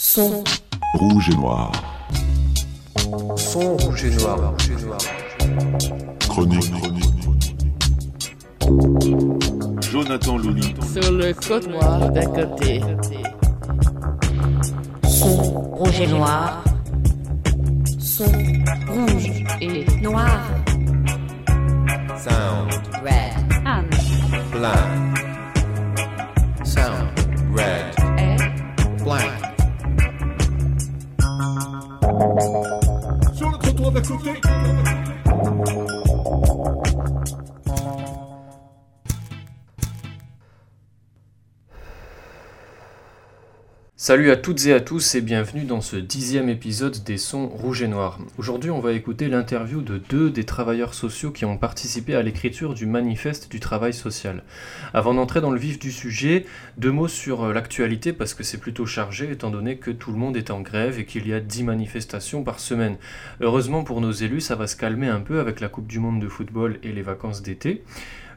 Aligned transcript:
Son. 0.00 0.44
Rouge 0.94 1.28
et 1.28 1.34
noir. 1.34 1.72
Son 3.36 3.76
rouge 3.78 4.04
et 4.04 4.10
noir. 4.12 4.54
Chronique. 6.20 6.72
Jonathan 9.90 10.38
Louni. 10.38 10.72
Sur 10.92 11.12
le 11.12 11.34
côte 11.34 11.66
noir 11.66 12.08
d'un 12.10 12.26
côté. 12.26 12.80
Son. 15.02 15.62
Rouge 15.72 16.00
et 16.00 16.06
noir. 16.06 16.62
Son. 17.98 18.24
Rouge 18.24 19.44
et 19.60 19.84
noir. 20.00 20.40
Sound. 22.16 22.70
Red. 23.02 23.66
Anne. 23.66 23.90
Blank. 24.52 25.07
Le 34.08 34.16
trottoir 34.16 34.67
Salut 44.08 44.30
à 44.30 44.36
toutes 44.36 44.64
et 44.64 44.72
à 44.72 44.80
tous 44.80 45.16
et 45.16 45.20
bienvenue 45.20 45.64
dans 45.64 45.82
ce 45.82 45.96
dixième 45.96 46.48
épisode 46.48 47.04
des 47.04 47.18
sons 47.18 47.46
rouges 47.46 47.82
et 47.82 47.88
noirs. 47.88 48.18
Aujourd'hui 48.38 48.70
on 48.70 48.80
va 48.80 48.92
écouter 48.92 49.28
l'interview 49.28 49.82
de 49.82 49.98
deux 49.98 50.30
des 50.30 50.44
travailleurs 50.44 50.94
sociaux 50.94 51.30
qui 51.30 51.44
ont 51.44 51.58
participé 51.58 52.14
à 52.14 52.22
l'écriture 52.22 52.72
du 52.72 52.86
manifeste 52.86 53.50
du 53.50 53.60
travail 53.60 53.92
social. 53.92 54.44
Avant 54.94 55.12
d'entrer 55.12 55.42
dans 55.42 55.50
le 55.50 55.58
vif 55.58 55.78
du 55.78 55.92
sujet, 55.92 56.46
deux 56.78 56.90
mots 56.90 57.06
sur 57.06 57.44
euh, 57.44 57.52
l'actualité 57.52 58.14
parce 58.14 58.32
que 58.32 58.44
c'est 58.44 58.56
plutôt 58.56 58.86
chargé 58.86 59.30
étant 59.30 59.50
donné 59.50 59.76
que 59.76 59.90
tout 59.90 60.10
le 60.10 60.16
monde 60.16 60.38
est 60.38 60.50
en 60.50 60.62
grève 60.62 60.98
et 60.98 61.04
qu'il 61.04 61.28
y 61.28 61.34
a 61.34 61.40
10 61.40 61.64
manifestations 61.64 62.42
par 62.42 62.60
semaine. 62.60 62.96
Heureusement 63.42 63.84
pour 63.84 64.00
nos 64.00 64.12
élus 64.12 64.40
ça 64.40 64.54
va 64.54 64.66
se 64.66 64.76
calmer 64.76 65.08
un 65.08 65.20
peu 65.20 65.38
avec 65.38 65.60
la 65.60 65.68
Coupe 65.68 65.86
du 65.86 65.98
Monde 65.98 66.22
de 66.22 66.28
football 66.28 66.78
et 66.82 66.92
les 66.92 67.02
vacances 67.02 67.42
d'été. 67.42 67.84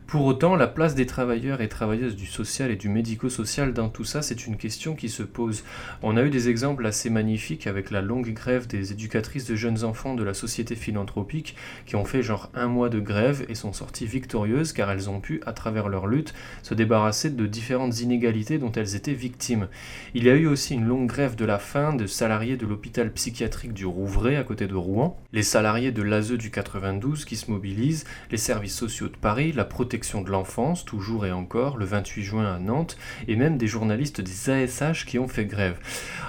Pour 0.08 0.26
autant, 0.26 0.58
la 0.58 0.68
place 0.68 0.94
des 0.94 1.06
travailleurs 1.06 1.62
et 1.62 1.70
travailleuses 1.70 2.18
du 2.18 2.26
social 2.26 2.70
et 2.70 2.76
du 2.76 2.90
médico-social 2.90 3.72
dans 3.72 3.88
tout 3.88 4.04
ça, 4.04 4.22
c'est 4.22 4.46
une 4.46 4.58
question 4.58 4.94
qui 4.94 5.08
se 5.08 5.24
pose. 5.24 5.64
On 6.02 6.18
a 6.18 6.24
eu 6.24 6.30
des 6.30 6.50
exemples 6.50 6.86
assez 6.86 7.10
magnifiques 7.10 7.66
avec 7.66 7.92
la 7.92 8.02
longue 8.02 8.34
grève 8.34 8.68
des 8.68 8.92
éducatrices 8.92 9.46
de 9.46 9.56
jeunes 9.56 9.86
enfants 9.86 10.16
de 10.16 10.24
la 10.26 10.34
société 10.34 10.76
philanthropique 10.76 11.56
qui 11.86 11.96
ont 11.96 12.04
fait 12.04 12.24
genre 12.24 12.50
un 12.54 12.68
mois 12.68 12.90
de 12.90 13.00
grève 13.00 13.46
et 13.48 13.56
sont 13.56 13.72
sorties 13.72 14.06
victorieuses 14.06 14.74
car 14.74 14.92
elles 14.92 15.10
ont 15.10 15.22
pu, 15.22 15.42
à 15.46 15.54
travers 15.54 15.88
leur 15.88 16.08
lutte, 16.08 16.34
se 16.62 16.74
débarrasser 16.74 17.30
de 17.30 17.46
différentes 17.46 18.02
inégalités 18.02 18.58
dont 18.58 18.72
elles 18.74 18.98
étaient 18.98 19.14
victimes. 19.14 19.70
Il 20.14 20.26
y 20.26 20.30
a 20.30 20.36
eu 20.36 20.48
aussi 20.48 20.74
une 20.74 20.88
longue 20.88 21.08
grève 21.08 21.36
de 21.36 21.46
la 21.46 21.58
faim 21.58 21.94
de 21.94 22.06
salariés 22.06 22.58
de 22.58 22.66
l'hôpital 22.66 23.14
psychiatrique 23.14 23.74
du 23.74 23.86
Rouvray 23.86 24.36
à 24.36 24.44
côté 24.44 24.68
de 24.68 24.76
Rouen, 24.76 25.18
les 25.32 25.44
salariés 25.44 25.94
de 25.94 26.02
l'ASE 26.02 26.34
du 26.34 26.52
92 26.52 27.24
qui 27.24 27.38
se 27.38 27.50
mobilisent, 27.50 28.04
les 28.30 28.38
services 28.38 28.76
sociaux 28.76 29.08
de 29.08 29.16
Paris, 29.16 29.54
la 29.54 29.64
protection 29.64 29.91
de 29.92 30.30
l'enfance, 30.30 30.86
toujours 30.86 31.26
et 31.26 31.34
encore, 31.34 31.78
le 31.78 31.84
28 31.84 32.24
juin 32.24 32.56
à 32.56 32.60
Nantes, 32.60 32.98
et 33.28 33.36
même 33.36 33.58
des 33.58 33.68
journalistes 33.68 34.22
des 34.22 34.50
ASH 34.50 35.06
qui 35.06 35.20
ont 35.20 35.28
fait 35.28 35.46
grève. 35.46 35.78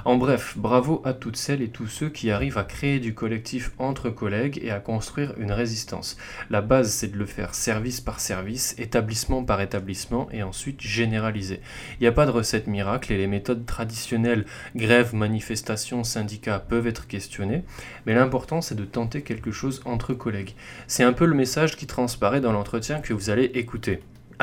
En 0.04 0.16
bref, 0.16 0.54
bravo 0.56 1.00
à 1.04 1.12
toutes 1.12 1.36
celles 1.36 1.62
et 1.62 1.68
tous 1.68 1.86
ceux 1.86 2.08
qui 2.08 2.32
arrivent 2.32 2.58
à 2.58 2.64
créer 2.64 2.98
du 2.98 3.14
collectif 3.14 3.70
entre 3.78 4.10
collègues 4.10 4.58
et 4.64 4.72
à 4.72 4.80
construire 4.80 5.34
une 5.38 5.52
résistance. 5.52 6.16
La 6.50 6.60
base, 6.60 6.90
c'est 6.90 7.12
de 7.12 7.16
le 7.16 7.24
faire 7.24 7.54
service 7.54 8.00
par 8.00 8.18
service, 8.18 8.74
établissement 8.78 9.44
par 9.44 9.60
établissement, 9.60 10.28
et 10.32 10.42
ensuite 10.42 10.80
généraliser. 10.80 11.60
Il 12.00 12.02
n'y 12.02 12.08
a 12.08 12.12
pas 12.12 12.26
de 12.26 12.32
recette 12.32 12.66
miracle 12.66 13.12
et 13.12 13.18
les 13.18 13.28
méthodes 13.28 13.64
traditionnelles, 13.64 14.44
grève, 14.74 15.14
manifestation, 15.14 16.02
syndicats, 16.02 16.58
peuvent 16.58 16.88
être 16.88 17.06
questionnées, 17.06 17.62
mais 18.06 18.14
l'important, 18.14 18.60
c'est 18.60 18.74
de 18.74 18.84
tenter 18.84 19.22
quelque 19.22 19.52
chose 19.52 19.82
entre 19.84 20.14
collègues. 20.14 20.56
C'est 20.88 21.04
un 21.04 21.12
peu 21.12 21.26
le 21.26 21.36
message 21.36 21.76
qui 21.76 21.86
transparaît 21.86 22.40
dans 22.40 22.52
l'entretien 22.52 23.00
que 23.00 23.14
vous 23.14 23.30
allez 23.30 23.51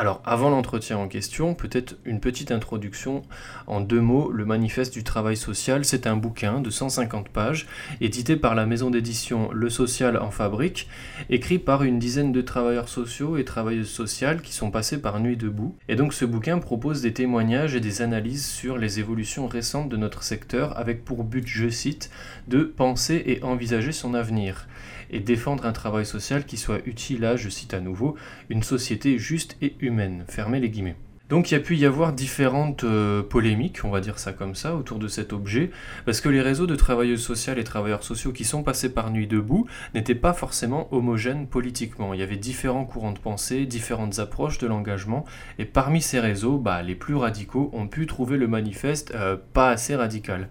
Alors, 0.00 0.22
avant 0.24 0.48
l'entretien 0.48 0.96
en 0.96 1.08
question, 1.08 1.54
peut-être 1.54 1.98
une 2.06 2.20
petite 2.20 2.52
introduction 2.52 3.20
en 3.66 3.82
deux 3.82 4.00
mots. 4.00 4.30
Le 4.30 4.46
Manifeste 4.46 4.94
du 4.94 5.04
travail 5.04 5.36
social, 5.36 5.84
c'est 5.84 6.06
un 6.06 6.16
bouquin 6.16 6.62
de 6.62 6.70
150 6.70 7.28
pages, 7.28 7.66
édité 8.00 8.36
par 8.36 8.54
la 8.54 8.64
maison 8.64 8.88
d'édition 8.88 9.50
Le 9.52 9.68
Social 9.68 10.16
en 10.16 10.30
Fabrique, 10.30 10.88
écrit 11.28 11.58
par 11.58 11.82
une 11.82 11.98
dizaine 11.98 12.32
de 12.32 12.40
travailleurs 12.40 12.88
sociaux 12.88 13.36
et 13.36 13.44
travailleuses 13.44 13.90
sociales 13.90 14.40
qui 14.40 14.54
sont 14.54 14.70
passés 14.70 15.02
par 15.02 15.20
Nuit 15.20 15.36
debout. 15.36 15.76
Et 15.86 15.96
donc, 15.96 16.14
ce 16.14 16.24
bouquin 16.24 16.60
propose 16.60 17.02
des 17.02 17.12
témoignages 17.12 17.74
et 17.74 17.80
des 17.80 18.00
analyses 18.00 18.46
sur 18.46 18.78
les 18.78 19.00
évolutions 19.00 19.48
récentes 19.48 19.90
de 19.90 19.98
notre 19.98 20.22
secteur, 20.22 20.78
avec 20.78 21.04
pour 21.04 21.24
but, 21.24 21.46
je 21.46 21.68
cite, 21.68 22.10
de 22.48 22.62
penser 22.62 23.22
et 23.26 23.42
envisager 23.42 23.92
son 23.92 24.14
avenir 24.14 24.66
et 25.10 25.20
défendre 25.20 25.66
un 25.66 25.72
travail 25.72 26.06
social 26.06 26.44
qui 26.44 26.56
soit 26.56 26.80
utile 26.86 27.24
à, 27.24 27.36
je 27.36 27.48
cite 27.48 27.74
à 27.74 27.80
nouveau, 27.80 28.16
une 28.48 28.62
société 28.62 29.18
juste 29.18 29.56
et 29.60 29.76
humaine. 29.80 30.24
Fermez 30.28 30.60
les 30.60 30.70
guillemets. 30.70 30.96
Donc 31.30 31.52
il 31.52 31.54
y 31.54 31.56
a 31.56 31.60
pu 31.60 31.76
y 31.76 31.86
avoir 31.86 32.12
différentes 32.12 32.82
euh, 32.82 33.22
polémiques, 33.22 33.84
on 33.84 33.90
va 33.90 34.00
dire 34.00 34.18
ça 34.18 34.32
comme 34.32 34.56
ça, 34.56 34.74
autour 34.74 34.98
de 34.98 35.06
cet 35.06 35.32
objet, 35.32 35.70
parce 36.04 36.20
que 36.20 36.28
les 36.28 36.40
réseaux 36.40 36.66
de 36.66 36.74
travailleuses 36.74 37.22
sociales 37.22 37.60
et 37.60 37.62
travailleurs 37.62 38.02
sociaux 38.02 38.32
qui 38.32 38.42
sont 38.42 38.64
passés 38.64 38.92
par 38.92 39.12
Nuit 39.12 39.28
debout 39.28 39.68
n'étaient 39.94 40.16
pas 40.16 40.32
forcément 40.32 40.92
homogènes 40.92 41.46
politiquement. 41.46 42.14
Il 42.14 42.18
y 42.18 42.24
avait 42.24 42.36
différents 42.36 42.84
courants 42.84 43.12
de 43.12 43.20
pensée, 43.20 43.64
différentes 43.64 44.18
approches 44.18 44.58
de 44.58 44.66
l'engagement, 44.66 45.24
et 45.60 45.66
parmi 45.66 46.02
ces 46.02 46.18
réseaux, 46.18 46.58
bah, 46.58 46.82
les 46.82 46.96
plus 46.96 47.14
radicaux 47.14 47.70
ont 47.74 47.86
pu 47.86 48.06
trouver 48.06 48.36
le 48.36 48.48
manifeste 48.48 49.12
euh, 49.14 49.36
pas 49.52 49.70
assez 49.70 49.94
radical. 49.94 50.48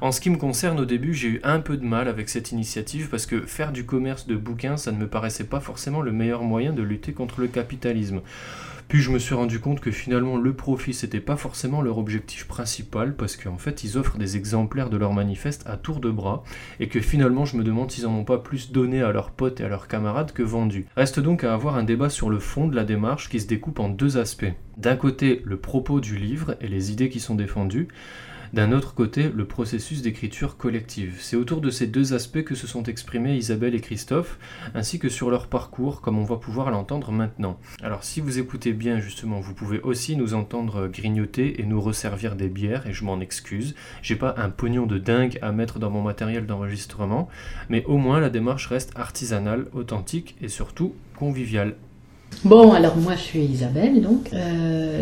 En 0.00 0.12
ce 0.12 0.20
qui 0.20 0.30
me 0.30 0.36
concerne, 0.36 0.80
au 0.80 0.84
début, 0.84 1.14
j'ai 1.14 1.28
eu 1.28 1.40
un 1.44 1.60
peu 1.60 1.76
de 1.76 1.84
mal 1.84 2.08
avec 2.08 2.28
cette 2.28 2.52
initiative 2.52 3.08
parce 3.08 3.26
que 3.26 3.42
faire 3.42 3.72
du 3.72 3.86
commerce 3.86 4.26
de 4.26 4.36
bouquins, 4.36 4.76
ça 4.76 4.92
ne 4.92 4.98
me 4.98 5.06
paraissait 5.06 5.44
pas 5.44 5.60
forcément 5.60 6.02
le 6.02 6.12
meilleur 6.12 6.42
moyen 6.42 6.72
de 6.72 6.82
lutter 6.82 7.12
contre 7.12 7.40
le 7.40 7.48
capitalisme. 7.48 8.20
Puis 8.88 9.00
je 9.00 9.10
me 9.10 9.18
suis 9.18 9.34
rendu 9.34 9.60
compte 9.60 9.80
que 9.80 9.90
finalement 9.90 10.36
le 10.36 10.52
profit 10.52 10.92
c'était 10.92 11.20
pas 11.20 11.36
forcément 11.36 11.80
leur 11.80 11.96
objectif 11.96 12.46
principal 12.46 13.16
parce 13.16 13.36
qu'en 13.36 13.56
fait 13.56 13.82
ils 13.82 13.96
offrent 13.96 14.18
des 14.18 14.36
exemplaires 14.36 14.90
de 14.90 14.98
leur 14.98 15.14
manifeste 15.14 15.64
à 15.66 15.78
tour 15.78 16.00
de 16.00 16.10
bras 16.10 16.44
et 16.80 16.88
que 16.88 17.00
finalement 17.00 17.46
je 17.46 17.56
me 17.56 17.64
demande 17.64 17.90
s'ils 17.90 18.06
en 18.06 18.14
ont 18.14 18.24
pas 18.24 18.38
plus 18.38 18.72
donné 18.72 19.02
à 19.02 19.10
leurs 19.10 19.30
potes 19.30 19.60
et 19.60 19.64
à 19.64 19.68
leurs 19.68 19.88
camarades 19.88 20.32
que 20.32 20.42
vendu. 20.42 20.84
Reste 20.96 21.18
donc 21.18 21.44
à 21.44 21.54
avoir 21.54 21.76
un 21.76 21.82
débat 21.82 22.10
sur 22.10 22.28
le 22.28 22.38
fond 22.38 22.68
de 22.68 22.76
la 22.76 22.84
démarche 22.84 23.30
qui 23.30 23.40
se 23.40 23.46
découpe 23.46 23.80
en 23.80 23.88
deux 23.88 24.18
aspects. 24.18 24.52
D'un 24.76 24.96
côté 24.96 25.40
le 25.46 25.56
propos 25.56 26.00
du 26.00 26.18
livre 26.18 26.56
et 26.60 26.68
les 26.68 26.92
idées 26.92 27.08
qui 27.08 27.20
sont 27.20 27.36
défendues, 27.36 27.88
d'un 28.54 28.70
autre 28.70 28.94
côté, 28.94 29.30
le 29.34 29.46
processus 29.46 30.00
d'écriture 30.00 30.56
collective. 30.56 31.16
C'est 31.18 31.34
autour 31.34 31.60
de 31.60 31.70
ces 31.70 31.88
deux 31.88 32.14
aspects 32.14 32.44
que 32.44 32.54
se 32.54 32.68
sont 32.68 32.84
exprimés 32.84 33.34
Isabelle 33.34 33.74
et 33.74 33.80
Christophe, 33.80 34.38
ainsi 34.74 35.00
que 35.00 35.08
sur 35.08 35.28
leur 35.28 35.48
parcours, 35.48 36.00
comme 36.00 36.20
on 36.20 36.24
va 36.24 36.36
pouvoir 36.36 36.70
l'entendre 36.70 37.10
maintenant. 37.10 37.58
Alors 37.82 38.04
si 38.04 38.20
vous 38.20 38.38
écoutez 38.38 38.72
bien 38.72 39.00
justement, 39.00 39.40
vous 39.40 39.54
pouvez 39.54 39.80
aussi 39.80 40.16
nous 40.16 40.34
entendre 40.34 40.86
grignoter 40.86 41.60
et 41.60 41.66
nous 41.66 41.80
resservir 41.80 42.36
des 42.36 42.48
bières, 42.48 42.86
et 42.86 42.92
je 42.92 43.04
m'en 43.04 43.18
excuse. 43.18 43.74
J'ai 44.02 44.14
pas 44.14 44.36
un 44.38 44.50
pognon 44.50 44.86
de 44.86 44.98
dingue 44.98 45.36
à 45.42 45.50
mettre 45.50 45.80
dans 45.80 45.90
mon 45.90 46.02
matériel 46.02 46.46
d'enregistrement, 46.46 47.28
mais 47.68 47.84
au 47.86 47.98
moins 47.98 48.20
la 48.20 48.30
démarche 48.30 48.68
reste 48.68 48.92
artisanale, 48.94 49.66
authentique 49.72 50.36
et 50.40 50.48
surtout 50.48 50.94
conviviale. 51.16 51.74
Bon, 52.42 52.72
alors 52.72 52.96
moi 52.96 53.14
je 53.16 53.20
suis 53.20 53.40
Isabelle, 53.40 54.02
donc 54.02 54.30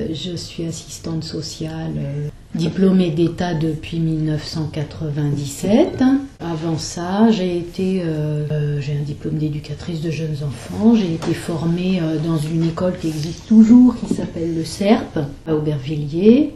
Euh, 0.03 0.09
je 0.12 0.37
suis 0.37 0.65
assistante 0.65 1.22
sociale, 1.25 1.93
euh, 1.97 2.28
diplômée 2.54 3.10
d'État 3.10 3.54
depuis 3.54 3.98
1997. 3.98 6.04
Avant 6.41 6.78
ça, 6.78 7.31
j'ai 7.31 7.59
été, 7.59 8.03
euh, 8.03 8.81
j'ai 8.81 8.92
un 8.92 9.03
diplôme 9.03 9.38
d'éducatrice 9.38 10.00
de 10.00 10.10
jeunes 10.10 10.37
enfants. 10.44 10.94
J'ai 10.94 11.15
été 11.15 11.34
formée 11.34 12.00
dans 12.25 12.38
une 12.38 12.62
école 12.65 12.94
qui 13.00 13.09
existe 13.09 13.48
toujours, 13.48 13.97
qui 13.97 14.15
s'appelle 14.15 14.54
le 14.54 14.65
CERP 14.65 15.19
à 15.47 15.54
Aubervilliers. 15.54 16.54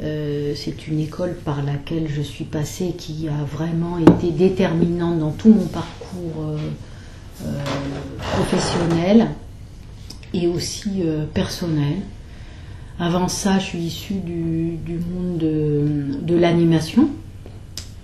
C'est 0.00 0.88
une 0.88 0.98
école 1.00 1.36
par 1.44 1.62
laquelle 1.62 2.08
je 2.08 2.20
suis 2.20 2.44
passée 2.44 2.94
qui 2.96 3.28
a 3.28 3.44
vraiment 3.44 3.98
été 3.98 4.32
déterminante 4.32 5.20
dans 5.20 5.30
tout 5.30 5.50
mon 5.50 5.66
parcours 5.66 6.56
professionnel 8.32 9.28
et 10.34 10.46
aussi 10.46 11.02
euh, 11.04 11.24
personnel. 11.32 11.94
Avant 12.98 13.28
ça, 13.28 13.58
je 13.58 13.64
suis 13.64 13.78
issue 13.78 14.14
du, 14.14 14.76
du 14.84 14.98
monde 14.98 15.38
de, 15.38 16.18
de 16.22 16.34
l'animation. 16.36 17.08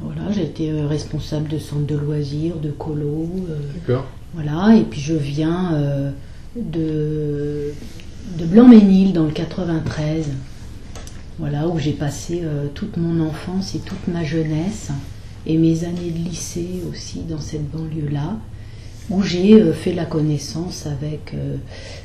Voilà, 0.00 0.32
j'ai 0.32 0.44
été 0.44 0.70
euh, 0.70 0.86
responsable 0.86 1.48
de 1.48 1.58
centre 1.58 1.86
de 1.86 1.94
loisirs, 1.96 2.56
de 2.56 2.70
colo. 2.70 3.28
euh, 3.50 3.58
D'accord. 3.74 4.06
voilà, 4.34 4.74
et 4.76 4.82
puis 4.84 5.00
je 5.00 5.14
viens 5.14 5.72
de, 6.56 7.72
de 8.38 8.44
Blanc-Ménil 8.44 9.12
dans 9.12 9.24
le 9.24 9.30
93. 9.32 10.26
Voilà, 11.38 11.68
où 11.68 11.78
j'ai 11.78 11.92
passé 11.92 12.42
euh, 12.44 12.66
toute 12.74 12.96
mon 12.98 13.24
enfance 13.26 13.74
et 13.74 13.78
toute 13.78 14.08
ma 14.08 14.24
jeunesse 14.24 14.90
et 15.46 15.56
mes 15.56 15.84
années 15.84 16.10
de 16.10 16.28
lycée 16.28 16.82
aussi 16.90 17.20
dans 17.20 17.40
cette 17.40 17.70
banlieue-là, 17.70 18.36
où 19.10 19.22
j'ai 19.22 19.60
euh, 19.60 19.72
fait 19.72 19.92
la 19.92 20.04
connaissance 20.06 20.86
avec 20.86 21.34
euh, 21.34 21.56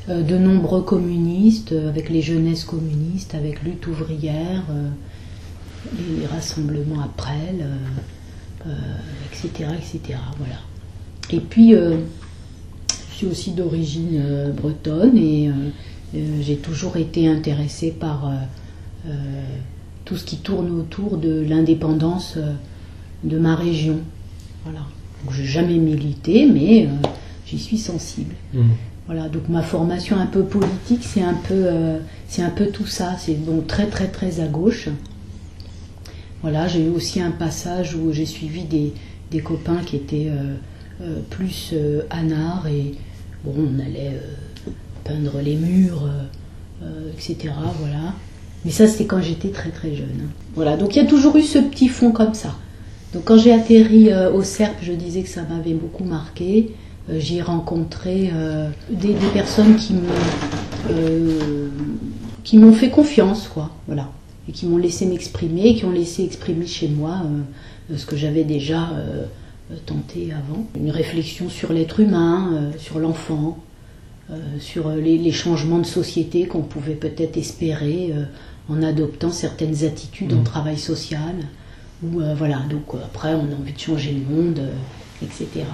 euh, 0.08 0.22
de 0.22 0.36
nombreux 0.36 0.82
communistes, 0.82 1.72
avec 1.72 2.10
les 2.10 2.20
jeunesses 2.22 2.64
communistes, 2.64 3.34
avec 3.34 3.62
lutte 3.62 3.86
ouvrière. 3.86 4.64
les 6.18 6.26
rassemblements 6.26 7.00
après, 7.00 7.52
le- 7.56 8.68
euh, 8.68 8.74
etc., 9.32 9.70
etc. 9.78 10.18
Voilà. 10.38 10.58
Et 11.30 11.40
puis, 11.40 11.72
je 11.74 13.14
suis 13.14 13.26
aussi 13.26 13.52
d'origine 13.52 14.52
bretonne 14.52 15.16
et 15.16 15.50
j'ai 16.40 16.56
toujours 16.56 16.96
été 16.96 17.28
intéressée 17.28 17.90
par 17.92 18.30
tout 20.04 20.16
ce 20.16 20.24
qui 20.24 20.36
tourne 20.38 20.70
autour 20.70 21.18
de 21.18 21.40
l'indépendance 21.40 22.38
de 23.24 23.38
ma 23.38 23.56
région. 23.56 23.98
Voilà. 24.64 24.80
Donc, 25.26 25.34
j'ai 25.34 25.44
jamais 25.44 25.78
milité, 25.78 26.46
mais 26.46 26.86
euh, 26.86 27.08
j'y 27.46 27.58
suis 27.58 27.78
sensible. 27.78 28.34
Voilà, 29.06 29.28
donc 29.28 29.48
ma 29.48 29.62
formation 29.62 30.16
un 30.16 30.26
peu 30.26 30.44
politique, 30.44 31.02
c'est 31.02 31.22
un 31.22 31.34
peu, 31.34 31.54
euh, 31.54 31.98
c'est 32.28 32.42
un 32.42 32.50
peu 32.50 32.66
tout 32.66 32.86
ça. 32.86 33.16
C'est 33.18 33.34
donc 33.34 33.66
très 33.66 33.86
très 33.86 34.06
très 34.06 34.40
à 34.40 34.46
gauche. 34.46 34.88
Voilà, 36.42 36.68
j'ai 36.68 36.84
eu 36.84 36.90
aussi 36.90 37.20
un 37.20 37.32
passage 37.32 37.96
où 37.96 38.12
j'ai 38.12 38.26
suivi 38.26 38.64
des, 38.64 38.92
des 39.32 39.40
copains 39.40 39.80
qui 39.84 39.96
étaient 39.96 40.28
euh, 40.28 40.54
euh, 41.02 41.20
plus 41.30 41.74
anards 42.10 42.68
et 42.68 42.94
bon, 43.44 43.54
on 43.56 43.80
allait 43.80 44.20
peindre 45.02 45.40
les 45.40 45.56
murs, 45.56 46.08
etc. 47.16 47.54
Voilà. 47.80 48.14
Mais 48.64 48.70
ça, 48.70 48.86
c'était 48.86 49.06
quand 49.06 49.22
j'étais 49.22 49.50
très 49.50 49.70
très 49.70 49.94
jeune. 49.94 50.28
Voilà, 50.54 50.76
donc 50.76 50.94
il 50.94 51.02
y 51.02 51.04
a 51.04 51.08
toujours 51.08 51.36
eu 51.36 51.42
ce 51.42 51.58
petit 51.58 51.88
fond 51.88 52.12
comme 52.12 52.34
ça. 52.34 52.56
Donc 53.14 53.24
quand 53.24 53.38
j'ai 53.38 53.52
atterri 53.52 54.10
euh, 54.10 54.32
au 54.32 54.42
CERP, 54.42 54.76
je 54.82 54.92
disais 54.92 55.22
que 55.22 55.28
ça 55.28 55.42
m'avait 55.42 55.74
beaucoup 55.74 56.04
marqué. 56.04 56.74
Euh, 57.08 57.20
J'y 57.20 57.38
ai 57.38 57.42
rencontré 57.42 58.30
euh, 58.32 58.68
des, 58.90 59.14
des 59.14 59.28
personnes 59.32 59.76
qui 59.76 59.94
m'ont 59.94 60.90
euh, 60.90 61.68
qui 62.44 62.58
m'ont 62.58 62.72
fait 62.72 62.90
confiance, 62.90 63.48
quoi. 63.48 63.70
Voilà. 63.86 64.10
Et 64.48 64.52
qui 64.52 64.66
m'ont 64.66 64.76
laissé 64.76 65.06
m'exprimer, 65.06 65.74
qui 65.74 65.84
ont 65.84 65.90
laissé 65.90 66.24
exprimer 66.24 66.66
chez 66.66 66.86
moi 66.86 67.22
ce 67.92 68.06
que 68.06 68.16
j'avais 68.16 68.44
déjà 68.44 68.90
tenté 69.86 70.28
avant. 70.30 70.64
Une 70.78 70.92
réflexion 70.92 71.48
sur 71.48 71.72
l'être 71.72 71.98
humain, 71.98 72.70
sur 72.78 73.00
l'enfant, 73.00 73.58
sur 74.60 74.90
les, 74.90 75.18
les 75.18 75.32
changements 75.32 75.80
de 75.80 75.86
société 75.86 76.46
qu'on 76.46 76.62
pouvait 76.62 76.94
peut-être 76.94 77.36
espérer 77.36 78.12
en 78.68 78.80
adoptant 78.84 79.32
certaines 79.32 79.82
attitudes 79.84 80.32
en 80.32 80.44
travail 80.44 80.78
social. 80.78 81.34
Euh, 82.04 82.34
voilà, 82.36 82.58
donc 82.70 82.94
euh, 82.94 82.98
après 83.04 83.34
on 83.34 83.50
a 83.52 83.56
envie 83.58 83.72
de 83.72 83.78
changer 83.78 84.12
le 84.12 84.34
monde, 84.34 84.58
euh, 84.58 85.24
etc. 85.24 85.64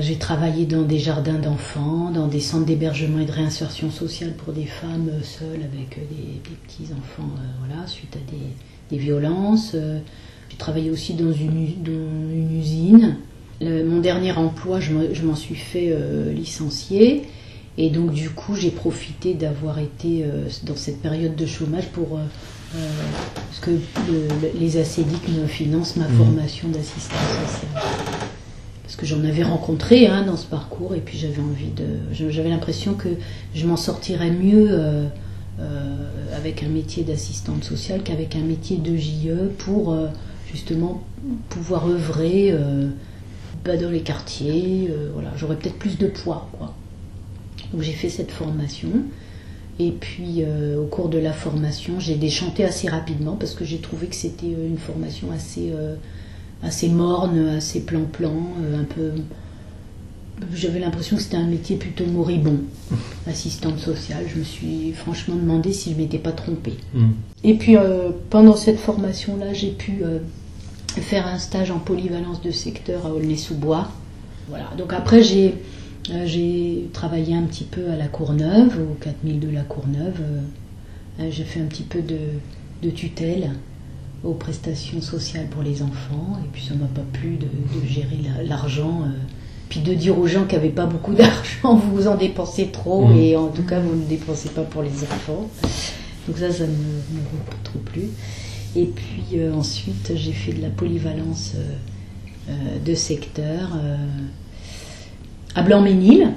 J'ai 0.00 0.16
travaillé 0.16 0.66
dans 0.66 0.82
des 0.82 0.98
jardins 0.98 1.38
d'enfants, 1.38 2.10
dans 2.10 2.26
des 2.26 2.40
centres 2.40 2.64
d'hébergement 2.64 3.20
et 3.20 3.24
de 3.24 3.30
réinsertion 3.30 3.88
sociale 3.90 4.32
pour 4.32 4.52
des 4.52 4.64
femmes 4.64 5.10
seules 5.22 5.62
avec 5.62 5.96
des, 6.08 6.40
des 6.50 6.56
petits 6.66 6.92
enfants, 6.92 7.30
euh, 7.36 7.64
voilà, 7.64 7.86
suite 7.86 8.16
à 8.16 8.30
des, 8.90 8.98
violences. 8.98 9.76
J'ai 10.48 10.56
travaillé 10.56 10.90
aussi 10.90 11.14
dans 11.14 11.32
une, 11.32 11.68
usine. 12.58 13.16
Mon 13.60 14.00
dernier 14.00 14.32
emploi, 14.32 14.80
je 14.80 14.92
me- 14.92 15.12
je 15.12 15.22
m'en 15.22 15.34
suis 15.34 15.56
fait 15.56 15.92
licencier. 16.32 17.24
Et 17.78 17.90
donc 17.90 18.12
du 18.12 18.30
coup, 18.30 18.54
j'ai 18.54 18.70
profité 18.70 19.34
d'avoir 19.34 19.80
été 19.80 20.24
dans 20.62 20.76
cette 20.76 21.02
période 21.02 21.34
de 21.34 21.46
chômage 21.46 21.88
pour... 21.88 22.20
euh, 22.74 22.78
parce 23.34 23.60
que 23.60 23.70
le- 23.70 24.28
le- 24.42 24.58
les 24.58 24.76
ACDIC 24.78 25.28
me 25.40 25.46
financent 25.46 25.96
ma 25.96 26.06
formation 26.06 26.68
d'assistance 26.68 27.18
sociale. 27.46 27.82
Parce 28.82 28.96
que 28.96 29.06
j'en 29.06 29.24
avais 29.24 29.42
rencontré 29.42 30.06
hein, 30.06 30.22
dans 30.22 30.36
ce 30.36 30.46
parcours 30.46 30.94
et 30.94 31.00
puis 31.00 31.18
j'avais 31.18 31.40
envie 31.40 31.70
de... 31.76 32.30
J'avais 32.30 32.48
l'impression 32.50 32.94
que 32.94 33.08
je 33.54 33.66
m'en 33.66 33.76
sortirais 33.76 34.30
mieux 34.30 34.68
euh, 34.70 35.06
euh, 35.60 36.36
avec 36.36 36.62
un 36.62 36.68
métier 36.68 37.02
d'assistante 37.02 37.64
sociale 37.64 38.02
qu'avec 38.04 38.36
un 38.36 38.42
métier 38.42 38.76
de 38.76 38.96
JE 38.96 39.48
pour 39.58 39.92
euh, 39.92 40.06
justement 40.52 41.02
pouvoir 41.50 41.88
œuvrer 41.88 42.54
bah, 43.64 43.76
dans 43.76 43.90
les 43.90 44.00
quartiers. 44.02 44.90
voilà, 45.12 45.30
J'aurais 45.36 45.56
peut-être 45.56 45.78
plus 45.78 45.98
de 45.98 46.06
poids. 46.06 46.48
Quoi. 46.56 46.72
Donc 47.72 47.82
j'ai 47.82 47.92
fait 47.92 48.08
cette 48.08 48.30
formation. 48.30 48.88
Et 49.78 49.90
puis 49.90 50.42
euh, 50.42 50.80
au 50.80 50.86
cours 50.86 51.08
de 51.08 51.18
la 51.18 51.32
formation, 51.32 52.00
j'ai 52.00 52.14
déchanté 52.14 52.64
assez 52.64 52.88
rapidement 52.88 53.36
parce 53.38 53.54
que 53.54 53.64
j'ai 53.64 53.78
trouvé 53.78 54.06
que 54.06 54.14
c'était 54.14 54.46
euh, 54.46 54.66
une 54.66 54.78
formation 54.78 55.30
assez, 55.32 55.70
euh, 55.70 55.96
assez 56.62 56.88
morne, 56.88 57.48
assez 57.48 57.80
plan-plan, 57.80 58.34
euh, 58.62 58.80
un 58.80 58.84
peu. 58.84 59.10
J'avais 60.54 60.80
l'impression 60.80 61.16
que 61.16 61.22
c'était 61.22 61.36
un 61.36 61.46
métier 61.46 61.76
plutôt 61.76 62.06
moribond, 62.06 62.60
assistante 63.26 63.78
sociale. 63.78 64.24
Je 64.32 64.38
me 64.38 64.44
suis 64.44 64.92
franchement 64.92 65.34
demandé 65.34 65.72
si 65.72 65.92
je 65.92 65.96
m'étais 65.96 66.18
pas 66.18 66.32
trompée. 66.32 66.74
Et 67.42 67.54
puis 67.54 67.76
pendant 68.28 68.54
cette 68.54 68.78
formation-là, 68.78 69.54
j'ai 69.54 69.70
pu 69.70 70.02
faire 70.88 71.26
un 71.26 71.38
stage 71.38 71.70
en 71.70 71.78
polyvalence 71.78 72.42
de 72.42 72.50
secteur 72.50 73.06
à 73.06 73.14
Aulnay-sous-Bois. 73.14 73.90
Voilà. 74.50 74.70
Donc 74.76 74.92
après, 74.92 75.22
j'ai 75.22 75.54
j'ai 76.26 76.88
travaillé 76.92 77.34
un 77.34 77.42
petit 77.42 77.64
peu 77.64 77.90
à 77.90 77.96
la 77.96 78.06
Courneuve, 78.08 78.78
au 78.80 78.94
4000 78.94 79.40
de 79.40 79.48
la 79.50 79.62
Courneuve. 79.62 80.20
Euh, 80.20 80.40
euh, 81.20 81.28
j'ai 81.30 81.44
fait 81.44 81.60
un 81.60 81.64
petit 81.66 81.82
peu 81.82 82.00
de, 82.02 82.18
de 82.82 82.90
tutelle 82.90 83.50
aux 84.24 84.34
prestations 84.34 85.00
sociales 85.00 85.46
pour 85.50 85.62
les 85.62 85.82
enfants. 85.82 86.38
Et 86.44 86.48
puis 86.52 86.62
ça 86.64 86.74
m'a 86.74 86.86
pas 86.86 87.04
plu 87.12 87.36
de, 87.36 87.46
de 87.46 87.86
gérer 87.86 88.18
la- 88.24 88.42
l'argent. 88.44 89.02
euh, 89.04 89.08
puis 89.68 89.80
de 89.80 89.94
dire 89.94 90.16
aux 90.16 90.28
gens 90.28 90.44
qui 90.44 90.54
n'avaient 90.54 90.68
pas 90.68 90.86
beaucoup 90.86 91.12
d'argent, 91.20 91.74
vous 91.74 92.06
en 92.06 92.16
dépensez 92.16 92.68
trop 92.68 93.06
Mhm. 93.08 93.16
et 93.18 93.36
en 93.36 93.48
tout 93.48 93.64
cas 93.64 93.80
vous 93.80 93.96
ne 93.96 94.04
dépensez 94.06 94.50
pas 94.50 94.62
pour 94.62 94.82
les 94.82 95.02
enfants. 95.02 95.48
Donc 96.28 96.38
ça, 96.38 96.52
ça 96.52 96.64
ne 96.66 96.70
me 96.70 96.76
me 96.76 97.64
trop 97.64 97.78
plu. 97.80 98.02
Et 98.76 98.84
puis 98.84 99.24
euh, 99.40 99.52
ensuite, 99.54 100.12
j'ai 100.14 100.32
fait 100.32 100.52
de 100.52 100.62
la 100.62 100.68
polyvalence 100.70 101.54
euh, 101.56 102.50
euh, 102.50 102.52
de 102.84 102.94
secteur 102.94 103.72
euh, 103.76 103.96
à 105.56 105.62
Blanc-Ménil, 105.62 106.28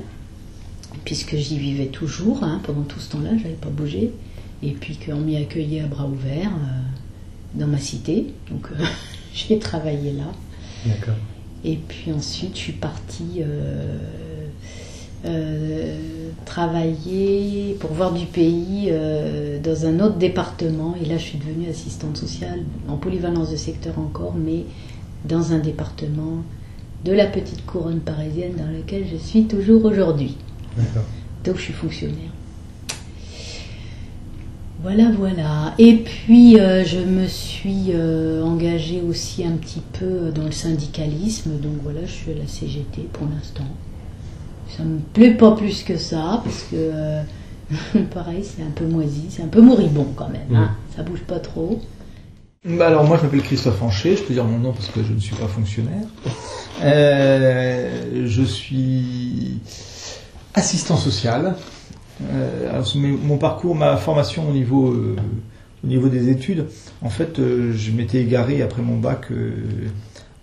puisque 1.05 1.35
j'y 1.35 1.59
vivais 1.59 1.87
toujours 1.87 2.43
hein, 2.43 2.61
pendant 2.63 2.83
tout 2.83 2.99
ce 2.99 3.11
temps-là, 3.11 3.31
je 3.37 3.43
n'avais 3.43 3.55
pas 3.55 3.69
bougé. 3.69 4.11
Et 4.63 4.71
puis 4.71 4.97
qu'on 4.97 5.17
m'y 5.17 5.37
accueillait 5.37 5.81
à 5.81 5.87
bras 5.87 6.05
ouverts 6.05 6.51
euh, 6.51 6.79
dans 7.53 7.67
ma 7.67 7.77
cité. 7.77 8.33
Donc 8.49 8.67
euh, 8.71 8.83
j'ai 9.33 9.59
travaillé 9.59 10.13
là. 10.13 10.31
D'accord. 10.85 11.15
Et 11.63 11.75
puis 11.75 12.11
ensuite, 12.13 12.55
je 12.55 12.59
suis 12.59 12.73
partie 12.73 13.41
euh, 13.41 13.97
euh, 15.25 15.97
travailler 16.45 17.75
pour 17.79 17.91
voir 17.91 18.13
du 18.13 18.25
pays 18.25 18.91
dans 19.61 19.85
un 19.85 19.99
autre 19.99 20.15
département. 20.15 20.95
Et 21.01 21.05
là, 21.05 21.17
je 21.17 21.23
suis 21.23 21.37
devenue 21.37 21.69
assistante 21.69 22.15
sociale 22.15 22.61
en 22.87 22.95
polyvalence 22.95 23.51
de 23.51 23.57
secteur 23.57 23.99
encore, 23.99 24.35
mais 24.35 24.63
dans 25.25 25.51
un 25.51 25.59
département 25.59 26.43
de 27.05 27.11
la 27.13 27.25
petite 27.27 27.65
couronne 27.65 27.99
parisienne 27.99 28.53
dans 28.57 28.67
lequel 28.71 29.05
je 29.11 29.17
suis 29.17 29.45
toujours 29.45 29.85
aujourd'hui. 29.85 30.35
Donc, 31.45 31.57
je 31.57 31.61
suis 31.61 31.73
fonctionnaire. 31.73 32.31
Voilà, 34.81 35.11
voilà. 35.17 35.73
Et 35.77 35.97
puis, 35.97 36.57
euh, 36.59 36.85
je 36.85 36.99
me 36.99 37.27
suis 37.27 37.87
euh, 37.89 38.41
engagée 38.43 39.01
aussi 39.01 39.43
un 39.43 39.51
petit 39.57 39.81
peu 39.99 40.31
dans 40.33 40.45
le 40.45 40.51
syndicalisme. 40.53 41.51
Donc 41.61 41.73
voilà, 41.83 41.99
je 42.05 42.11
suis 42.11 42.31
à 42.31 42.35
la 42.35 42.47
CGT 42.47 43.09
pour 43.11 43.27
l'instant. 43.27 43.65
Ça 44.77 44.83
me 44.83 44.99
plaît 44.99 45.33
pas 45.33 45.51
plus 45.51 45.83
que 45.83 45.97
ça, 45.97 46.41
parce 46.45 46.63
que, 46.63 46.75
euh, 46.75 47.21
pareil, 48.13 48.41
c'est 48.43 48.61
un 48.63 48.71
peu 48.73 48.85
moisi, 48.85 49.25
c'est 49.29 49.43
un 49.43 49.47
peu 49.47 49.61
moribond 49.61 50.07
quand 50.15 50.29
même. 50.29 50.47
hein. 50.55 50.71
Ça 50.95 51.03
bouge 51.03 51.21
pas 51.27 51.39
trop. 51.39 51.81
Bah 52.65 52.87
alors 52.87 53.05
moi 53.05 53.17
je 53.17 53.23
m'appelle 53.23 53.41
Christophe 53.41 53.81
Hanché, 53.81 54.17
je 54.17 54.23
peux 54.23 54.33
dire 54.33 54.43
mon 54.43 54.59
nom 54.59 54.73
parce 54.73 54.89
que 54.89 55.01
je 55.01 55.13
ne 55.13 55.19
suis 55.19 55.35
pas 55.35 55.47
fonctionnaire. 55.47 56.03
Euh, 56.83 58.25
je 58.25 58.43
suis 58.43 59.61
assistant 60.53 60.97
social. 60.97 61.55
Euh, 62.21 62.83
mon 62.95 63.37
parcours, 63.37 63.75
ma 63.75 63.95
formation 63.95 64.49
au 64.49 64.51
niveau, 64.51 64.91
euh, 64.91 65.15
au 65.85 65.87
niveau 65.87 66.09
des 66.09 66.27
études, 66.29 66.65
en 67.01 67.09
fait 67.09 67.39
euh, 67.39 67.71
je 67.73 67.91
m'étais 67.91 68.19
égaré 68.19 68.61
après 68.61 68.81
mon 68.81 68.97
bac 68.97 69.27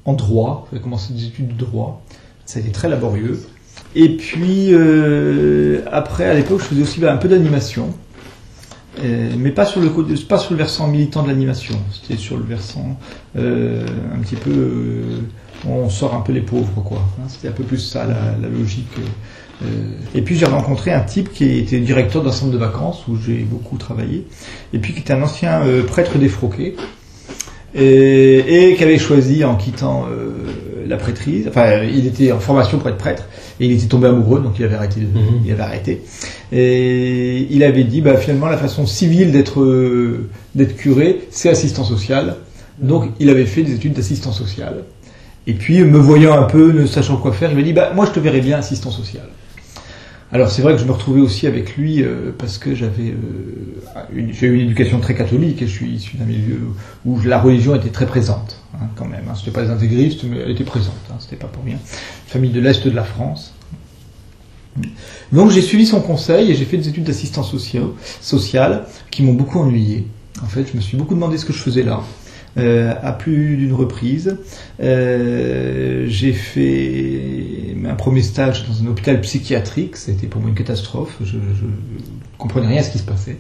en 0.06 0.14
droit, 0.14 0.68
j'ai 0.73 0.80
commencé 0.80 1.12
des 1.12 1.26
études 1.26 1.54
de 1.54 1.64
droit, 1.66 2.02
ça 2.46 2.61
a 2.61 2.62
été 2.62 2.70
très 2.70 2.88
laborieux. 2.88 3.46
Et 3.94 4.16
puis 4.16 4.75
après 5.92 6.25
à 6.25 6.32
l'époque 6.32 6.61
je 6.61 6.64
faisais 6.64 6.82
aussi 6.82 6.99
bah, 6.99 7.12
un 7.12 7.18
peu 7.18 7.28
d'animation. 7.28 7.94
Euh, 8.98 9.30
mais 9.38 9.50
pas 9.50 9.66
sur 9.66 9.80
le 9.80 9.90
pas 10.28 10.38
sur 10.38 10.52
le 10.52 10.56
versant 10.56 10.88
militant 10.88 11.22
de 11.22 11.28
l'animation. 11.28 11.74
C'était 11.92 12.18
sur 12.18 12.36
le 12.36 12.44
versant 12.44 12.98
euh, 13.36 13.84
un 14.14 14.18
petit 14.20 14.36
peu, 14.36 14.50
euh, 14.50 15.18
on 15.68 15.90
sort 15.90 16.14
un 16.14 16.20
peu 16.20 16.32
les 16.32 16.40
pauvres 16.40 16.82
quoi. 16.82 16.98
Hein, 17.18 17.24
C'était 17.28 17.48
un 17.48 17.52
peu 17.52 17.64
plus 17.64 17.78
ça 17.78 18.06
la, 18.06 18.36
la 18.40 18.48
logique. 18.48 18.86
euh. 19.62 19.66
Et 20.14 20.22
puis 20.22 20.36
j'ai 20.36 20.46
rencontré 20.46 20.92
un 20.92 21.00
type 21.00 21.30
qui 21.32 21.58
était 21.58 21.80
directeur 21.80 22.22
d'un 22.22 22.32
centre 22.32 22.52
de 22.52 22.58
vacances 22.58 23.06
où 23.08 23.16
j'ai 23.16 23.38
beaucoup 23.44 23.76
travaillé, 23.76 24.26
et 24.72 24.78
puis 24.78 24.94
qui 24.94 25.00
était 25.00 25.12
un 25.12 25.22
ancien 25.22 25.60
euh, 25.62 25.82
prêtre 25.82 26.16
défroqué 26.18 26.74
et, 27.74 28.70
et 28.70 28.76
qui 28.76 28.82
avait 28.82 28.98
choisi 28.98 29.44
en 29.44 29.56
quittant 29.56 30.06
la 30.87 30.97
prêtrise. 30.97 31.47
Enfin, 31.49 31.83
il 31.83 32.07
était 32.07 32.33
en 32.33 32.40
formation 32.40 32.78
pour 32.78 32.88
être 32.88 32.99
prêtre 32.99 33.25
et 33.61 33.66
il 33.66 33.73
était 33.73 33.87
tombé 33.87 34.09
amoureux, 34.09 34.40
donc 34.40 34.59
il 34.59 34.64
avait 34.64 34.76
arrêté. 34.76 35.00
De, 35.00 35.07
Mhm. 35.07 35.43
Il 35.45 35.52
avait 35.52 35.62
arrêté. 35.62 36.02
Et 36.52 37.47
il 37.50 37.62
avait 37.64 37.85
dit, 37.85 38.00
bah, 38.00 38.16
finalement, 38.16 38.47
la 38.47 38.57
façon 38.59 38.87
civile 38.87 39.33
d'être 39.33 39.64
d'être 40.55 40.76
curé, 40.76 41.21
c'est 41.31 41.49
assistant 41.49 41.85
social. 41.85 42.37
Donc 42.78 43.11
il 43.21 43.31
avait 43.31 43.47
fait 43.47 43.62
des 43.62 43.75
études 43.75 43.95
d'assistant 43.95 44.33
social. 44.33 44.85
Et 45.47 45.55
puis 45.55 45.83
me 45.85 45.99
voyant 45.99 46.38
un 46.38 46.45
peu, 46.45 46.73
ne 46.73 46.87
sachant 46.87 47.16
quoi 47.16 47.33
faire, 47.33 47.50
il 47.50 47.57
m'a 47.57 47.62
dit 47.62 47.73
bah 47.73 47.93
moi 47.95 48.05
je 48.07 48.11
te 48.12 48.21
verrais 48.21 48.40
bien 48.40 48.59
assistant 48.59 48.90
social. 48.90 49.25
Alors 50.33 50.50
c'est 50.50 50.61
vrai 50.61 50.75
que 50.75 50.81
je 50.81 50.85
me 50.85 50.93
retrouvais 50.93 51.21
aussi 51.21 51.47
avec 51.47 51.76
lui 51.76 52.02
euh, 52.02 52.33
parce 52.37 52.59
que 52.59 52.75
j'avais 52.75 53.11
euh, 53.11 54.00
une, 54.12 54.33
j'ai 54.33 54.49
eu 54.49 54.55
une 54.55 54.62
éducation 54.62 54.99
très 54.99 55.14
catholique 55.14 55.62
et 55.62 55.66
je 55.69 55.73
suis 55.73 55.88
issu 55.88 56.16
d'un 56.16 56.25
milieu 56.25 56.59
où 57.05 57.21
la 57.25 57.38
religion 57.38 57.76
était 57.76 57.90
très 57.90 58.07
présente 58.07 58.55
hein, 58.80 58.88
quand 58.97 59.06
même. 59.06 59.25
Hein. 59.28 59.35
C'était 59.37 59.50
pas 59.50 59.62
des 59.62 59.71
intégristes 59.71 60.25
mais 60.25 60.38
elle 60.38 60.50
était 60.50 60.64
présente. 60.64 60.95
Hein, 61.11 61.16
c'était 61.21 61.37
pas 61.37 61.49
pour 61.49 61.64
rien. 61.64 61.78
Famille 62.26 62.50
de 62.50 62.61
l'est 62.61 62.85
de 62.87 62.90
la 62.90 63.04
France. 63.04 63.54
Donc 65.33 65.50
j'ai 65.50 65.62
suivi 65.62 65.87
son 65.87 66.00
conseil 66.00 66.50
et 66.50 66.54
j'ai 66.54 66.64
fait 66.64 66.76
des 66.76 66.88
études 66.88 67.04
d'assistance 67.04 67.50
social, 67.50 67.85
sociale 68.21 68.85
qui 69.11 69.23
m'ont 69.23 69.33
beaucoup 69.33 69.59
ennuyé. 69.59 70.06
En 70.42 70.47
fait, 70.47 70.66
je 70.71 70.76
me 70.76 70.83
suis 70.83 70.97
beaucoup 70.97 71.14
demandé 71.14 71.38
ce 71.38 71.47
que 71.47 71.52
je 71.52 71.59
faisais 71.59 71.83
là. 71.83 72.02
Euh, 72.59 72.95
à 73.02 73.12
plus 73.12 73.59
d'une 73.59 73.75
reprise. 73.75 74.38
Euh, 74.80 76.06
j'ai 76.09 76.33
fait 76.33 77.76
un 77.87 77.95
premier 77.95 78.23
stage 78.23 78.66
dans 78.66 78.83
un 78.83 78.87
hôpital 78.90 79.21
psychiatrique, 79.21 79.97
c'était 79.97 80.26
pour 80.26 80.40
moi 80.40 80.49
une 80.49 80.56
catastrophe, 80.56 81.18
je 81.23 81.37
ne 81.37 81.42
comprenais 82.38 82.68
rien 82.68 82.80
à 82.80 82.83
ce 82.83 82.90
qui 82.90 82.99
se 82.99 83.04
passait. 83.04 83.37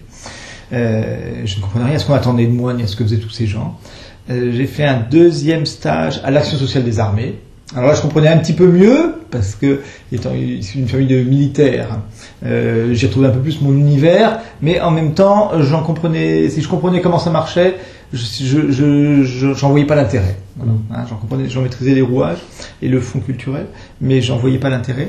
Euh, 0.74 1.46
je 1.46 1.56
ne 1.56 1.62
comprenais 1.62 1.86
rien 1.86 1.94
à 1.94 1.98
ce 1.98 2.04
qu'on 2.04 2.12
attendait 2.12 2.44
de 2.44 2.52
moi 2.52 2.74
ni 2.74 2.82
à 2.82 2.86
ce 2.86 2.94
que 2.94 3.04
faisaient 3.04 3.16
tous 3.16 3.30
ces 3.30 3.46
gens. 3.46 3.80
Euh, 4.30 4.50
j'ai 4.52 4.66
fait 4.66 4.84
un 4.84 5.00
deuxième 5.00 5.66
stage 5.66 6.20
à 6.24 6.30
l'action 6.30 6.58
sociale 6.58 6.84
des 6.84 6.98
armées. 6.98 7.36
Alors 7.74 7.88
là, 7.88 7.94
je 7.94 8.02
comprenais 8.02 8.28
un 8.28 8.38
petit 8.38 8.52
peu 8.52 8.66
mieux, 8.66 9.14
parce 9.30 9.56
que, 9.56 9.80
étant 10.12 10.32
issu 10.34 10.78
d'une 10.78 10.88
famille 10.88 11.08
de 11.08 11.22
militaires, 11.22 11.98
euh, 12.44 12.94
j'ai 12.94 13.10
trouvé 13.10 13.26
un 13.26 13.30
peu 13.30 13.40
plus 13.40 13.60
mon 13.60 13.72
univers, 13.72 14.38
mais 14.62 14.80
en 14.80 14.92
même 14.92 15.14
temps, 15.14 15.50
j'en 15.60 15.82
comprenais, 15.82 16.48
si 16.48 16.62
je 16.62 16.68
comprenais 16.68 17.00
comment 17.00 17.18
ça 17.18 17.30
marchait, 17.30 17.76
je, 18.12 18.70
je, 18.70 19.22
je, 19.24 19.54
j'en 19.54 19.70
voyais 19.70 19.84
pas 19.84 19.96
l'intérêt. 19.96 20.36
Voilà. 20.56 20.72
Hein, 20.94 21.04
j'en 21.08 21.16
comprenais, 21.16 21.48
j'en 21.48 21.62
maîtrisais 21.62 21.94
les 21.94 22.02
rouages 22.02 22.38
et 22.82 22.88
le 22.88 23.00
fond 23.00 23.18
culturel, 23.18 23.66
mais 24.00 24.22
j'en 24.22 24.36
voyais 24.36 24.58
pas 24.58 24.70
l'intérêt. 24.70 25.08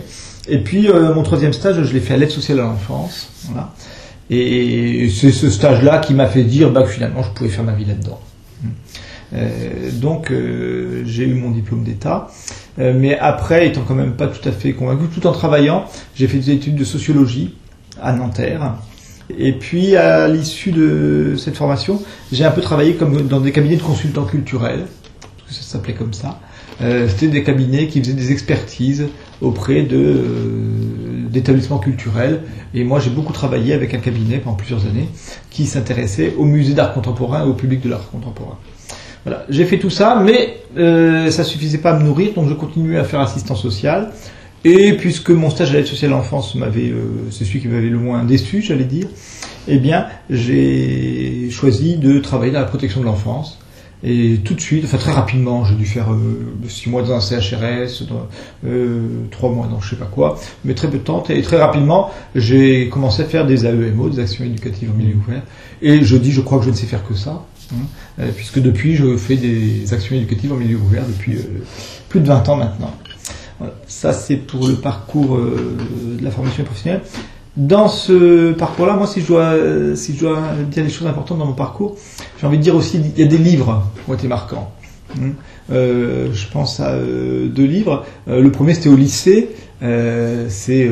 Et 0.50 0.58
puis, 0.64 0.90
euh, 0.90 1.14
mon 1.14 1.22
troisième 1.22 1.54
stage, 1.54 1.84
je 1.84 1.94
l'ai 1.94 2.00
fait 2.00 2.16
à 2.16 2.18
l'aide 2.18 2.32
sociale 2.32 2.60
à 2.60 2.64
l'enfance. 2.64 3.30
Voilà. 3.46 3.72
Et 4.30 5.10
c'est 5.10 5.32
ce 5.32 5.50
stage-là 5.50 6.00
qui 6.00 6.14
m'a 6.14 6.26
fait 6.26 6.44
dire 6.44 6.72
bah, 6.72 6.82
que 6.84 6.90
finalement, 6.90 7.24
je 7.24 7.30
pouvais 7.30 7.50
faire 7.50 7.64
ma 7.64 7.74
vie 7.74 7.86
là-dedans. 7.86 8.20
Euh, 9.34 9.92
donc 9.92 10.32
euh, 10.32 11.04
j'ai 11.06 11.26
eu 11.26 11.34
mon 11.34 11.52
diplôme 11.52 11.84
d'État, 11.84 12.30
euh, 12.80 12.94
mais 12.96 13.18
après, 13.18 13.68
étant 13.68 13.82
quand 13.82 13.96
même 13.96 14.14
pas 14.14 14.28
tout 14.28 14.48
à 14.48 14.52
fait 14.52 14.74
convaincu, 14.74 15.06
tout 15.14 15.28
en 15.28 15.32
travaillant, 15.32 15.86
j'ai 16.16 16.28
fait 16.28 16.38
des 16.38 16.52
études 16.52 16.76
de 16.76 16.84
sociologie 16.84 17.56
à 18.02 18.14
Nanterre. 18.14 18.76
Et 19.38 19.52
puis 19.52 19.98
à 19.98 20.28
l'issue 20.30 20.72
de 20.72 21.36
cette 21.38 21.58
formation, 21.58 22.02
j'ai 22.32 22.46
un 22.46 22.52
peu 22.52 22.62
travaillé 22.62 22.94
comme 22.94 23.28
dans 23.28 23.42
des 23.42 23.52
cabinets 23.52 23.76
de 23.76 23.84
consultants 23.84 24.26
culturels, 24.26 24.86
parce 25.22 25.50
que 25.50 25.54
ça 25.54 25.62
s'appelait 25.74 25.96
comme 25.96 26.14
ça. 26.14 26.40
C'était 26.80 27.28
des 27.28 27.44
cabinets 27.44 27.88
qui 27.88 28.00
faisaient 28.00 28.14
des 28.14 28.32
expertises 28.32 29.08
auprès 29.42 29.82
d'établissements 29.82 31.80
culturels. 31.80 32.44
Et 32.76 32.84
moi, 32.84 33.00
j'ai 33.00 33.10
beaucoup 33.10 33.34
travaillé 33.34 33.74
avec 33.74 33.96
un 33.96 33.98
cabinet 33.98 34.38
pendant 34.38 34.56
plusieurs 34.56 34.86
années 34.86 35.10
qui 35.50 35.66
s'intéressait 35.66 36.36
au 36.38 36.46
musée 36.46 36.76
d'art 36.76 36.94
contemporain 36.94 37.44
et 37.44 37.50
au 37.50 37.54
public 37.54 37.82
de 37.82 37.90
l'art 37.90 38.08
contemporain. 38.12 38.60
J'ai 39.50 39.66
fait 39.66 39.80
tout 39.80 39.90
ça, 39.90 40.22
mais 40.24 40.58
euh, 40.78 41.32
ça 41.32 41.44
suffisait 41.44 41.78
pas 41.80 41.92
à 41.92 42.00
me 42.00 42.04
nourrir, 42.04 42.34
donc 42.34 42.50
je 42.50 42.54
continuais 42.54 42.98
à 42.98 43.04
faire 43.04 43.20
assistant 43.20 43.56
social. 43.56 44.12
Et 44.66 44.94
puisque 44.94 45.30
mon 45.30 45.50
stage 45.50 45.72
à 45.72 45.74
l'aide 45.74 45.88
sociale 45.88 46.12
à 46.12 46.16
l'enfance 46.16 46.56
m'avait, 46.56 46.90
euh, 46.90 47.30
c'est 47.32 47.46
celui 47.46 47.62
qui 47.62 47.68
m'avait 47.68 47.90
le 47.90 48.00
moins 48.00 48.24
déçu, 48.24 48.62
j'allais 48.62 48.86
dire, 48.86 49.08
eh 49.68 49.78
bien, 49.78 50.08
j'ai 50.30 51.50
choisi 51.52 51.98
de 51.98 52.20
travailler 52.20 52.52
dans 52.52 52.60
la 52.60 52.66
protection 52.66 53.02
de 53.02 53.06
l'enfance. 53.06 53.60
Et 54.04 54.40
tout 54.44 54.54
de 54.54 54.62
suite, 54.62 54.86
enfin 54.86 54.98
très 54.98 55.12
rapidement, 55.12 55.66
j'ai 55.66 55.74
dû 55.74 55.86
faire 55.86 56.12
euh, 56.12 56.48
six 56.68 56.88
mois 56.88 57.02
dans 57.02 57.14
un 57.14 57.20
CHRS, 57.20 58.06
dans, 58.08 58.28
euh, 58.66 59.26
trois 59.32 59.50
mois 59.50 59.66
dans 59.68 59.82
je 59.82 59.90
sais 59.90 59.96
pas 59.96 60.06
quoi, 60.06 60.40
mais 60.64 60.76
très 60.76 60.88
peu 60.88 61.00
de 61.00 61.04
temps. 61.04 61.24
Et 61.30 61.42
très 61.42 61.58
rapidement, 61.58 62.12
j'ai 62.36 62.90
commencé 62.90 63.24
à 63.24 63.26
faire 63.26 63.48
des 63.48 63.66
AEMO, 63.66 64.10
des 64.10 64.20
actions 64.20 64.46
éducatives 64.46 64.92
en 64.92 64.94
milieu 64.94 65.16
ouvert. 65.16 65.42
Et 65.82 66.04
je 66.04 66.16
dis, 66.16 66.32
je 66.32 66.42
crois 66.42 66.60
que 66.60 66.66
je 66.66 66.70
ne 66.70 66.76
sais 66.76 66.86
faire 66.86 67.08
que 67.08 67.16
ça, 67.16 67.44
hein, 67.74 67.86
euh, 68.20 68.32
puisque 68.36 68.60
depuis, 68.60 68.96
je 68.96 69.18
fais 69.18 69.36
des 69.36 69.94
actions 69.94 70.16
éducatives 70.16 70.52
en 70.52 70.56
milieu 70.56 70.78
ouvert 70.78 71.04
depuis 71.08 71.36
euh, 71.36 71.64
plus 72.10 72.20
de 72.20 72.28
20 72.28 72.50
ans 72.50 72.56
maintenant. 72.56 72.94
Voilà. 73.60 73.74
Ça, 73.88 74.14
c'est 74.14 74.38
pour 74.38 74.68
le 74.68 74.76
parcours 74.76 75.36
euh, 75.36 75.78
de 76.20 76.24
la 76.24 76.32
formation 76.32 76.64
professionnelle. 76.64 77.02
Dans 77.56 77.88
ce 77.88 78.54
parcours-là, 78.54 78.94
moi, 78.94 79.08
si 79.08 79.22
je 79.22 79.28
dois, 79.28 79.56
dire 80.70 80.84
des 80.84 80.90
choses 80.90 81.08
importantes 81.08 81.40
dans 81.40 81.48
mon 81.48 81.54
parcours, 81.54 81.96
j'ai 82.40 82.46
envie 82.46 82.60
de 82.60 82.64
dire 82.64 82.76
aussi, 82.76 83.00
il 83.00 83.20
y 83.20 83.24
a 83.24 83.28
des 83.28 83.40
livres 83.40 83.90
qui 83.96 84.12
ont 84.12 84.14
été 84.14 84.28
marquants. 84.28 84.72
Euh, 85.72 86.32
je 86.34 86.48
pense 86.50 86.80
à 86.80 86.96
deux 87.00 87.66
livres. 87.66 88.06
Le 88.28 88.52
premier, 88.52 88.76
c'était 88.76 88.90
au 88.90 88.96
lycée. 88.96 89.50
C'est 89.82 90.88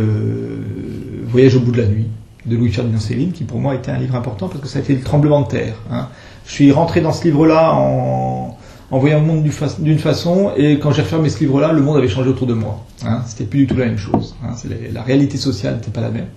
Voyage 1.27 1.55
au 1.55 1.59
bout 1.59 1.71
de 1.71 1.81
la 1.81 1.87
nuit 1.87 2.07
de 2.45 2.55
Louis-Ferdinand 2.55 2.99
Céline, 2.99 3.31
qui 3.31 3.43
pour 3.43 3.59
moi 3.59 3.75
était 3.75 3.91
un 3.91 3.97
livre 3.97 4.15
important 4.15 4.47
parce 4.47 4.61
que 4.61 4.67
ça 4.67 4.79
a 4.79 4.81
été 4.81 4.93
le 4.93 5.01
tremblement 5.01 5.41
de 5.41 5.47
terre. 5.47 5.75
Hein. 5.91 6.07
Je 6.47 6.51
suis 6.53 6.71
rentré 6.71 7.01
dans 7.01 7.11
ce 7.11 7.23
livre-là 7.23 7.73
en, 7.73 8.57
en 8.91 8.99
voyant 8.99 9.19
le 9.19 9.25
monde 9.25 9.43
d'une 9.79 9.99
façon, 9.99 10.51
et 10.55 10.79
quand 10.79 10.91
j'ai 10.91 11.01
refermé 11.01 11.29
ce 11.29 11.39
livre-là, 11.39 11.71
le 11.71 11.81
monde 11.81 11.97
avait 11.97 12.07
changé 12.07 12.29
autour 12.29 12.47
de 12.47 12.53
moi. 12.53 12.83
Hein. 13.03 13.21
C'était 13.27 13.45
plus 13.45 13.59
du 13.59 13.67
tout 13.67 13.75
la 13.75 13.85
même 13.85 13.97
chose. 13.97 14.35
Hein. 14.43 14.53
La 14.93 15.01
réalité 15.01 15.37
sociale 15.37 15.75
n'était 15.75 15.91
pas 15.91 16.01
la 16.01 16.11
même. 16.11 16.27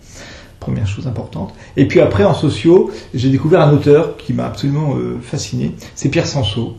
Première 0.60 0.86
chose 0.86 1.06
importante. 1.06 1.54
Et 1.76 1.86
puis 1.86 2.00
après, 2.00 2.24
en 2.24 2.34
sociaux, 2.34 2.90
j'ai 3.14 3.30
découvert 3.30 3.60
un 3.60 3.72
auteur 3.72 4.16
qui 4.16 4.32
m'a 4.32 4.46
absolument 4.46 4.96
euh, 4.96 5.18
fasciné. 5.22 5.74
C'est 5.94 6.08
Pierre 6.08 6.26
Sansot. 6.26 6.76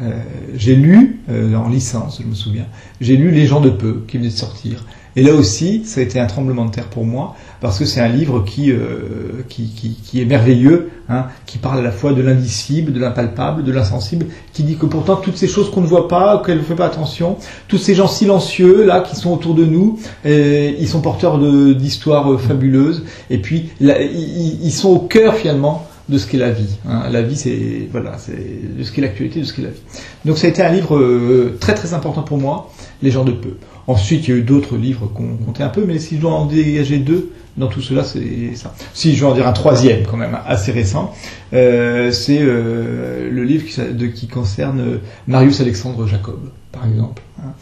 Euh, 0.00 0.22
j'ai 0.54 0.74
lu, 0.74 1.20
euh, 1.28 1.54
en 1.54 1.68
licence, 1.68 2.20
je 2.22 2.26
me 2.26 2.34
souviens, 2.34 2.64
j'ai 3.02 3.16
lu 3.16 3.30
Les 3.30 3.46
gens 3.46 3.60
de 3.60 3.68
peu, 3.68 4.04
qui 4.08 4.16
venait 4.16 4.30
de 4.30 4.34
sortir. 4.34 4.86
Et 5.14 5.22
là 5.22 5.34
aussi, 5.34 5.84
ça 5.84 6.00
a 6.00 6.02
été 6.02 6.18
un 6.18 6.26
tremblement 6.26 6.64
de 6.64 6.70
terre 6.70 6.86
pour 6.86 7.04
moi, 7.04 7.34
parce 7.60 7.78
que 7.78 7.84
c'est 7.84 8.00
un 8.00 8.08
livre 8.08 8.44
qui, 8.44 8.72
euh, 8.72 9.44
qui, 9.48 9.68
qui, 10.02 10.20
est 10.20 10.24
merveilleux, 10.24 10.90
hein, 11.08 11.26
qui 11.46 11.58
parle 11.58 11.80
à 11.80 11.82
la 11.82 11.92
fois 11.92 12.12
de 12.12 12.22
l'indicible, 12.22 12.92
de 12.92 13.00
l'impalpable, 13.00 13.62
de 13.62 13.72
l'insensible, 13.72 14.26
qui 14.52 14.62
dit 14.62 14.76
que 14.76 14.86
pourtant 14.86 15.16
toutes 15.16 15.36
ces 15.36 15.48
choses 15.48 15.70
qu'on 15.70 15.82
ne 15.82 15.86
voit 15.86 16.08
pas, 16.08 16.36
auxquelles 16.36 16.58
on 16.58 16.62
ne 16.62 16.66
fait 16.66 16.74
pas 16.74 16.86
attention, 16.86 17.36
tous 17.68 17.78
ces 17.78 17.94
gens 17.94 18.08
silencieux 18.08 18.84
là 18.84 19.00
qui 19.00 19.14
sont 19.14 19.32
autour 19.32 19.54
de 19.54 19.64
nous, 19.64 19.98
euh, 20.24 20.72
ils 20.78 20.88
sont 20.88 21.02
porteurs 21.02 21.38
d'histoires 21.38 22.32
euh, 22.32 22.38
fabuleuses, 22.38 23.04
et 23.28 23.38
puis 23.38 23.70
ils, 23.80 24.72
sont 24.72 24.88
au 24.88 24.98
cœur 24.98 25.34
finalement 25.34 25.86
de 26.08 26.16
ce 26.16 26.26
qu'est 26.26 26.38
la 26.38 26.50
vie. 26.50 26.78
hein. 26.88 27.02
La 27.10 27.20
vie, 27.20 27.36
c'est 27.36 27.86
voilà, 27.92 28.16
c'est 28.18 28.76
de 28.78 28.82
ce 28.82 28.90
qu'est 28.92 29.02
l'actualité, 29.02 29.40
de 29.40 29.44
ce 29.44 29.52
qu'est 29.52 29.62
la 29.62 29.70
vie. 29.70 29.82
Donc 30.24 30.38
ça 30.38 30.46
a 30.46 30.50
été 30.50 30.62
un 30.62 30.72
livre 30.72 31.52
très 31.60 31.74
très 31.74 31.92
important 31.92 32.22
pour 32.22 32.38
moi, 32.38 32.70
Les 33.02 33.10
gens 33.10 33.24
de 33.24 33.32
peu. 33.32 33.56
Ensuite, 33.86 34.28
il 34.28 34.30
y 34.30 34.34
a 34.34 34.40
eu 34.40 34.42
d'autres 34.42 34.76
livres 34.76 35.06
qu'on 35.12 35.36
comptait 35.44 35.62
un 35.64 35.68
peu, 35.68 35.84
mais 35.86 35.98
si 35.98 36.16
je 36.16 36.20
dois 36.20 36.32
en 36.32 36.46
dégager 36.46 36.98
deux 36.98 37.30
dans 37.56 37.66
tout 37.66 37.82
cela, 37.82 38.02
c'est 38.04 38.54
ça. 38.54 38.74
Si 38.94 39.14
je 39.14 39.20
vais 39.20 39.30
en 39.30 39.34
dire 39.34 39.46
un 39.46 39.52
troisième, 39.52 40.04
quand 40.08 40.16
même 40.16 40.38
assez 40.46 40.72
récent, 40.72 41.12
euh, 41.52 42.10
c'est 42.12 42.38
euh, 42.40 43.28
le 43.30 43.44
livre 43.44 43.66
qui, 43.66 43.78
de- 43.94 44.06
qui 44.06 44.26
concerne 44.28 44.80
euh, 44.80 44.96
Marius 45.26 45.60
Alexandre 45.60 46.06
Jacob, 46.06 46.38
par 46.70 46.86
exemple. 46.86 47.20
hein. 47.40 47.52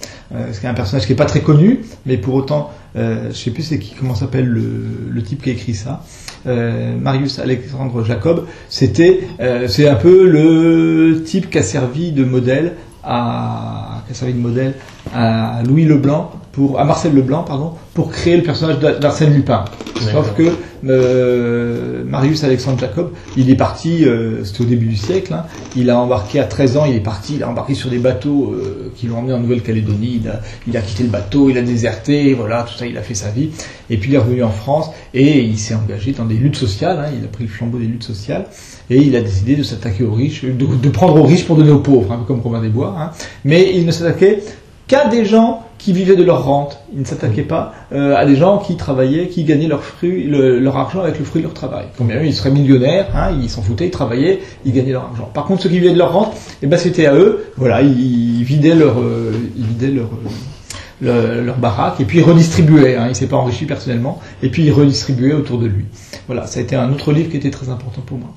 C'est 0.53 0.69
un 0.69 0.75
personnage 0.75 1.07
qui 1.07 1.13
est 1.13 1.17
pas 1.17 1.25
très 1.25 1.41
connu, 1.41 1.81
mais 2.07 2.17
pour 2.19 2.35
autant, 2.35 2.71
je 2.95 3.33
sais 3.33 3.51
plus 3.51 3.63
c'est 3.65 3.79
qui, 3.81 3.95
comment 3.99 4.15
s'appelle 4.15 4.47
le, 4.47 5.23
type 5.25 5.43
qui 5.43 5.51
a 5.51 5.53
écrit 5.55 5.75
ça. 5.75 6.05
Marius 6.47 7.41
Alexandre 7.41 8.05
Jacob, 8.05 8.47
c'était, 8.69 9.23
c'est 9.67 9.89
un 9.89 9.97
peu 9.97 10.29
le 10.29 11.23
type 11.25 11.51
qui 11.51 11.59
a 11.59 11.63
servi 11.65 12.13
de 12.13 12.25
modèle 12.25 12.75
à, 13.03 13.90
qui 14.11 14.17
a 14.17 14.19
servi 14.19 14.35
de 14.35 14.39
modèle 14.41 14.75
à 15.15 15.63
Louis 15.67 15.85
Leblanc 15.85 16.33
pour, 16.53 16.81
à 16.81 16.85
Marcel 16.85 17.15
Leblanc, 17.15 17.45
pardon, 17.45 17.73
pour 17.95 18.11
créer 18.11 18.37
le 18.37 18.43
personnage 18.43 18.81
d'A- 18.81 18.99
d'Arsène 18.99 19.33
Lupin. 19.35 19.65
Sauf 20.13 20.35
que 20.35 20.51
euh, 20.89 22.03
Marius 22.09 22.43
Alexandre 22.43 22.79
Jacob, 22.81 23.13
il 23.37 23.51
est 23.51 23.55
parti, 23.55 24.05
euh, 24.05 24.45
c'était 24.45 24.63
au 24.63 24.67
début 24.67 24.87
du 24.87 24.97
siècle, 24.97 25.33
hein, 25.35 25.45
il 25.77 25.91
a 25.91 25.99
embarqué 25.99 26.41
à 26.41 26.45
13 26.45 26.77
ans, 26.79 26.85
il 26.87 26.95
est 26.97 27.01
parti, 27.01 27.35
il 27.37 27.43
a 27.43 27.49
embarqué 27.49 27.75
sur 27.75 27.91
des 27.91 27.99
bateaux 27.99 28.53
euh, 28.55 28.91
qui 28.97 29.07
l'ont 29.07 29.19
emmené 29.19 29.33
en 29.35 29.41
Nouvelle-Calédonie, 29.41 30.21
il 30.25 30.29
a, 30.29 30.41
il 30.67 30.77
a 30.77 30.81
quitté 30.81 31.03
le 31.05 31.11
bateau, 31.11 31.51
il 31.51 31.59
a 31.59 31.63
déserté, 31.63 32.35
voilà, 32.35 32.63
tout 32.65 32.75
ça, 32.77 32.87
il 32.87 32.97
a 32.99 33.03
fait 33.03 33.15
sa 33.15 33.29
vie, 33.31 33.51
et 33.91 33.97
puis 33.99 34.11
il 34.11 34.15
est 34.15 34.19
revenu 34.19 34.43
en 34.43 34.51
France, 34.51 34.91
et 35.15 35.41
il 35.43 35.59
s'est 35.59 35.75
engagé 35.75 36.13
dans 36.13 36.25
des 36.25 36.35
luttes 36.35 36.57
sociales, 36.57 36.99
hein, 36.99 37.11
il 37.17 37.25
a 37.25 37.29
pris 37.29 37.45
le 37.45 37.51
flambeau 37.51 37.79
des 37.79 37.87
luttes 37.87 38.03
sociales, 38.05 38.47
et 38.91 38.97
il 38.99 39.15
a 39.17 39.21
décidé 39.23 39.55
de 39.57 39.63
s'attaquer 39.63 40.05
aux 40.05 40.13
riches, 40.13 40.45
de, 40.45 40.89
prendre 40.89 41.17
aux 41.17 41.23
riches 41.25 41.47
pour 41.47 41.57
donner 41.57 41.71
aux 41.71 41.79
pauvres, 41.79 42.13
un 42.13 42.19
peu 42.19 42.25
comme 42.25 42.41
Robin 42.41 42.61
des 42.61 42.69
Bois, 42.69 42.95
hein, 42.99 43.11
mais 43.45 43.71
il 43.75 43.87
ne 43.87 43.93
s'attaquait 43.93 44.43
qu'à 44.89 45.07
des 45.09 45.25
gens 45.25 45.63
qui 45.79 45.93
vivaient 45.95 46.17
de 46.17 46.25
leur 46.25 46.45
rente. 46.45 46.79
Ils 46.93 47.01
ne 47.01 47.05
s'attaquaient 47.07 47.43
pas 47.45 47.73
euh, 47.93 48.15
à 48.17 48.27
des 48.27 48.35
gens 48.37 48.59
qui 48.59 48.77
travaillaient, 48.77 49.29
qui 49.29 49.45
gagnaient 49.45 49.69
leur, 49.69 49.83
fruit, 49.83 50.25
le- 50.25 50.59
leur 50.59 50.77
argent 50.77 51.01
avec 51.01 51.19
le 51.19 51.25
fruit 51.25 51.41
de 51.41 51.47
leur 51.47 51.55
travail. 51.55 51.87
Combien 51.97 52.21
ils 52.21 52.35
seraient 52.35 52.51
millionnaires, 52.51 53.07
hein, 53.15 53.31
ils 53.41 53.49
s'en 53.49 53.63
foutaient, 53.63 53.87
ils 53.87 53.91
travaillaient, 53.93 54.41
ils 54.67 54.73
gagnaient 54.73 54.93
leur 54.93 55.05
argent. 55.05 55.31
Par 55.33 55.45
contre, 55.47 55.63
ceux 55.63 55.69
qui 55.71 55.79
vivaient 55.79 55.95
de 55.95 55.99
leur 55.99 56.13
rente, 56.13 56.35
eh 56.61 56.67
ben, 56.67 56.77
c'était 56.77 57.07
à 57.07 57.15
eux, 57.15 57.47
voilà, 57.57 57.81
ils, 57.83 58.43
vidaient 58.43 58.75
leur, 58.75 59.01
euh, 59.01 59.33
ils 59.57 59.65
vidaient 59.65 59.93
leur, 59.93 60.07
euh, 60.07 61.37
le- 61.39 61.45
leur 61.47 61.57
baraque 61.57 62.01
et 62.01 62.05
puis 62.05 62.19
ils 62.19 62.25
redistribuaient. 62.25 62.97
Hein, 62.97 63.07
il 63.09 63.15
s'est 63.15 63.27
pas 63.29 63.37
enrichi 63.37 63.65
personnellement 63.65 64.21
et 64.43 64.49
puis 64.51 64.65
ils 64.65 64.73
redistribuaient 64.73 65.33
autour 65.35 65.59
de 65.59 65.67
lui. 65.67 65.85
Voilà, 66.27 66.47
ça 66.47 66.61
a 66.61 66.63
été 66.63 66.77
un 66.77 66.91
autre 66.93 67.13
livre 67.13 67.31
qui 67.31 67.37
était 67.39 67.51
très 67.51 67.69
important 67.71 68.03
pour 68.05 68.19
moi. 68.19 68.29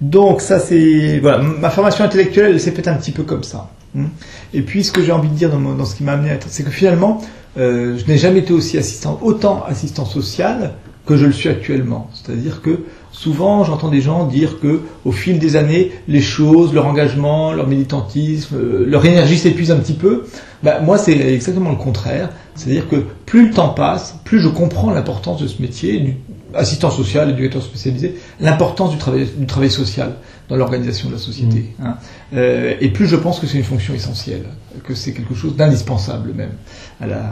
Donc 0.00 0.40
ça 0.40 0.58
c'est 0.58 1.18
voilà, 1.20 1.38
ma 1.38 1.70
formation 1.70 2.04
intellectuelle 2.04 2.52
elle 2.52 2.60
s'est 2.60 2.72
faite 2.72 2.88
un 2.88 2.94
petit 2.94 3.12
peu 3.12 3.22
comme 3.22 3.44
ça. 3.44 3.70
Hmm. 3.94 4.06
Et 4.52 4.62
puis 4.62 4.84
ce 4.84 4.92
que 4.92 5.02
j'ai 5.02 5.12
envie 5.12 5.28
de 5.28 5.34
dire 5.34 5.50
dans, 5.50 5.60
dans 5.60 5.84
ce 5.84 5.96
qui 5.96 6.04
m'a 6.04 6.12
amené 6.12 6.30
à 6.30 6.34
être, 6.34 6.48
c'est 6.50 6.64
que 6.64 6.70
finalement 6.70 7.22
euh, 7.56 7.96
je 7.96 8.10
n'ai 8.10 8.18
jamais 8.18 8.40
été 8.40 8.52
aussi 8.52 8.76
assistant, 8.76 9.18
autant 9.22 9.64
assistant 9.66 10.04
social 10.04 10.74
que 11.06 11.16
je 11.16 11.24
le 11.24 11.32
suis 11.32 11.48
actuellement. 11.48 12.10
C'est-à-dire 12.12 12.60
que 12.60 12.80
souvent 13.10 13.64
j'entends 13.64 13.88
des 13.88 14.02
gens 14.02 14.26
dire 14.26 14.60
que 14.60 14.82
au 15.06 15.12
fil 15.12 15.38
des 15.38 15.56
années 15.56 15.92
les 16.08 16.20
choses, 16.20 16.74
leur 16.74 16.86
engagement, 16.86 17.54
leur 17.54 17.66
militantisme, 17.66 18.56
euh, 18.56 18.84
leur 18.86 19.06
énergie 19.06 19.38
s'épuise 19.38 19.70
un 19.70 19.76
petit 19.76 19.94
peu. 19.94 20.24
Bah, 20.62 20.80
moi 20.80 20.98
c'est 20.98 21.16
exactement 21.16 21.70
le 21.70 21.76
contraire. 21.76 22.28
C'est-à-dire 22.54 22.88
que 22.88 22.96
plus 23.24 23.48
le 23.48 23.54
temps 23.54 23.68
passe, 23.68 24.16
plus 24.24 24.40
je 24.40 24.48
comprends 24.48 24.90
l'importance 24.90 25.40
de 25.40 25.46
ce 25.46 25.62
métier, 25.62 26.16
assistant 26.54 26.90
social, 26.90 27.30
éducateur 27.30 27.62
spécialisé, 27.62 28.16
l'importance 28.40 28.90
du 28.92 28.98
travail, 28.98 29.26
du 29.36 29.46
travail 29.46 29.70
social 29.70 30.12
dans 30.48 30.56
l'organisation 30.56 31.08
de 31.08 31.14
la 31.14 31.18
société. 31.20 31.74
hein. 31.82 31.96
Euh, 32.34 32.74
et 32.80 32.88
plus 32.90 33.06
je 33.06 33.16
pense 33.16 33.40
que 33.40 33.46
c'est 33.46 33.58
une 33.58 33.64
fonction 33.64 33.94
essentielle, 33.94 34.44
que 34.84 34.94
c'est 34.94 35.12
quelque 35.12 35.34
chose 35.34 35.56
d'indispensable 35.56 36.32
même 36.34 36.52
à, 37.00 37.06
la, 37.06 37.22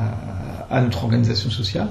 à 0.70 0.80
notre 0.80 1.04
organisation 1.04 1.50
sociale. 1.50 1.88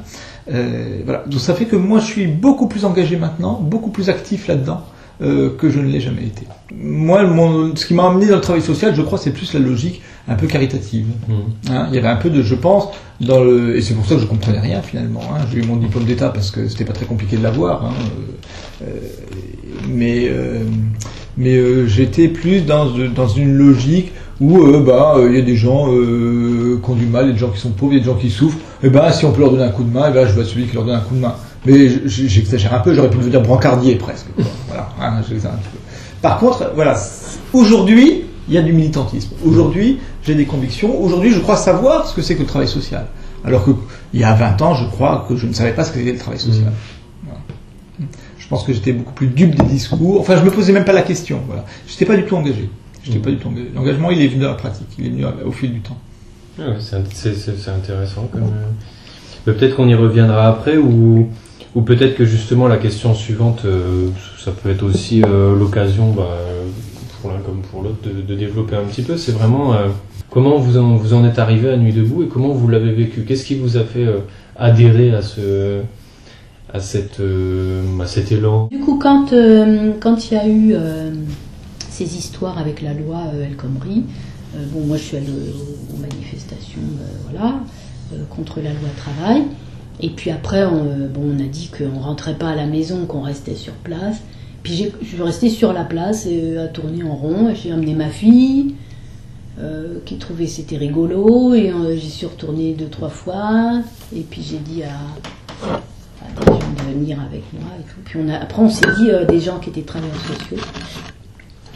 Euh, 0.53 0.99
voilà. 1.05 1.23
Donc 1.27 1.39
ça 1.39 1.53
fait 1.53 1.65
que 1.65 1.75
moi 1.77 1.99
je 1.99 2.05
suis 2.05 2.27
beaucoup 2.27 2.67
plus 2.67 2.83
engagé 2.85 3.15
maintenant, 3.17 3.59
beaucoup 3.61 3.89
plus 3.91 4.09
actif 4.09 4.47
là-dedans 4.47 4.83
euh, 5.23 5.49
que 5.57 5.69
je 5.69 5.79
ne 5.79 5.87
l'ai 5.87 5.99
jamais 5.99 6.23
été. 6.23 6.43
Moi, 6.75 7.23
mon, 7.23 7.75
ce 7.75 7.85
qui 7.85 7.93
m'a 7.93 8.07
amené 8.07 8.27
dans 8.27 8.35
le 8.35 8.41
travail 8.41 8.61
social, 8.61 8.93
je 8.95 9.01
crois, 9.01 9.17
c'est 9.17 9.31
plus 9.31 9.53
la 9.53 9.59
logique 9.59 10.01
un 10.27 10.35
peu 10.35 10.47
caritative. 10.47 11.05
Hein, 11.69 11.87
il 11.89 11.95
y 11.95 11.97
avait 11.97 12.07
un 12.07 12.15
peu 12.15 12.29
de, 12.29 12.41
je 12.41 12.55
pense, 12.55 12.89
dans 13.21 13.43
le, 13.43 13.75
et 13.77 13.81
c'est 13.81 13.93
pour 13.93 14.05
ça 14.05 14.15
que 14.15 14.21
je 14.21 14.25
comprenais 14.25 14.59
rien 14.59 14.81
finalement. 14.81 15.21
hein. 15.33 15.41
J'ai 15.51 15.59
eu 15.59 15.63
mon 15.63 15.77
diplôme 15.77 16.05
d'État 16.05 16.29
parce 16.29 16.51
que 16.51 16.67
c'était 16.67 16.85
pas 16.85 16.93
très 16.93 17.05
compliqué 17.05 17.37
de 17.37 17.43
l'avoir, 17.43 17.85
hein, 17.85 17.93
euh, 18.81 18.85
euh, 18.87 18.91
mais 19.89 20.29
mais 21.37 21.55
euh, 21.55 21.87
j'étais 21.87 22.27
plus 22.27 22.61
dans 22.61 22.85
dans 23.15 23.27
une 23.27 23.53
logique 23.53 24.11
où 24.39 24.57
euh, 24.61 24.83
bah 24.85 25.15
euh, 25.17 25.29
il 25.29 25.35
y 25.35 25.41
a 25.41 25.43
des 25.43 25.55
gens 25.55 25.87
qui 25.87 26.89
ont 26.89 26.95
du 26.95 27.05
mal, 27.05 27.25
il 27.25 27.27
y 27.27 27.31
a 27.31 27.33
des 27.33 27.39
gens 27.39 27.49
qui 27.49 27.59
sont 27.59 27.71
pauvres, 27.71 27.93
il 27.93 27.97
y 27.97 28.01
a 28.01 28.03
des 28.03 28.09
gens 28.09 28.17
qui 28.17 28.29
souffrent. 28.29 28.57
Et 28.83 28.89
ben 28.89 29.11
si 29.11 29.25
on 29.25 29.31
peut 29.31 29.41
leur 29.41 29.51
donner 29.51 29.63
un 29.63 29.69
coup 29.69 29.83
de 29.83 29.91
main, 29.91 30.09
et 30.09 30.13
ben 30.13 30.27
je 30.27 30.33
vais 30.33 30.43
celui 30.45 30.65
qui 30.67 30.75
leur 30.75 30.85
donne 30.85 30.95
un 30.95 31.01
coup 31.01 31.15
de 31.15 31.21
main. 31.21 31.35
Mais 31.65 31.88
j'exagère 32.08 32.74
un 32.74 32.79
peu, 32.79 32.93
j'aurais 32.93 33.10
pu 33.10 33.17
devenir 33.17 33.41
brancardier 33.41 33.96
presque. 33.96 34.27
Voilà, 34.67 34.89
hein, 35.00 35.22
un. 35.22 35.50
Par 36.22 36.38
contre, 36.39 36.72
voilà, 36.75 36.96
aujourd'hui, 37.53 38.24
il 38.48 38.53
y 38.53 38.58
a 38.58 38.62
du 38.62 38.74
militantisme. 38.74 39.32
Aujourd'hui, 39.46 40.00
j'ai 40.24 40.36
des 40.36 40.46
convictions. 40.46 41.01
Aujourd'hui, 41.01 41.32
je 41.32 41.39
crois 41.39 41.55
savoir 41.55 42.08
ce 42.08 42.13
que 42.15 42.22
c'est 42.22 42.36
que 42.36 42.41
le 42.41 42.48
travail 42.48 42.67
social. 42.67 43.08
Alors 43.46 43.63
que 43.65 43.72
il 44.13 44.20
y 44.20 44.24
a 44.24 44.34
20 44.34 44.62
ans, 44.62 44.74
je 44.74 44.86
crois 44.86 45.25
que 45.27 45.36
je 45.36 45.48
ne 45.48 45.53
savais 45.53 45.74
pas 45.74 45.84
ce 45.84 45.91
que 45.91 46.00
c'était 46.00 46.13
le 46.13 46.17
travail 46.17 46.39
social. 46.39 46.72
Voilà. 47.25 47.39
Je 48.38 48.48
pense 48.48 48.63
que 48.65 48.74
j'étais 48.74 48.91
beaucoup 48.93 49.13
plus 49.13 49.27
dupe 49.27 49.55
des 49.55 49.65
discours. 49.65 50.20
Enfin, 50.20 50.36
je 50.38 50.43
me 50.43 50.51
posais 50.51 50.72
même 50.74 50.86
pas 50.86 50.93
la 50.93 51.01
question. 51.01 51.39
Voilà. 51.48 51.65
J'étais 51.88 52.05
pas 52.05 52.15
du 52.17 52.24
tout 52.25 52.36
engagé. 52.36 52.70
J'étais 53.03 53.20
pas 53.20 53.29
du 53.32 53.38
tout 53.38 53.48
engagé. 53.50 53.70
L'engagement, 53.75 54.12
il 54.12 54.22
est 54.22 54.27
venu 54.27 54.41
dans 54.43 54.50
la 54.50 54.55
pratique. 54.55 54.88
Il 55.00 55.05
est 55.08 55.10
venu 55.10 55.25
au 55.46 55.51
fil 55.51 55.74
du 55.74 55.79
temps. 55.82 55.98
Ah 56.60 56.70
ouais, 56.70 56.75
c'est 56.79 56.96
int- 56.98 57.03
c'est- 57.13 57.34
c'est- 57.36 57.58
c'est 57.58 57.72
intéressant. 57.72 58.27
Comme, 58.32 58.43
euh, 58.43 59.51
peut-être 59.53 59.75
qu'on 59.75 59.88
y 59.88 59.96
reviendra 59.96 60.48
après, 60.48 60.77
ou, 60.77 61.27
ou 61.75 61.81
peut-être 61.81 62.15
que 62.15 62.25
justement 62.25 62.67
la 62.67 62.77
question 62.77 63.13
suivante, 63.15 63.61
euh, 63.65 64.09
ça 64.37 64.51
peut 64.51 64.69
être 64.69 64.83
aussi 64.83 65.23
euh, 65.23 65.57
l'occasion, 65.57 66.11
bah, 66.11 66.29
pour 67.21 67.31
l'un 67.31 67.39
comme 67.39 67.61
pour 67.61 67.81
l'autre, 67.81 67.97
de, 68.03 68.35
développer 68.35 68.75
un 68.75 68.83
petit 68.83 69.01
peu. 69.01 69.17
C'est 69.17 69.31
vraiment 69.31 69.73
euh, 69.73 69.87
comment 70.29 70.57
vous 70.57 70.77
en, 70.77 70.95
vous 70.95 71.13
en 71.13 71.25
êtes 71.25 71.39
arrivé 71.39 71.69
à 71.69 71.77
Nuit 71.77 71.93
debout 71.93 72.23
et 72.23 72.27
comment 72.27 72.49
vous 72.49 72.67
l'avez 72.67 72.91
vécu? 72.91 73.21
Qu'est-ce 73.21 73.45
qui 73.45 73.55
vous 73.55 73.77
a 73.77 73.83
fait 73.83 74.05
adhérer 74.55 75.11
à 75.15 75.23
ce, 75.23 75.81
à 76.71 76.79
cette, 76.79 77.21
à 78.01 78.07
cet 78.07 78.31
élan? 78.31 78.67
Du 78.67 78.79
coup, 78.79 78.99
quand 79.01 79.33
quand 79.99 80.31
il 80.31 80.33
y 80.33 80.37
a 80.37 80.47
eu 80.47 80.75
ces 81.89 82.17
histoires 82.17 82.59
avec 82.59 82.81
la 82.83 82.93
loi 82.93 83.21
El 83.41 83.55
Khomri, 83.55 84.03
bon, 84.73 84.81
moi 84.85 84.97
je 84.97 85.03
suis 85.03 85.17
allée 85.17 85.27
aux, 85.29 85.95
aux 85.95 85.99
manifestations, 85.99 86.81
voilà, 87.31 87.55
contre 88.29 88.59
la 88.59 88.69
loi 88.69 88.89
travail. 88.97 89.43
Et 90.01 90.10
puis 90.10 90.32
après, 90.32 90.65
on, 90.65 90.86
euh, 90.86 91.08
bon, 91.08 91.36
on 91.36 91.39
a 91.39 91.47
dit 91.47 91.69
qu'on 91.75 91.99
rentrait 91.99 92.36
pas 92.36 92.49
à 92.49 92.56
la 92.56 92.65
maison, 92.65 93.06
qu'on 93.06 93.21
restait 93.21 93.56
sur 93.56 93.73
place. 93.73 94.17
Puis 94.63 94.91
je 95.01 95.06
suis 95.06 95.21
restée 95.21 95.49
sur 95.49 95.73
la 95.73 95.84
place 95.84 96.25
et, 96.25 96.39
euh, 96.41 96.65
à 96.65 96.67
tourner 96.67 97.03
en 97.03 97.13
rond. 97.13 97.53
J'ai 97.53 97.71
amené 97.71 97.93
ma 97.93 98.08
fille, 98.08 98.75
euh, 99.60 99.99
qui 100.06 100.17
trouvait 100.17 100.47
c'était 100.47 100.77
rigolo, 100.77 101.53
et 101.53 101.69
euh, 101.69 101.97
j'y 101.97 102.10
suis 102.10 102.25
retournée 102.25 102.73
deux 102.73 102.88
trois 102.88 103.10
fois. 103.10 103.82
Et 104.15 104.21
puis 104.21 104.41
j'ai 104.41 104.58
dit 104.58 104.84
à, 104.84 106.39
des 106.39 106.45
gens 106.45 106.60
de 106.60 106.93
venir 106.93 107.19
avec 107.19 107.43
moi 107.51 107.69
et. 107.77 107.84
Puis 108.06 108.19
on 108.23 108.29
a, 108.29 108.38
après 108.38 108.62
on 108.62 108.69
s'est 108.69 108.88
dit 108.97 109.10
des 109.27 109.39
gens 109.41 109.60
qui 109.60 109.69
étaient 109.69 109.82
travailleurs 109.82 110.15
sociaux. 110.21 110.58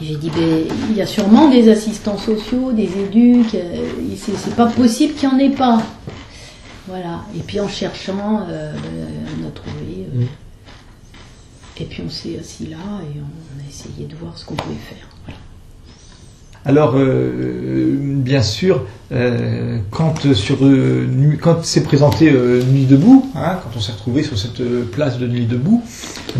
J'ai 0.00 0.14
dit, 0.14 0.30
ben, 0.30 0.64
il 0.90 0.96
y 0.96 1.02
a 1.02 1.06
sûrement 1.06 1.50
des 1.50 1.68
assistants 1.68 2.18
sociaux, 2.18 2.70
des 2.72 2.88
c'est 4.16 4.36
c'est 4.36 4.54
pas 4.54 4.66
possible 4.66 5.14
qu'il 5.14 5.28
n'y 5.28 5.34
en 5.34 5.38
ait 5.38 5.54
pas. 5.54 5.82
Voilà. 6.88 7.24
Et 7.36 7.40
puis 7.40 7.60
en 7.60 7.68
cherchant, 7.68 8.46
euh, 8.48 8.72
on 9.42 9.46
a 9.46 9.50
trouvé. 9.50 10.06
euh, 10.16 10.24
et 11.80 11.84
puis 11.84 12.02
on 12.04 12.10
s'est 12.10 12.36
assis 12.38 12.66
là 12.66 12.76
et 13.02 13.20
on 13.20 13.64
a 13.64 13.68
essayé 13.68 14.06
de 14.08 14.16
voir 14.16 14.36
ce 14.36 14.44
qu'on 14.44 14.56
pouvait 14.56 14.74
faire. 14.74 15.06
Voilà. 15.24 15.38
Alors, 16.64 16.94
euh, 16.96 17.96
bien 18.00 18.42
sûr, 18.42 18.84
euh, 19.12 19.78
quand 19.90 20.34
sur 20.34 20.58
euh, 20.62 21.06
quand 21.40 21.64
s'est 21.64 21.84
présenté 21.84 22.32
Nuit 22.32 22.86
debout, 22.86 23.30
hein, 23.36 23.58
quand 23.62 23.70
on 23.76 23.80
s'est 23.80 23.92
retrouvé 23.92 24.22
sur 24.22 24.36
cette 24.36 24.62
place 24.90 25.18
de 25.18 25.26
Nuit 25.26 25.46
debout, 25.46 25.82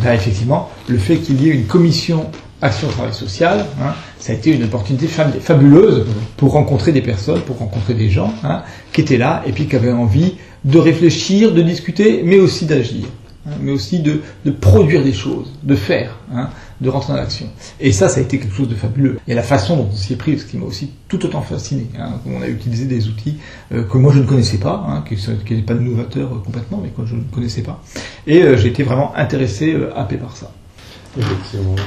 ben, 0.02 0.12
effectivement, 0.12 0.70
le 0.88 0.98
fait 0.98 1.18
qu'il 1.18 1.40
y 1.40 1.48
ait 1.48 1.54
une 1.54 1.66
commission 1.66 2.30
action 2.60 2.88
travail 2.88 3.12
social, 3.14 3.66
hein, 3.80 3.94
ça 4.18 4.32
a 4.32 4.34
été 4.36 4.52
une 4.54 4.64
opportunité 4.64 5.06
fab- 5.06 5.38
fabuleuse 5.40 6.04
pour 6.36 6.52
rencontrer 6.52 6.92
des 6.92 7.02
personnes, 7.02 7.40
pour 7.42 7.58
rencontrer 7.58 7.94
des 7.94 8.10
gens 8.10 8.32
hein, 8.44 8.62
qui 8.92 9.00
étaient 9.00 9.18
là 9.18 9.42
et 9.46 9.52
puis 9.52 9.66
qui 9.66 9.76
avaient 9.76 9.92
envie 9.92 10.34
de 10.64 10.78
réfléchir, 10.78 11.52
de 11.52 11.62
discuter, 11.62 12.22
mais 12.24 12.38
aussi 12.40 12.66
d'agir, 12.66 13.06
hein, 13.46 13.52
mais 13.62 13.70
aussi 13.70 14.00
de, 14.00 14.22
de 14.44 14.50
produire 14.50 15.04
des 15.04 15.12
choses, 15.12 15.52
de 15.62 15.76
faire, 15.76 16.18
hein, 16.34 16.48
de 16.80 16.88
rentrer 16.88 17.12
dans 17.12 17.18
l'action. 17.20 17.46
Et 17.80 17.92
ça, 17.92 18.08
ça 18.08 18.18
a 18.18 18.22
été 18.22 18.38
quelque 18.38 18.54
chose 18.54 18.68
de 18.68 18.74
fabuleux. 18.74 19.18
Et 19.28 19.34
la 19.34 19.42
façon 19.42 19.76
dont 19.76 19.88
on 19.92 19.96
s'y 19.96 20.12
est 20.12 20.16
pris, 20.16 20.38
ce 20.38 20.44
qui 20.44 20.56
m'a 20.56 20.66
aussi 20.66 20.90
tout 21.08 21.24
autant 21.24 21.42
fasciné. 21.42 21.86
Hein, 21.98 22.14
on 22.26 22.42
a 22.42 22.48
utilisé 22.48 22.86
des 22.86 23.06
outils 23.08 23.36
euh, 23.72 23.84
que 23.84 23.98
moi 23.98 24.12
je 24.12 24.18
ne 24.18 24.24
connaissais 24.26 24.58
pas, 24.58 24.84
hein, 24.88 25.04
qui 25.08 25.14
n'étaient 25.14 25.62
pas 25.62 25.74
novateurs 25.74 26.30
euh, 26.32 26.42
complètement, 26.44 26.80
mais 26.82 26.90
que 26.90 27.06
je 27.08 27.14
ne 27.14 27.22
connaissais 27.32 27.62
pas. 27.62 27.82
Et 28.26 28.42
euh, 28.42 28.56
j'ai 28.56 28.68
été 28.68 28.82
vraiment 28.82 29.14
intéressé, 29.16 29.74
euh, 29.74 29.90
happé 29.96 30.16
par 30.16 30.36
ça. 30.36 30.50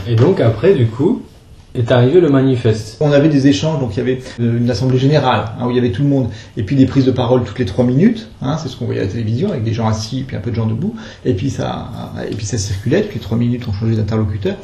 Et 0.08 0.16
donc 0.16 0.40
après, 0.40 0.74
du 0.74 0.88
coup, 0.88 1.22
est 1.74 1.92
arrivé 1.92 2.20
le 2.20 2.30
manifeste. 2.30 2.98
On 3.00 3.12
avait 3.12 3.30
des 3.30 3.48
échanges, 3.48 3.80
donc 3.80 3.96
il 3.96 4.00
y 4.00 4.02
avait 4.02 4.20
euh, 4.40 4.58
une 4.58 4.70
assemblée 4.70 4.98
générale 4.98 5.46
hein, 5.58 5.68
où 5.68 5.70
il 5.70 5.76
y 5.76 5.80
avait 5.80 5.92
tout 5.92 6.04
le 6.04 6.10
monde, 6.10 6.30
et 6.58 6.64
puis 6.64 6.76
des 6.76 6.86
prises 6.86 7.06
de 7.06 7.12
parole 7.12 7.44
toutes 7.44 7.60
les 7.60 7.66
trois 7.66 7.86
minutes. 7.86 8.30
Hein, 8.42 8.58
c'est 8.62 8.68
ce 8.68 8.76
qu'on 8.76 8.86
voyait 8.86 9.00
à 9.00 9.04
la 9.06 9.10
télévision 9.10 9.50
avec 9.50 9.64
des 9.64 9.74
gens 9.74 9.88
assis 9.88 10.24
puis 10.28 10.36
un 10.36 10.42
peu 10.42 10.52
de 10.52 10.56
gens 10.56 10.66
debout. 10.66 10.96
Et 11.26 11.34
puis 11.34 11.50
ça, 11.50 11.90
et 12.30 12.36
puis 12.36 12.46
ça 12.46 12.58
circulait. 12.58 13.08
Trois 13.22 13.38
minutes, 13.38 13.64
on 13.70 13.74
changeait 13.74 13.96
d'interlocuteur. 13.96 14.56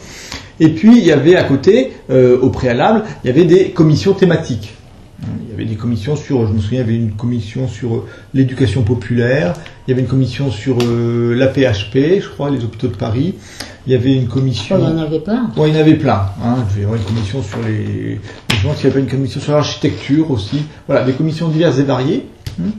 Et 0.59 0.69
puis 0.69 0.97
il 0.97 1.05
y 1.05 1.11
avait 1.11 1.35
à 1.35 1.43
côté, 1.43 1.93
euh, 2.09 2.39
au 2.41 2.49
préalable, 2.49 3.03
il 3.23 3.27
y 3.27 3.29
avait 3.29 3.45
des 3.45 3.69
commissions 3.69 4.13
thématiques. 4.13 4.76
Hein, 5.57 5.61
Il 5.61 5.61
y 5.61 5.65
avait 5.65 5.75
des 5.75 5.75
commissions 5.75 6.15
sur, 6.15 6.47
je 6.47 6.53
me 6.53 6.59
souviens, 6.59 6.81
il 6.81 6.85
y 6.85 6.89
avait 6.89 6.95
une 6.95 7.11
commission 7.11 7.67
sur 7.67 7.95
euh, 7.95 8.07
l'éducation 8.33 8.83
populaire, 8.83 9.53
il 9.87 9.91
y 9.91 9.93
avait 9.93 10.01
une 10.01 10.07
commission 10.07 10.51
sur 10.51 10.77
euh, 10.81 11.33
la 11.35 11.47
PHP, 11.47 12.21
je 12.21 12.29
crois, 12.29 12.49
les 12.49 12.63
hôpitaux 12.63 12.87
de 12.87 12.95
Paris. 12.95 13.35
Il 13.85 13.93
y 13.93 13.95
avait 13.95 14.15
une 14.15 14.27
commission. 14.27 14.77
Il 14.79 14.83
y 14.83 14.87
en 14.87 14.97
avait 14.97 15.19
plein. 15.19 15.49
Il 15.55 15.67
y 15.67 15.71
en 15.71 15.79
avait 15.79 15.95
plein. 15.95 16.25
Hein. 16.43 16.57
Il 16.75 16.81
y 16.81 16.83
avoir 16.83 16.99
une 16.99 17.05
commission 17.05 17.41
sur 17.41 17.59
les. 17.61 18.19
Je 18.49 18.67
pense 18.67 18.77
qu'il 18.77 18.89
y 18.89 18.91
avait 18.91 18.99
une 18.99 19.07
commission 19.07 19.39
sur 19.39 19.53
l'architecture 19.53 20.29
aussi. 20.29 20.63
Voilà, 20.87 21.05
des 21.05 21.13
commissions 21.13 21.47
diverses 21.47 21.79
et 21.79 21.83
variées. 21.83 22.25
Hum. 22.59 22.71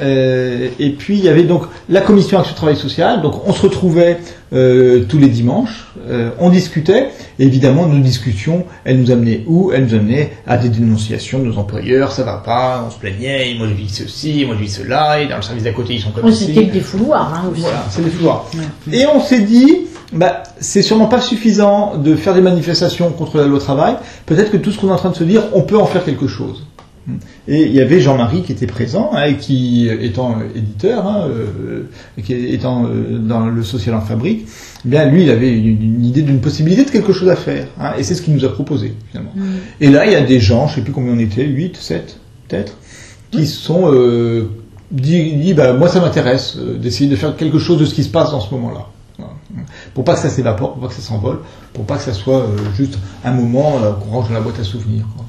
Euh, 0.00 0.68
et 0.78 0.90
puis 0.90 1.16
il 1.16 1.24
y 1.24 1.28
avait 1.28 1.42
donc 1.42 1.64
la 1.88 2.00
commission 2.00 2.38
action 2.38 2.54
travail 2.54 2.76
social. 2.76 3.22
Donc 3.22 3.46
on 3.46 3.52
se 3.52 3.62
retrouvait 3.62 4.18
euh, 4.52 5.04
tous 5.08 5.18
les 5.18 5.28
dimanches, 5.28 5.88
euh, 6.08 6.30
on 6.38 6.50
discutait. 6.50 7.08
Et 7.38 7.44
évidemment, 7.44 7.86
nos 7.86 8.00
discussions, 8.00 8.64
elles 8.84 9.00
nous 9.00 9.10
amenaient 9.10 9.42
où? 9.46 9.72
Elles 9.72 9.84
nous 9.84 9.94
amenaient 9.94 10.32
à 10.46 10.56
des 10.56 10.68
dénonciations 10.68 11.38
de 11.40 11.44
nos 11.44 11.58
employeurs. 11.58 12.12
Ça 12.12 12.22
va 12.22 12.36
pas, 12.36 12.84
on 12.86 12.90
se 12.90 12.98
plaignait. 12.98 13.54
Moi 13.56 13.68
je 13.68 13.74
vis 13.74 13.88
ceci, 13.88 14.44
moi 14.46 14.54
je 14.56 14.62
vis 14.62 14.70
cela. 14.70 15.20
Et 15.20 15.26
dans 15.26 15.36
le 15.36 15.42
service 15.42 15.64
d'à 15.64 15.72
côté, 15.72 15.94
ils 15.94 16.00
sont 16.00 16.10
comme 16.10 16.30
ci. 16.32 16.46
C'était 16.46 16.64
le 16.66 16.72
défouloir 16.72 17.34
hein, 17.34 17.48
aussi. 17.50 17.62
Voilà, 17.62 17.84
c'est 17.90 18.04
des 18.04 18.10
fouloirs. 18.10 18.50
Et 18.92 19.06
on 19.06 19.20
s'est 19.20 19.40
dit, 19.40 19.88
bah, 20.12 20.42
c'est 20.60 20.82
sûrement 20.82 21.06
pas 21.06 21.20
suffisant 21.20 21.96
de 21.96 22.14
faire 22.14 22.34
des 22.34 22.40
manifestations 22.40 23.10
contre 23.10 23.38
la 23.38 23.46
loi 23.46 23.58
travail. 23.58 23.96
Peut-être 24.26 24.50
que 24.50 24.56
tout 24.56 24.70
ce 24.70 24.78
qu'on 24.78 24.88
est 24.88 24.92
en 24.92 24.96
train 24.96 25.10
de 25.10 25.16
se 25.16 25.24
dire, 25.24 25.42
on 25.54 25.62
peut 25.62 25.78
en 25.78 25.86
faire 25.86 26.04
quelque 26.04 26.28
chose. 26.28 26.64
Et 27.46 27.62
il 27.62 27.72
y 27.72 27.80
avait 27.80 28.00
Jean-Marie 28.00 28.42
qui 28.42 28.52
était 28.52 28.66
présent, 28.66 29.10
hein, 29.14 29.24
et 29.24 29.36
qui, 29.36 29.88
étant 29.88 30.32
euh, 30.38 30.44
éditeur, 30.58 31.06
hein, 31.06 31.26
euh, 31.28 31.82
qui 32.22 32.34
étant 32.34 32.84
euh, 32.86 33.18
dans 33.18 33.46
le 33.46 33.62
social 33.62 33.94
en 33.94 34.00
fabrique, 34.00 34.46
eh 34.84 34.88
bien 34.88 35.06
lui, 35.06 35.22
il 35.24 35.30
avait 35.30 35.50
une, 35.56 35.82
une 35.82 36.04
idée 36.04 36.22
d'une 36.22 36.40
possibilité 36.40 36.84
de 36.84 36.90
quelque 36.90 37.12
chose 37.12 37.28
à 37.28 37.36
faire. 37.36 37.66
hein, 37.80 37.92
et 37.98 38.02
c'est 38.02 38.14
ce 38.14 38.22
qu'il 38.22 38.34
nous 38.34 38.44
a 38.44 38.50
proposé, 38.52 38.94
finalement. 39.10 39.32
Et 39.80 39.88
là, 39.88 40.06
il 40.06 40.12
y 40.12 40.16
a 40.16 40.20
des 40.20 40.40
gens, 40.40 40.68
je 40.68 40.76
sais 40.76 40.80
plus 40.82 40.92
combien 40.92 41.12
on 41.14 41.18
était, 41.18 41.44
8, 41.46 41.76
7, 41.76 42.18
peut-être, 42.48 42.76
qui 43.30 43.46
se 43.46 43.56
sont 43.60 43.92
euh, 43.92 44.50
dit, 44.90 45.34
dit 45.36 45.54
bah, 45.54 45.72
moi 45.74 45.88
ça 45.88 46.00
m'intéresse 46.00 46.56
euh, 46.58 46.78
d'essayer 46.78 47.10
de 47.10 47.16
faire 47.16 47.36
quelque 47.36 47.58
chose 47.58 47.78
de 47.78 47.84
ce 47.84 47.94
qui 47.94 48.04
se 48.04 48.08
passe 48.08 48.30
dans 48.30 48.40
ce 48.40 48.52
moment-là. 48.54 48.86
Pour 49.94 50.04
pas 50.04 50.14
que 50.14 50.20
ça 50.20 50.30
s'évapore, 50.30 50.74
pour 50.74 50.82
pas 50.82 50.88
que 50.88 50.94
ça 50.94 51.02
s'envole, 51.02 51.40
pour 51.72 51.84
pas 51.84 51.96
que 51.96 52.02
ça 52.02 52.12
soit 52.12 52.42
euh, 52.42 52.56
juste 52.76 52.98
un 53.24 53.32
moment 53.32 53.78
euh, 53.82 53.92
qu'on 53.92 54.10
range 54.10 54.28
dans 54.28 54.34
la 54.34 54.40
boîte 54.40 54.60
à 54.60 54.64
souvenirs. 54.64 55.04
quoi. 55.16 55.24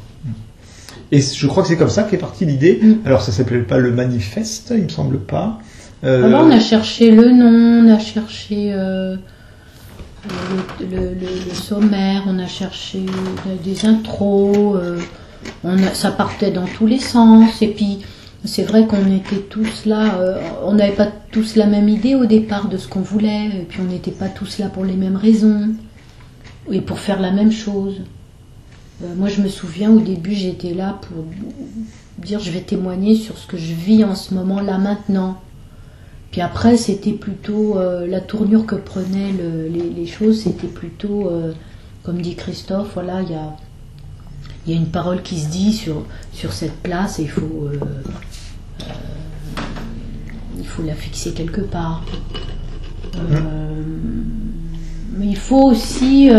Et 1.12 1.22
je 1.22 1.48
crois 1.48 1.64
que 1.64 1.70
c'est 1.70 1.78
comme 1.78 1.90
ça 1.90 2.04
qu'est 2.04 2.18
partie 2.18 2.46
l'idée. 2.46 2.80
Mm. 2.82 2.94
Alors 3.06 3.22
ça 3.22 3.32
s'appelait 3.32 3.60
pas 3.64 3.78
le 3.78 3.92
manifeste, 3.92 4.74
il 4.76 4.84
me 4.84 4.90
semble 4.90 5.20
pas. 5.20 5.60
Euh, 6.04 6.24
Alors 6.26 6.44
on 6.46 6.52
a 6.52 6.60
cherché 6.60 7.12
le 7.12 7.32
nom, 7.32 7.86
on 7.88 7.94
a 7.94 8.00
cherché 8.00 8.72
euh, 8.74 9.16
le, 10.82 10.86
le- 10.86 10.98
le- 11.14 11.50
le 11.50 11.54
sommaire, 11.56 12.24
on 12.28 12.38
a 12.40 12.48
cherché 12.48 13.00
des 13.64 13.86
intros, 13.86 14.76
euh, 14.76 15.00
on 15.64 15.78
a- 15.82 15.94
ça 15.94 16.12
partait 16.12 16.52
dans 16.52 16.66
tous 16.66 16.86
les 16.88 17.00
sens. 17.00 17.62
Et 17.62 17.68
puis 17.68 18.00
c'est 18.46 18.64
vrai 18.64 18.86
qu'on 18.86 19.12
était 19.14 19.42
tous 19.50 19.86
là, 19.86 20.16
euh, 20.20 20.38
on 20.64 20.74
n'avait 20.74 20.94
pas 20.96 21.08
tous 21.32 21.56
la 21.56 21.66
même 21.66 21.90
idée 21.90 22.16
au 22.16 22.26
départ 22.26 22.68
de 22.70 22.78
ce 22.78 22.88
qu'on 22.88 23.02
voulait, 23.02 23.48
et 23.48 23.66
puis 23.68 23.80
on 23.82 23.92
n'était 23.92 24.12
pas 24.12 24.28
tous 24.30 24.60
là 24.60 24.68
pour 24.68 24.86
les 24.86 24.94
mêmes 24.96 25.18
raisons 25.18 25.70
et 26.72 26.82
pour 26.82 27.00
faire 27.00 27.20
la 27.20 27.32
même 27.32 27.52
chose. 27.52 28.02
Euh, 29.04 29.16
moi 29.16 29.30
je 29.30 29.42
me 29.42 29.48
souviens 29.48 29.90
au 29.92 30.00
début 30.00 30.34
j'étais 30.34 30.74
là 30.74 31.00
pour 31.02 31.24
dire 32.26 32.40
je 32.40 32.52
vais 32.52 32.60
témoigner 32.62 33.16
sur 33.16 33.38
ce 33.38 33.48
que 33.48 33.58
je 33.58 33.74
vis 33.74 34.04
en 34.04 34.16
ce 34.16 34.34
moment 34.34 34.60
là 34.62 34.78
maintenant. 34.78 35.40
Puis 36.32 36.42
après, 36.42 36.78
c'était 36.78 37.14
plutôt 37.14 37.78
euh, 37.80 38.06
la 38.06 38.22
tournure 38.22 38.68
que 38.68 38.76
prenaient 38.76 39.32
le- 39.32 39.68
les, 39.68 39.90
les 39.90 40.06
choses, 40.06 40.42
c'était 40.42 40.68
plutôt, 40.68 41.28
euh, 41.28 41.54
comme 42.04 42.22
dit 42.22 42.36
Christophe, 42.36 42.92
voilà, 42.94 43.24
il 43.24 43.32
y 43.32 43.36
a, 43.36 43.56
il 44.68 44.74
y 44.74 44.78
a 44.78 44.80
une 44.80 44.90
parole 44.92 45.24
qui 45.24 45.40
se 45.40 45.48
dit 45.50 45.74
sur, 45.74 46.06
sur 46.32 46.54
cette 46.54 46.76
place 46.84 47.18
et 47.18 47.24
il 47.24 47.30
faut, 47.30 47.70
il 50.60 50.66
faut 50.68 50.84
la 50.84 50.94
fixer 50.94 51.32
quelque 51.32 51.62
part. 51.62 52.04
Euh, 53.16 53.82
mais 55.18 55.28
il 55.28 55.38
faut 55.38 55.64
aussi 55.64 56.30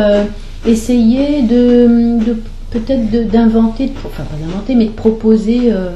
essayer 0.67 1.43
de, 1.43 2.25
de- 2.25 2.43
peut-être 2.71 3.29
d'inventer, 3.31 3.93
enfin 4.07 4.25
pas 4.25 4.37
d'inventer, 4.37 4.75
mais 4.75 4.87
de 4.87 4.91
proposer 4.93 5.73
euh, 5.73 5.91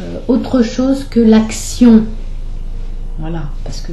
euh, 0.00 0.18
autre 0.28 0.62
chose 0.62 1.04
que 1.04 1.20
l'action. 1.20 2.04
Voilà, 3.18 3.44
parce 3.64 3.80
que 3.80 3.92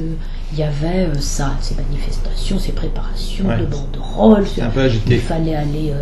il 0.52 0.58
y 0.58 0.62
avait 0.62 1.06
euh, 1.06 1.14
ça, 1.20 1.52
ces 1.60 1.74
manifestations, 1.76 2.58
ces 2.58 2.72
préparations 2.72 3.46
Ouais. 3.46 3.58
de 3.60 3.66
banderoles. 3.66 4.46
c'est 4.46 4.54
sur- 4.56 4.64
un 4.64 4.70
peu 4.70 4.88
il 5.08 5.18
fallait 5.20 5.54
aller 5.54 5.92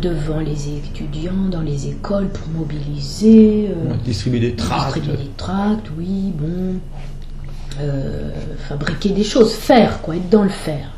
devant 0.00 0.38
les 0.40 0.68
étudiants, 0.68 1.48
dans 1.50 1.60
les 1.60 1.88
écoles 1.88 2.28
pour 2.28 2.48
mobiliser, 2.48 3.68
distribué 4.04 4.40
des 4.40 4.54
tracts. 4.56 4.94
distribuer 4.94 5.24
des 5.24 5.30
tracts, 5.36 5.90
oui, 5.98 6.32
bon, 6.34 6.80
fabriquer 8.68 9.10
des 9.10 9.24
choses, 9.24 9.52
faire 9.52 10.00
quoi, 10.00 10.16
être 10.16 10.30
dans 10.30 10.42
le 10.44 10.48
faire. 10.48 10.90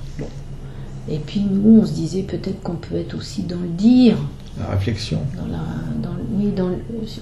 Et 1.10 1.18
puis 1.18 1.40
nous, 1.40 1.80
on 1.82 1.86
se 1.86 1.92
disait 1.92 2.22
peut-être 2.22 2.60
qu'on 2.62 2.74
peut 2.74 2.96
être 2.96 3.16
aussi 3.16 3.42
dans 3.42 3.56
le 3.60 3.68
dire, 3.68 4.16
La 4.60 4.74
réflexion. 4.74 5.20
dans 5.36 5.46
la, 5.46 5.58
dans, 6.02 6.16
oui, 6.36 6.50
dans, 6.56 6.70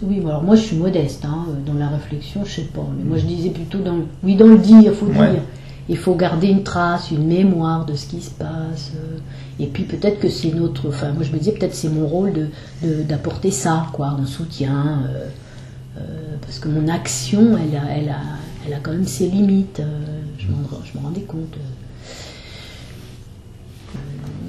oui. 0.02 0.20
Alors 0.24 0.42
moi, 0.42 0.56
je 0.56 0.62
suis 0.62 0.76
modeste, 0.76 1.24
hein, 1.24 1.44
dans 1.66 1.74
la 1.74 1.88
réflexion, 1.88 2.44
je 2.44 2.50
sais 2.56 2.62
pas, 2.62 2.86
mais 2.96 3.04
moi 3.04 3.18
je 3.18 3.26
disais 3.26 3.50
plutôt 3.50 3.78
dans, 3.78 3.96
le, 3.96 4.04
oui, 4.24 4.36
dans 4.36 4.46
le 4.46 4.58
dire, 4.58 4.92
faut 4.94 5.06
Ouais. 5.06 5.32
dire. 5.32 5.42
Il 5.88 5.96
faut 5.96 6.16
garder 6.16 6.48
une 6.48 6.64
trace, 6.64 7.12
une 7.12 7.26
mémoire 7.28 7.86
de 7.86 7.94
ce 7.94 8.06
qui 8.06 8.20
se 8.20 8.30
passe. 8.30 8.90
euh, 8.96 9.18
Et 9.60 9.66
puis 9.66 9.84
peut-être 9.84 10.18
que 10.18 10.28
c'est 10.28 10.52
notre, 10.52 10.88
enfin 10.88 11.12
moi 11.12 11.22
je 11.22 11.30
me 11.32 11.38
disais 11.38 11.52
peut-être 11.52 11.74
c'est 11.74 11.88
mon 11.90 12.06
rôle 12.06 12.32
de 12.32 12.48
d'apporter 13.08 13.50
ça, 13.52 13.86
quoi, 13.92 14.08
en 14.20 14.26
soutien, 14.26 15.02
euh, 15.06 15.28
euh, 15.98 16.00
parce 16.42 16.58
que 16.58 16.68
mon 16.68 16.88
action, 16.88 17.56
elle 17.56 17.76
a, 17.76 17.96
elle 17.96 18.08
a, 18.08 18.20
elle 18.66 18.74
a 18.74 18.78
quand 18.82 18.90
même 18.92 19.06
ses 19.06 19.28
limites. 19.28 19.78
euh, 19.80 20.20
je 20.38 20.46
m'en 20.98 21.04
rendais 21.06 21.20
compte. 21.22 21.54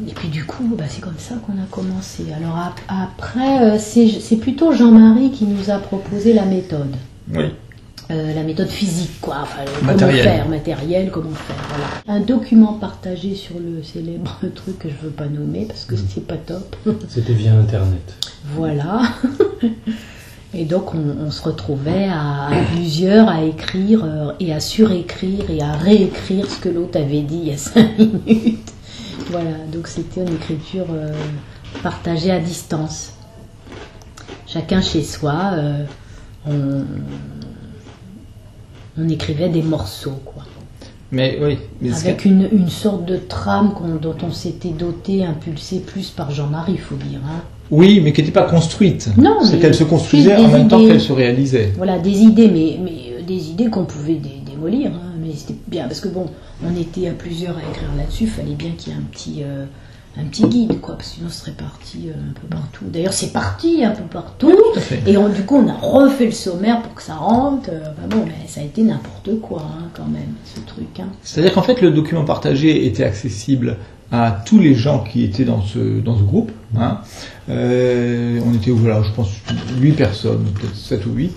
Euh. 0.07 0.11
Et 0.11 0.13
puis 0.13 0.29
du 0.29 0.45
coup, 0.45 0.73
bah, 0.77 0.85
c'est 0.87 1.01
comme 1.01 1.17
ça 1.17 1.35
qu'on 1.35 1.53
a 1.53 1.65
commencé. 1.69 2.25
Alors 2.35 2.57
ap- 2.57 2.81
après, 2.87 3.61
euh, 3.75 3.77
c'est 3.79 4.37
plutôt 4.37 4.71
Jean-Marie 4.71 5.31
qui 5.31 5.45
nous 5.45 5.69
a 5.69 5.77
proposé 5.79 6.33
la 6.33 6.45
méthode. 6.45 6.95
Oui. 7.33 7.45
Euh, 8.09 8.33
la 8.33 8.43
méthode 8.43 8.69
physique, 8.69 9.19
quoi. 9.19 9.39
Enfin, 9.41 9.63
Matériel. 9.83 10.23
comment 10.23 10.33
faire, 10.35 10.47
matériel, 10.47 11.11
comment 11.11 11.29
faire. 11.31 11.57
Voilà. 11.67 12.19
Un 12.19 12.21
document 12.23 12.73
partagé 12.73 13.35
sur 13.35 13.55
le 13.59 13.83
célèbre 13.83 14.39
truc 14.55 14.79
que 14.79 14.87
je 14.87 14.95
veux 15.05 15.11
pas 15.11 15.25
nommer 15.27 15.65
parce 15.65 15.83
que 15.83 15.95
c'est 15.97 16.25
pas 16.25 16.37
top. 16.37 16.75
C'était 17.09 17.33
via 17.33 17.53
Internet. 17.53 18.15
Voilà. 18.55 19.01
Et 20.53 20.63
donc 20.63 20.95
on, 20.95 21.25
on 21.25 21.29
se 21.29 21.41
retrouvait 21.43 22.07
à, 22.09 22.47
à 22.47 22.63
plusieurs 22.73 23.27
à 23.27 23.43
écrire 23.43 24.03
euh, 24.05 24.31
et 24.39 24.53
à 24.53 24.61
surécrire 24.61 25.43
et 25.51 25.61
à 25.61 25.73
réécrire 25.73 26.49
ce 26.49 26.57
que 26.59 26.69
l'autre 26.69 26.97
avait 26.97 27.21
dit 27.21 27.39
il 27.43 27.47
y 27.49 27.51
a 27.51 27.57
cinq 27.57 27.99
minutes. 27.99 28.71
Voilà, 29.31 29.51
donc 29.71 29.87
c'était 29.87 30.21
une 30.21 30.33
écriture 30.35 30.85
euh, 30.91 31.11
partagée 31.83 32.31
à 32.31 32.39
distance. 32.39 33.13
Chacun 34.47 34.81
chez 34.81 35.03
soi, 35.03 35.51
euh, 35.53 35.83
on, 36.47 36.83
on 38.97 39.09
écrivait 39.09 39.49
des 39.49 39.61
morceaux, 39.61 40.19
quoi. 40.25 40.43
Mais 41.11 41.37
oui. 41.41 41.57
Mais 41.81 41.93
Avec 41.93 42.25
une, 42.25 42.49
une 42.51 42.69
sorte 42.69 43.05
de 43.05 43.15
trame 43.17 43.73
dont 44.01 44.15
on 44.23 44.31
s'était 44.31 44.69
doté, 44.71 45.23
impulsé 45.25 45.79
plus 45.79 46.09
par 46.09 46.31
Jean-Marie, 46.31 46.73
il 46.73 46.79
faut 46.79 46.95
dire. 46.95 47.19
hein. 47.25 47.41
Oui, 47.71 47.99
mais 48.01 48.11
qui 48.13 48.21
n'était 48.21 48.33
pas 48.33 48.43
construite. 48.49 49.09
Non, 49.17 49.39
C'est 49.43 49.59
qu'elle 49.59 49.75
se 49.75 49.83
construisait 49.83 50.35
en 50.37 50.47
même 50.47 50.67
temps 50.67 50.79
qu'elle 50.85 51.01
se 51.01 51.13
réalisait. 51.13 51.73
Voilà, 51.77 51.99
des 51.99 52.19
idées, 52.21 52.47
mais, 52.49 52.77
mais 52.81 53.23
des 53.23 53.49
idées 53.51 53.69
qu'on 53.69 53.85
pouvait 53.85 54.15
dé- 54.15 54.41
démolir. 54.45 54.91
hein, 54.93 55.13
c'était 55.37 55.55
bien, 55.67 55.87
parce 55.87 55.99
que 56.01 56.07
bon, 56.09 56.27
on 56.65 56.75
était 56.79 57.07
à 57.07 57.11
plusieurs 57.13 57.55
à 57.57 57.61
écrire 57.61 57.89
là-dessus, 57.97 58.27
fallait 58.27 58.55
bien 58.55 58.71
qu'il 58.77 58.93
y 58.93 58.95
ait 58.95 58.99
un 58.99 59.03
petit, 59.11 59.43
euh, 59.43 59.65
un 60.19 60.23
petit 60.25 60.45
guide, 60.47 60.81
quoi, 60.81 60.95
parce 60.95 61.09
que 61.09 61.15
sinon 61.17 61.29
ce 61.29 61.39
serait 61.41 61.51
parti 61.51 62.07
euh, 62.09 62.13
un 62.13 62.33
peu 62.33 62.47
partout. 62.47 62.85
D'ailleurs, 62.91 63.13
c'est 63.13 63.31
parti 63.31 63.83
un 63.83 63.91
peu 63.91 64.03
partout, 64.03 64.51
et 65.05 65.15
on- 65.17 65.29
du 65.29 65.43
coup, 65.43 65.57
on 65.57 65.67
a 65.69 65.73
refait 65.75 66.25
le 66.25 66.31
sommaire 66.31 66.81
pour 66.81 66.95
que 66.95 67.03
ça 67.03 67.15
rentre. 67.15 67.69
euh, 67.71 67.79
bon, 68.09 68.23
mais 68.25 68.47
ça 68.47 68.61
a 68.61 68.63
été 68.63 68.81
n'importe 68.81 69.39
quoi, 69.41 69.61
hein, 69.63 69.85
quand 69.93 70.07
même, 70.07 70.33
ce 70.43 70.59
truc. 70.61 70.99
Hein. 70.99 71.07
C'est-à-dire 71.21 71.53
qu'en 71.53 71.61
fait, 71.61 71.81
le 71.81 71.91
document 71.91 72.25
partagé 72.25 72.85
était 72.87 73.03
accessible 73.03 73.77
à 74.11 74.41
tous 74.45 74.57
les 74.59 74.73
gens 74.73 75.03
qui 75.03 75.23
étaient 75.23 75.43
dans 75.45 75.61
ce, 75.61 75.99
dans 75.99 76.17
ce 76.17 76.23
groupe. 76.23 76.51
hein. 76.79 76.99
On 77.49 78.53
était, 78.53 78.71
voilà, 78.71 79.03
je 79.03 79.11
pense, 79.11 79.29
8 79.79 79.91
personnes, 79.93 80.45
peut-être 80.55 80.75
7 80.75 81.05
ou 81.05 81.11
8. 81.13 81.31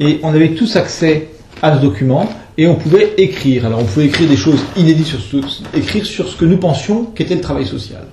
Et 0.00 0.20
on 0.22 0.28
avait 0.28 0.54
tous 0.54 0.76
accès 0.76 1.28
à 1.62 1.76
ce 1.76 1.82
document 1.82 2.28
et 2.58 2.66
on 2.66 2.74
pouvait 2.76 3.14
écrire. 3.18 3.66
Alors 3.66 3.80
on 3.80 3.84
pouvait 3.84 4.06
écrire 4.06 4.28
des 4.28 4.36
choses 4.36 4.60
inédites 4.76 5.06
sur 5.06 5.20
ce, 5.20 5.36
écrire 5.76 6.04
sur 6.06 6.28
ce 6.28 6.36
que 6.36 6.44
nous 6.44 6.56
pensions 6.58 7.04
qu'était 7.14 7.34
le 7.34 7.40
travail 7.40 7.66
social. 7.66 8.04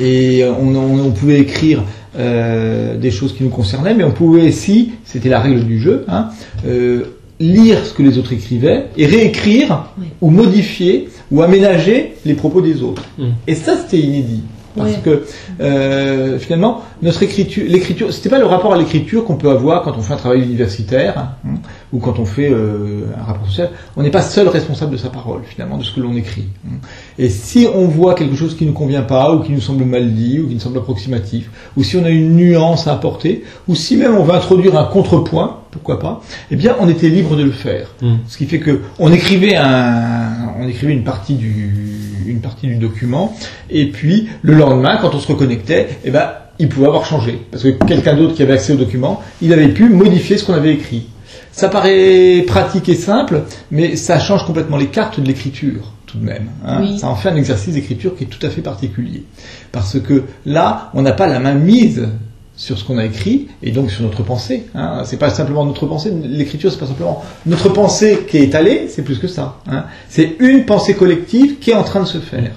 Et 0.00 0.44
on, 0.44 0.74
on- 0.74 1.06
on 1.06 1.10
pouvait 1.10 1.38
écrire 1.40 1.82
euh, 2.18 2.96
des 2.98 3.10
choses 3.10 3.34
qui 3.34 3.42
nous 3.44 3.50
concernaient, 3.50 3.94
mais 3.94 4.04
on 4.04 4.10
pouvait 4.12 4.48
aussi, 4.48 4.92
c'était 5.04 5.28
la 5.28 5.40
règle 5.40 5.64
du 5.64 5.78
jeu, 5.80 6.04
hein, 6.08 6.28
euh, 6.66 7.04
lire 7.40 7.84
ce 7.84 7.92
que 7.92 8.02
les 8.02 8.16
autres 8.18 8.32
écrivaient 8.32 8.86
et 8.96 9.06
réécrire 9.06 9.86
Oui. 9.98 10.06
ou 10.22 10.30
modifier 10.30 11.08
ou 11.30 11.42
aménager 11.42 12.14
les 12.24 12.34
propos 12.34 12.60
des 12.62 12.82
autres. 12.82 13.02
Mm. 13.18 13.24
Et 13.46 13.54
ça, 13.54 13.76
c'était 13.76 13.98
inédit. 14.02 14.42
Parce 14.76 14.96
que 14.98 15.24
euh, 15.60 16.38
finalement, 16.38 16.82
notre 17.02 17.22
écriture, 17.22 17.64
l'écriture, 17.66 18.12
c'était 18.12 18.28
pas 18.28 18.38
le 18.38 18.46
rapport 18.46 18.74
à 18.74 18.78
l'écriture 18.78 19.24
qu'on 19.24 19.36
peut 19.36 19.50
avoir 19.50 19.82
quand 19.82 19.96
on 19.96 20.02
fait 20.02 20.14
un 20.14 20.18
travail 20.18 20.42
universitaire 20.42 21.36
hein, 21.44 21.50
ou 21.92 21.98
quand 21.98 22.18
on 22.18 22.24
fait 22.24 22.50
euh, 22.50 23.06
un 23.18 23.24
rapport 23.24 23.46
social. 23.46 23.70
On 23.96 24.02
n'est 24.02 24.10
pas 24.10 24.22
seul 24.22 24.48
responsable 24.48 24.92
de 24.92 24.96
sa 24.96 25.08
parole, 25.08 25.42
finalement, 25.46 25.78
de 25.78 25.84
ce 25.84 25.92
que 25.92 26.00
l'on 26.00 26.14
écrit. 26.14 26.46
hein. 26.66 26.76
Et 27.18 27.28
si 27.28 27.66
on 27.72 27.86
voit 27.86 28.14
quelque 28.14 28.36
chose 28.36 28.56
qui 28.56 28.64
ne 28.64 28.70
nous 28.70 28.74
convient 28.74 29.02
pas, 29.02 29.34
ou 29.34 29.40
qui 29.40 29.52
nous 29.52 29.60
semble 29.60 29.84
mal 29.84 30.12
dit, 30.12 30.40
ou 30.40 30.48
qui 30.48 30.54
nous 30.54 30.60
semble 30.60 30.78
approximatif, 30.78 31.50
ou 31.76 31.82
si 31.82 31.96
on 31.96 32.04
a 32.04 32.10
une 32.10 32.36
nuance 32.36 32.86
à 32.86 32.92
apporter, 32.92 33.44
ou 33.68 33.74
si 33.74 33.96
même 33.96 34.14
on 34.14 34.24
veut 34.24 34.34
introduire 34.34 34.76
un 34.78 34.84
contrepoint, 34.84 35.60
pourquoi 35.70 35.98
pas, 35.98 36.22
eh 36.50 36.56
bien, 36.56 36.74
on 36.80 36.88
était 36.88 37.08
libre 37.08 37.36
de 37.36 37.42
le 37.42 37.50
faire. 37.50 37.88
Mm. 38.00 38.14
Ce 38.28 38.38
qui 38.38 38.46
fait 38.46 38.60
que 38.60 38.80
on 38.98 39.12
écrivait 39.12 39.56
un, 39.56 40.54
on 40.58 40.66
écrivait 40.66 40.92
une 40.92 41.04
partie 41.04 41.34
du, 41.34 42.05
une 42.26 42.40
partie 42.40 42.66
du 42.66 42.76
document, 42.76 43.36
et 43.70 43.86
puis 43.90 44.28
le 44.42 44.54
lendemain, 44.54 44.98
quand 45.00 45.14
on 45.14 45.18
se 45.18 45.28
reconnectait, 45.28 45.88
eh 46.04 46.10
ben, 46.10 46.30
il 46.58 46.68
pouvait 46.68 46.86
avoir 46.86 47.04
changé, 47.04 47.40
parce 47.50 47.62
que 47.62 47.68
quelqu'un 47.86 48.14
d'autre 48.16 48.34
qui 48.34 48.42
avait 48.42 48.54
accès 48.54 48.72
au 48.72 48.76
document, 48.76 49.20
il 49.42 49.52
avait 49.52 49.68
pu 49.68 49.88
modifier 49.88 50.38
ce 50.38 50.44
qu'on 50.44 50.54
avait 50.54 50.72
écrit. 50.72 51.06
Ça 51.52 51.68
paraît 51.68 52.44
pratique 52.46 52.88
et 52.88 52.94
simple, 52.94 53.42
mais 53.70 53.96
ça 53.96 54.18
change 54.18 54.44
complètement 54.44 54.76
les 54.76 54.88
cartes 54.88 55.20
de 55.20 55.26
l'écriture, 55.26 55.92
tout 56.06 56.18
de 56.18 56.24
même. 56.24 56.50
hein. 56.66 56.80
Oui. 56.82 56.98
Ça 56.98 57.08
en 57.08 57.14
fait 57.14 57.30
un 57.30 57.36
exercice 57.36 57.74
d'écriture 57.74 58.14
qui 58.16 58.24
est 58.24 58.26
tout 58.26 58.44
à 58.46 58.50
fait 58.50 58.60
particulier. 58.60 59.24
Parce 59.72 59.98
que 59.98 60.24
là, 60.44 60.90
on 60.94 61.02
n'a 61.02 61.12
pas 61.12 61.26
la 61.26 61.38
main 61.40 61.54
mise 61.54 62.08
sur 62.56 62.78
ce 62.78 62.84
qu'on 62.84 62.98
a 62.98 63.04
écrit 63.04 63.48
et 63.62 63.70
donc 63.70 63.90
sur 63.90 64.02
notre 64.02 64.22
pensée. 64.22 64.66
Hein. 64.74 65.02
C'est 65.04 65.18
pas 65.18 65.30
simplement 65.30 65.64
notre 65.64 65.86
pensée. 65.86 66.10
L'écriture, 66.24 66.72
c'est 66.72 66.78
pas 66.78 66.86
simplement 66.86 67.22
notre 67.44 67.68
pensée 67.68 68.26
qui 68.28 68.38
est 68.38 68.44
étalée, 68.44 68.88
c'est 68.88 69.02
plus 69.02 69.18
que 69.18 69.28
ça. 69.28 69.58
Hein. 69.68 69.84
C'est 70.08 70.36
une 70.40 70.64
pensée 70.64 70.94
collective 70.94 71.58
qui 71.58 71.70
est 71.70 71.74
en 71.74 71.84
train 71.84 72.00
de 72.00 72.06
se 72.06 72.18
faire. 72.18 72.52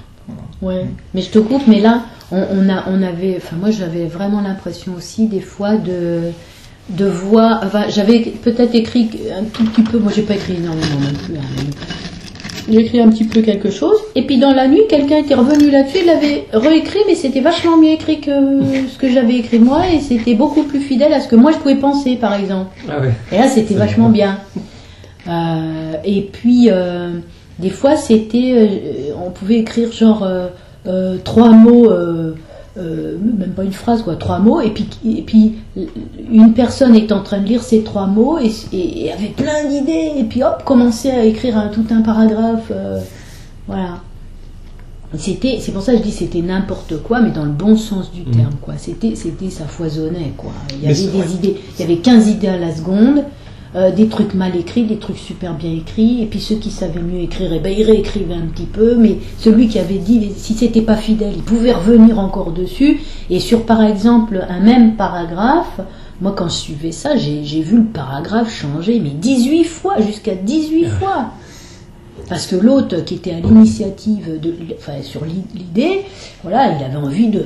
Ouais, 0.62 0.86
mais 1.14 1.22
je 1.22 1.30
te 1.30 1.40
coupe, 1.40 1.64
mais 1.68 1.80
là, 1.80 2.04
on, 2.32 2.38
on 2.38 2.70
a, 2.70 2.86
on 2.88 3.02
avait, 3.02 3.38
enfin 3.38 3.56
moi 3.56 3.72
j'avais 3.72 4.06
vraiment 4.06 4.42
l'impression 4.42 4.94
aussi 4.96 5.28
des 5.28 5.40
fois 5.40 5.76
de, 5.78 6.32
de 6.90 7.12
enfin 7.34 7.86
j'avais 7.90 8.20
peut-être 8.20 8.76
écrit 8.76 9.10
un 9.38 9.46
tout 9.46 9.64
petit 9.66 9.84
peu, 9.84 10.00
moi 10.00 10.12
j'ai 10.14 10.24
pas 10.24 10.36
écrit 10.36 10.58
énormément 10.58 11.00
non 11.02 11.14
plus, 11.26 11.36
hein, 11.38 11.64
j'ai 12.70 12.80
écrit 12.80 13.02
un 13.02 13.10
petit 13.10 13.24
peu 13.24 13.42
quelque 13.42 13.70
chose. 13.70 13.98
Et 14.16 14.24
puis 14.24 14.38
dans 14.38 14.54
la 14.54 14.68
nuit, 14.68 14.82
quelqu'un 14.90 15.18
était 15.18 15.36
revenu 15.36 15.70
là-dessus, 15.72 16.00
il 16.02 16.06
l'avait 16.06 16.46
réécrit, 16.54 17.00
mais 17.08 17.16
c'était 17.16 17.42
vachement 17.42 17.78
mieux 17.78 17.92
écrit 17.92 18.20
que 18.20 18.32
ce 18.88 18.98
que 18.98 19.10
j'avais 19.10 19.36
écrit 19.36 19.60
moi, 19.60 19.82
et 19.94 20.00
c'était 20.00 20.36
beaucoup 20.36 20.64
plus 20.64 20.80
fidèle 20.80 21.14
à 21.14 21.20
ce 21.20 21.28
que 21.28 21.36
moi 21.36 21.52
je 21.52 21.58
pouvais 21.58 21.76
penser, 21.76 22.16
par 22.16 22.34
exemple. 22.34 22.70
Ah 22.90 23.00
ouais. 23.00 23.12
Et 23.32 23.38
là, 23.38 23.48
c'était 23.48 23.76
vachement 23.76 24.10
bien. 24.10 24.40
Euh, 25.28 25.94
et 26.04 26.22
puis, 26.22 26.70
euh, 26.70 27.20
des 27.60 27.70
fois, 27.70 27.96
c'était, 27.96 28.54
euh, 28.56 29.14
on 29.26 29.32
pouvait 29.32 29.58
écrire 29.60 29.92
genre 29.92 30.28
trois 31.24 31.50
mots, 31.50 31.92
euh, 32.80 33.18
même 33.22 33.52
pas 33.52 33.64
une 33.64 33.74
phrase, 33.74 34.02
quoi, 34.04 34.16
trois 34.16 34.40
mots, 34.40 34.62
et 34.62 34.70
puis, 34.72 34.88
et 35.06 35.22
puis 35.22 35.56
une 36.32 36.54
personne 36.54 36.96
est 36.96 37.12
en 37.12 37.22
train 37.22 37.40
de 37.40 37.46
lire 37.46 37.62
ces 37.64 37.84
trois 37.84 38.08
mots 38.08 38.38
et, 38.40 38.52
et- 38.72 39.06
et 39.06 39.12
avait 39.12 39.28
plein 39.36 39.68
d'idées, 39.70 40.12
et 40.18 40.24
puis 40.24 40.42
hop, 40.44 40.64
commençait 40.66 41.12
à 41.12 41.26
écrire 41.26 41.58
un, 41.58 41.68
tout 41.68 41.86
un 41.92 42.02
paragraphe, 42.02 42.72
euh, 42.72 43.00
voilà. 43.68 44.00
C'était, 45.18 45.58
c'est 45.60 45.72
pour 45.72 45.82
ça 45.82 45.94
que 45.94 45.98
je 45.98 46.04
dis 46.04 46.12
c'était 46.12 46.42
n'importe 46.42 47.02
quoi, 47.02 47.20
mais 47.20 47.32
dans 47.32 47.44
le 47.46 47.50
bon 47.52 47.76
sens 47.76 48.12
du 48.12 48.24
terme, 48.26 48.54
quoi. 48.62 48.76
C'était, 48.78 49.16
c'était, 49.16 49.50
ça 49.50 49.66
foisonnait, 49.66 50.34
quoi. 50.38 50.52
Il 50.72 50.84
y 50.84 50.86
Mais 50.86 50.92
avait 50.92 51.02
des 51.02 51.08
vrai. 51.24 51.32
idées, 51.34 51.58
il 51.78 51.82
y 51.82 51.84
avait 51.84 51.98
15 51.98 52.28
idées 52.30 52.48
à 52.48 52.58
la 52.60 52.76
seconde, 52.76 53.24
euh, 53.76 53.92
des 53.92 54.08
trucs 54.08 54.34
mal 54.34 54.56
écrits, 54.56 54.84
des 54.84 54.98
trucs 54.98 55.18
super 55.18 55.54
bien 55.54 55.72
écrits, 55.72 56.22
et 56.24 56.26
puis 56.26 56.40
ceux 56.40 56.56
qui 56.56 56.72
savaient 56.72 57.02
mieux 57.02 57.22
écrire, 57.22 57.52
eh 57.54 57.60
ben, 57.60 57.72
ils 57.78 57.84
réécrivaient 57.84 58.34
un 58.36 58.48
petit 58.48 58.66
peu, 58.66 58.96
mais 58.96 59.18
celui 59.38 59.68
qui 59.68 59.78
avait 59.80 60.00
dit, 60.00 60.32
si 60.36 60.54
c'était 60.56 60.82
pas 60.82 60.96
fidèle, 60.96 61.34
il 61.36 61.44
pouvait 61.44 61.74
revenir 61.74 62.18
encore 62.20 62.52
dessus, 62.52 63.00
et 63.30 63.40
sur 63.40 63.66
par 63.66 63.82
exemple 63.84 64.44
un 64.50 64.60
même 64.60 64.96
paragraphe, 64.96 65.80
moi 66.22 66.34
quand 66.36 66.50
je 66.50 66.56
suivais 66.56 66.92
ça, 66.92 67.16
j'ai 67.16 67.62
vu 67.62 67.78
le 67.78 67.86
paragraphe 67.86 68.52
changer, 68.54 69.00
mais 69.00 69.12
18 69.12 69.64
fois, 69.66 70.02
jusqu'à 70.02 70.36
18 70.36 70.86
fois. 70.86 71.32
Parce 72.28 72.46
que 72.46 72.56
l'autre 72.56 73.04
qui 73.06 73.16
était 73.16 73.32
à 73.32 73.40
l'initiative 73.40 74.40
de, 74.40 74.54
enfin, 74.78 75.02
sur 75.02 75.26
l'i- 75.26 75.46
l'idée, 75.56 76.02
voilà, 76.44 76.74
il 76.78 76.84
avait 76.84 76.98
envie 76.98 77.28
de. 77.30 77.44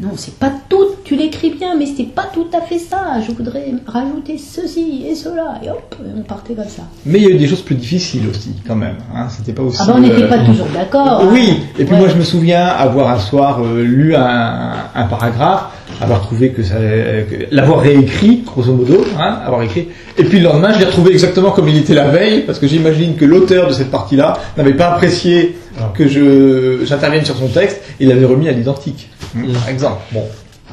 Non, 0.00 0.08
c'est 0.16 0.34
pas 0.34 0.50
tout, 0.68 0.86
tu 1.04 1.14
l'écris 1.14 1.50
bien, 1.50 1.76
mais 1.78 1.84
c'est 1.86 2.08
pas 2.08 2.24
tout 2.32 2.46
à 2.56 2.60
fait 2.62 2.78
ça. 2.78 3.20
Je 3.24 3.30
voudrais 3.32 3.66
rajouter 3.86 4.36
ceci 4.38 5.04
et 5.08 5.14
cela, 5.14 5.60
et 5.62 5.68
hop, 5.70 5.94
on 6.16 6.22
partait 6.22 6.54
comme 6.54 6.68
ça. 6.68 6.82
Mais 7.06 7.18
il 7.18 7.24
y 7.24 7.26
a 7.26 7.30
eu 7.30 7.38
des 7.38 7.46
choses 7.46 7.60
plus 7.60 7.74
difficiles 7.76 8.22
aussi, 8.28 8.54
quand 8.66 8.74
même. 8.74 8.96
Hein. 9.14 9.28
C'était 9.28 9.52
pas 9.52 9.62
aussi. 9.62 9.78
Ah 9.80 9.86
ben, 9.88 9.94
on 9.96 10.00
n'était 10.00 10.22
euh, 10.24 10.28
pas 10.28 10.38
toujours 10.44 10.66
d'accord. 10.74 11.06
hein. 11.22 11.28
Oui, 11.30 11.58
et 11.78 11.84
puis 11.84 11.92
Ouais. 11.94 12.00
moi 12.00 12.08
je 12.08 12.16
me 12.16 12.24
souviens 12.24 12.64
avoir 12.66 13.10
un 13.10 13.18
soir 13.18 13.60
euh, 13.62 13.82
lu 13.84 14.16
un, 14.16 14.72
un 14.94 15.04
paragraphe, 15.04 15.66
avoir 16.00 16.22
trouvé 16.22 16.50
que 16.50 16.62
ça, 16.64 16.76
que- 16.76 17.54
l'avoir 17.54 17.80
réécrit, 17.80 18.42
grosso 18.46 18.72
modo, 18.72 19.04
hein, 19.20 19.38
avoir 19.46 19.62
écrit, 19.62 19.88
et 20.18 20.24
puis 20.24 20.38
le 20.40 20.44
lendemain 20.46 20.72
je 20.72 20.78
l'ai 20.80 20.86
retrouvé 20.86 21.12
exactement 21.12 21.50
comme 21.52 21.68
il 21.68 21.76
était 21.76 21.94
la 21.94 22.08
veille, 22.08 22.40
parce 22.46 22.58
que 22.58 22.66
j'imagine 22.66 23.14
que 23.14 23.24
l'auteur 23.26 23.68
de 23.68 23.72
cette 23.74 23.90
partie-là 23.90 24.38
n'avait 24.56 24.74
pas 24.74 24.88
apprécié 24.94 25.56
Ah. 25.78 25.90
que 25.94 26.06
je 26.08 26.84
j'intervienne 26.84 27.24
sur 27.24 27.36
son 27.36 27.48
texte, 27.48 27.80
il 28.00 28.08
l'avait 28.08 28.26
remis 28.26 28.48
à 28.48 28.52
l'identique, 28.52 29.08
Mm. 29.34 29.52
par 29.52 29.68
exemple. 29.68 30.00
Bon. 30.12 30.24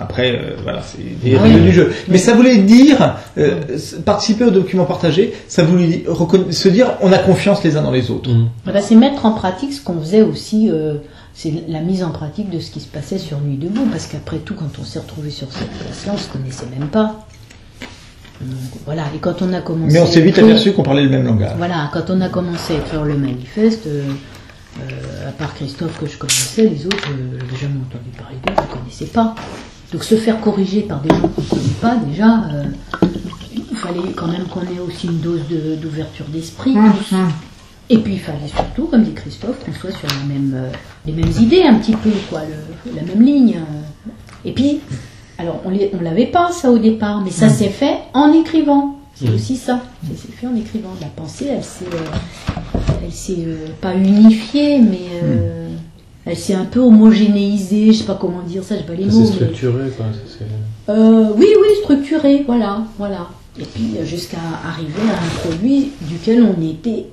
Après, 0.01 0.31
euh, 0.31 0.55
voilà, 0.63 0.81
c'est 0.81 0.99
des 1.21 1.35
Ah 1.35 1.41
règles 1.41 1.57
oui. 1.57 1.61
du 1.63 1.71
jeu. 1.73 1.91
Mais 2.07 2.17
ça 2.17 2.33
voulait 2.33 2.59
dire, 2.59 3.15
euh, 3.37 3.59
participer 4.05 4.45
au 4.45 4.49
document 4.49 4.85
partagé, 4.85 5.33
ça 5.49 5.63
voulait 5.63 6.05
se 6.51 6.69
dire, 6.69 6.91
on 7.01 7.11
a 7.11 7.17
confiance 7.17 7.61
les 7.65 7.75
uns 7.75 7.81
dans 7.81 7.91
les 7.91 8.09
autres. 8.09 8.29
Voilà, 8.63 8.81
c'est 8.81 8.95
mettre 8.95 9.25
en 9.25 9.31
pratique 9.33 9.73
ce 9.73 9.81
qu'on 9.81 9.99
faisait 9.99 10.21
aussi, 10.21 10.69
euh, 10.71 10.95
c'est 11.33 11.51
la 11.67 11.81
mise 11.81 12.01
en 12.03 12.11
pratique 12.11 12.49
de 12.49 12.59
ce 12.59 12.71
qui 12.71 12.79
se 12.79 12.87
passait 12.87 13.17
sur 13.17 13.41
Nuit 13.41 13.57
debout, 13.57 13.87
parce 13.91 14.05
qu'après 14.05 14.37
tout, 14.37 14.53
quand 14.53 14.69
on 14.79 14.85
s'est 14.85 14.99
retrouvé 14.99 15.31
sur 15.31 15.51
cette 15.51 15.69
place-là, 15.71 16.13
on 16.15 16.17
se 16.17 16.29
connaissait 16.29 16.67
même 16.79 16.87
pas. 16.87 17.27
Donc, 18.39 18.79
voilà, 18.85 19.03
et 19.13 19.17
quand 19.17 19.41
on 19.41 19.51
a 19.51 19.59
commencé. 19.59 19.93
Mais 19.95 19.99
on 19.99 20.05
s'est 20.07 20.21
vite 20.21 20.39
aperçu 20.39 20.71
qu'on 20.71 20.83
parlait 20.83 21.03
le 21.03 21.09
même 21.09 21.25
langage. 21.25 21.51
Voilà, 21.57 21.89
quand 21.91 22.09
on 22.09 22.21
a 22.21 22.29
commencé 22.29 22.75
à 22.75 22.77
écrire 22.77 23.03
le 23.03 23.17
manifeste, 23.17 23.85
euh, 24.79 25.29
à 25.29 25.31
part 25.31 25.53
Christophe 25.55 25.99
que 25.99 26.05
je 26.07 26.17
connaissais, 26.17 26.63
les 26.63 26.85
autres, 26.85 27.07
euh, 27.11 27.37
j'avais 27.39 27.61
jamais 27.61 27.79
entendu 27.79 28.09
parler 28.17 28.37
d'eux, 28.45 28.53
je 28.55 28.61
ne 28.61 28.79
connaissais 28.79 29.05
pas. 29.07 29.35
Donc 29.91 30.03
se 30.03 30.15
faire 30.15 30.39
corriger 30.39 30.81
par 30.81 31.01
des 31.01 31.09
gens 31.09 31.21
qu'on 31.27 31.41
ne 31.41 31.47
connaît 31.47 31.79
pas, 31.81 31.95
déjà, 31.95 32.43
euh, 32.53 32.63
il 33.51 33.75
fallait 33.75 34.11
quand 34.15 34.27
même 34.27 34.45
qu'on 34.45 34.61
ait 34.61 34.79
aussi 34.79 35.07
une 35.07 35.19
dose 35.19 35.41
de- 35.49 35.75
d'ouverture 35.75 36.25
d'esprit. 36.29 36.73
tous. 36.91 37.15
Et 37.91 37.97
puis 37.97 38.13
il 38.13 38.19
fallait 38.19 38.47
surtout, 38.47 38.83
comme 38.83 39.03
dit 39.03 39.13
Christophe, 39.13 39.65
qu'on 39.65 39.73
soit 39.73 39.91
sur 39.91 40.07
la 40.07 40.25
même, 40.31 40.53
euh, 40.55 40.69
les 41.07 41.13
mêmes 41.13 41.31
idées 41.39 41.63
un 41.63 41.75
petit 41.75 41.95
peu, 41.95 42.11
quoi, 42.29 42.41
le- 42.45 42.95
la 42.95 43.01
même 43.01 43.21
ligne. 43.23 43.59
Et 44.45 44.51
puis, 44.51 44.79
alors 45.39 45.59
on 45.65 45.71
ne 45.71 46.03
l'avait 46.03 46.27
pas 46.27 46.51
ça 46.51 46.69
au 46.69 46.77
départ, 46.77 47.21
mais 47.21 47.31
ça 47.31 47.49
s'est 47.49 47.69
fait 47.69 47.97
en 48.13 48.31
écrivant. 48.31 48.98
C'est 49.19 49.29
aussi 49.33 49.57
ça. 49.57 49.81
Ça 50.03 50.21
s'est 50.21 50.31
fait 50.31 50.47
en 50.47 50.55
écrivant. 50.55 50.89
La 51.01 51.07
pensée, 51.07 51.47
elle 51.51 51.63
s'est, 51.63 51.85
euh, 51.85 52.77
elle 53.03 53.11
s'est 53.11 53.43
euh, 53.45 53.67
pas 53.81 53.93
unifiée, 53.95 54.79
mais 54.79 54.99
euh, 55.23 55.69
elle 56.25 56.37
s'est 56.37 56.53
un 56.53 56.65
peu 56.65 56.79
homogénéisée. 56.79 57.87
Je 57.91 57.99
sais 57.99 58.03
pas 58.05 58.17
comment 58.19 58.41
dire 58.43 58.63
ça, 58.63 58.77
je 58.77 58.83
pas 58.83 58.93
les 58.93 59.05
mots. 59.05 59.11
C'est 59.11 59.19
mais- 59.19 59.25
structuré, 59.35 59.89
quoi. 59.89 60.05
ça, 60.13 60.19
c'est- 60.37 60.91
euh, 60.91 61.29
oui, 61.35 61.47
oui, 61.61 61.67
structuré, 61.83 62.43
voilà, 62.45 62.83
voilà. 62.97 63.27
Et 63.59 63.65
puis 63.65 63.95
jusqu'à 64.05 64.37
arriver 64.65 65.01
à 65.09 65.21
un 65.25 65.39
produit 65.49 65.91
duquel 66.01 66.43
on 66.43 66.61
était 66.61 67.07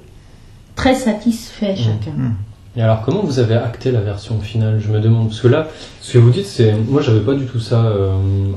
très 0.76 0.94
satisfait 0.94 1.74
chacun. 1.74 2.12
Et 2.78 2.82
alors, 2.82 3.00
comment 3.06 3.22
vous 3.22 3.38
avez 3.38 3.54
acté 3.54 3.90
la 3.90 4.00
version 4.00 4.38
finale? 4.38 4.78
Je 4.86 4.92
me 4.92 5.00
demande. 5.00 5.28
Parce 5.28 5.40
que 5.40 5.48
là, 5.48 5.68
ce 6.02 6.12
que 6.12 6.18
vous 6.18 6.28
dites, 6.28 6.44
c'est. 6.44 6.74
Moi, 6.88 7.00
j'avais 7.00 7.20
pas 7.20 7.32
du 7.32 7.46
tout 7.46 7.58
ça 7.58 7.86
euh, 7.86 8.10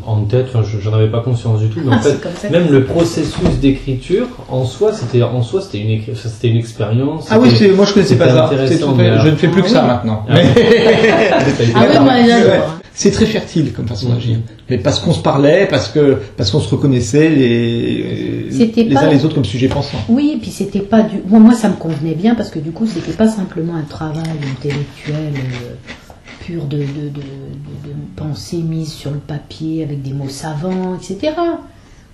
en 0.05 0.21
tête, 0.23 0.47
enfin, 0.49 0.62
je- 0.62 0.79
j'en 0.79 0.93
avais 0.93 1.08
pas 1.08 1.21
conscience 1.21 1.62
du 1.62 1.69
tout. 1.69 1.79
Mais 1.86 1.93
en 1.93 1.97
Ah, 1.97 2.01
fait, 2.01 2.49
même 2.49 2.69
le 2.69 2.84
processus 2.84 3.49
d'écriture, 3.62 4.27
en 4.49 4.65
soi, 4.65 4.91
c'était 4.91 5.23
en 5.23 5.41
soi, 5.41 5.62
c'était 5.62 5.79
une, 5.79 5.91
écri- 5.91 6.12
enfin, 6.12 6.27
c'était 6.27 6.49
une 6.49 6.58
expérience. 6.58 7.27
Ah 7.32 7.39
oui, 7.39 7.49
moi 7.75 7.86
je 7.86 7.93
connaissais 7.93 8.17
pas 8.17 8.27
ça. 8.27 8.49
je 8.51 9.29
ne 9.29 9.36
fais 9.38 9.47
plus 9.47 9.62
que 9.63 9.67
Ah 9.67 9.71
ça 9.71 9.82
oui. 9.84 9.88
maintenant. 9.88 10.25
Ah. 10.29 10.41
Été 10.41 10.51
Ah 11.75 11.86
oui, 11.88 11.93
pas 11.95 11.99
moi 12.01 12.13
j'adore. 12.27 12.78
C'est 12.93 13.12
très 13.12 13.25
fertile 13.25 13.71
comme 13.73 13.88
façon 13.88 14.10
d'agir. 14.10 14.38
Mais 14.69 14.78
parce 14.78 14.99
qu'on 14.99 15.13
se 15.13 15.21
parlait, 15.21 15.67
parce 15.69 15.88
que 15.89 16.17
parce 16.36 16.52
qu'on 16.52 16.60
se 16.60 16.69
reconnaissait 16.69 17.30
les, 17.30 18.49
les 18.49 18.93
pas- 18.93 19.02
uns 19.06 19.10
les 19.10 19.23
autres 19.25 19.36
comme 19.36 19.45
sujet 19.45 19.67
pensant. 19.67 19.97
Oui, 20.10 20.34
et 20.36 20.38
puis 20.39 20.52
c'était 20.52 20.82
pas 20.82 21.02
du. 21.04 21.17
Moi, 21.28 21.39
moi, 21.39 21.54
ça 21.56 21.69
me 21.69 21.75
convenait 21.75 22.15
bien 22.15 22.36
parce 22.36 22.49
que 22.49 22.60
du 22.60 22.71
coup, 22.71 22.86
c'était 22.88 23.13
pas 23.13 23.28
simplement 23.28 23.75
un 23.75 23.84
travail 23.84 24.23
intellectuel 24.52 25.34
euh, 25.36 25.73
pur 26.41 26.65
de, 26.65 26.78
de, 26.78 26.84
de, 26.84 27.21
pensée 28.15 28.58
mise 28.58 28.91
sur 28.91 29.12
le 29.12 29.19
papier 29.19 29.84
avec 29.84 30.02
des 30.02 30.13
mots 30.13 30.28
savants, 30.30 30.95
etc. 30.95 31.34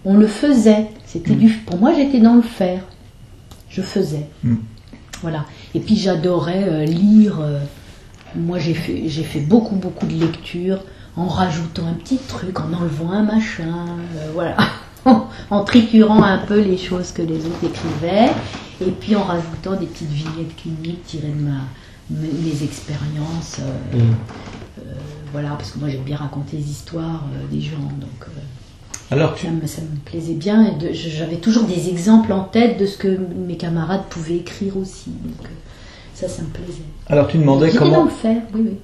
On 0.05 0.15
le 0.17 0.27
faisait. 0.27 0.87
C'était 1.05 1.33
du. 1.35 1.49
Pour 1.49 1.77
moi, 1.79 1.93
j'étais 1.95 2.19
dans 2.19 2.35
le 2.35 2.41
faire. 2.43 2.81
Je 3.69 3.81
faisais. 3.81 4.27
Mm. 4.43 4.55
Voilà. 5.21 5.45
Et 5.73 5.79
puis 5.79 5.95
j'adorais 5.95 6.63
euh, 6.67 6.85
lire. 6.85 7.39
euh, 7.41 7.59
moi, 8.37 8.59
j'ai 8.59 8.73
fait, 8.73 9.39
beaucoup, 9.39 9.75
beaucoup 9.75 10.05
de 10.05 10.13
lectures 10.13 10.79
en 11.17 11.27
rajoutant 11.27 11.87
un 11.87 11.93
petit 11.93 12.17
truc, 12.17 12.59
en 12.59 12.73
enlevant 12.73 13.11
un 13.11 13.23
machin, 13.23 13.87
euh, 14.17 14.31
voilà, 14.33 14.57
en 15.49 15.63
triturant 15.63 16.21
un 16.21 16.39
peu 16.39 16.59
les 16.59 16.77
choses 16.77 17.11
que 17.11 17.21
les 17.21 17.37
autres 17.45 17.63
écrivaient, 17.63 18.31
et 18.85 18.91
puis 18.91 19.15
en 19.15 19.23
rajoutant 19.23 19.75
des 19.79 19.85
petites 19.85 20.09
vignettes 20.11 20.55
cliniques 20.57 21.05
tirées 21.05 21.29
de 21.29 21.41
ma, 21.41 21.61
mes, 22.09 22.27
mes 22.27 22.63
expériences, 22.63 23.59
euh, 23.61 23.97
Mm. 23.97 24.13
euh, 24.79 24.93
voilà, 25.31 25.51
parce 25.51 25.71
que 25.71 25.79
moi 25.79 25.87
j'aime 25.89 26.03
bien 26.03 26.17
raconter 26.17 26.57
les 26.57 26.69
histoires 26.69 27.23
des 27.49 27.61
gens, 27.61 27.77
donc 27.99 28.27
tu 29.37 29.45
ça, 29.45 29.51
me, 29.51 29.67
ça 29.67 29.81
me 29.81 29.97
plaisait 30.03 30.33
bien, 30.33 30.65
et 30.65 30.93
j'avais 30.93 31.37
toujours 31.37 31.63
des 31.63 31.89
exemples 31.89 32.33
en 32.33 32.43
tête 32.43 32.77
de 32.79 32.85
ce 32.85 32.97
que 32.97 33.17
mes 33.47 33.55
camarades 33.55 34.03
pouvaient 34.09 34.37
écrire 34.37 34.75
aussi, 34.77 35.11
donc 35.23 35.47
ça, 36.15 36.27
ça 36.27 36.41
me 36.41 36.47
plaisait. 36.47 36.81
alors 37.07 37.27
tu 37.27 37.37
demandais 37.37 37.67
J'étais 37.67 37.79
dans 37.79 37.85
comment 37.91 38.03
le 38.05 38.09
faire, 38.09 38.41
oui, 38.53 38.61
oui. 38.65 38.77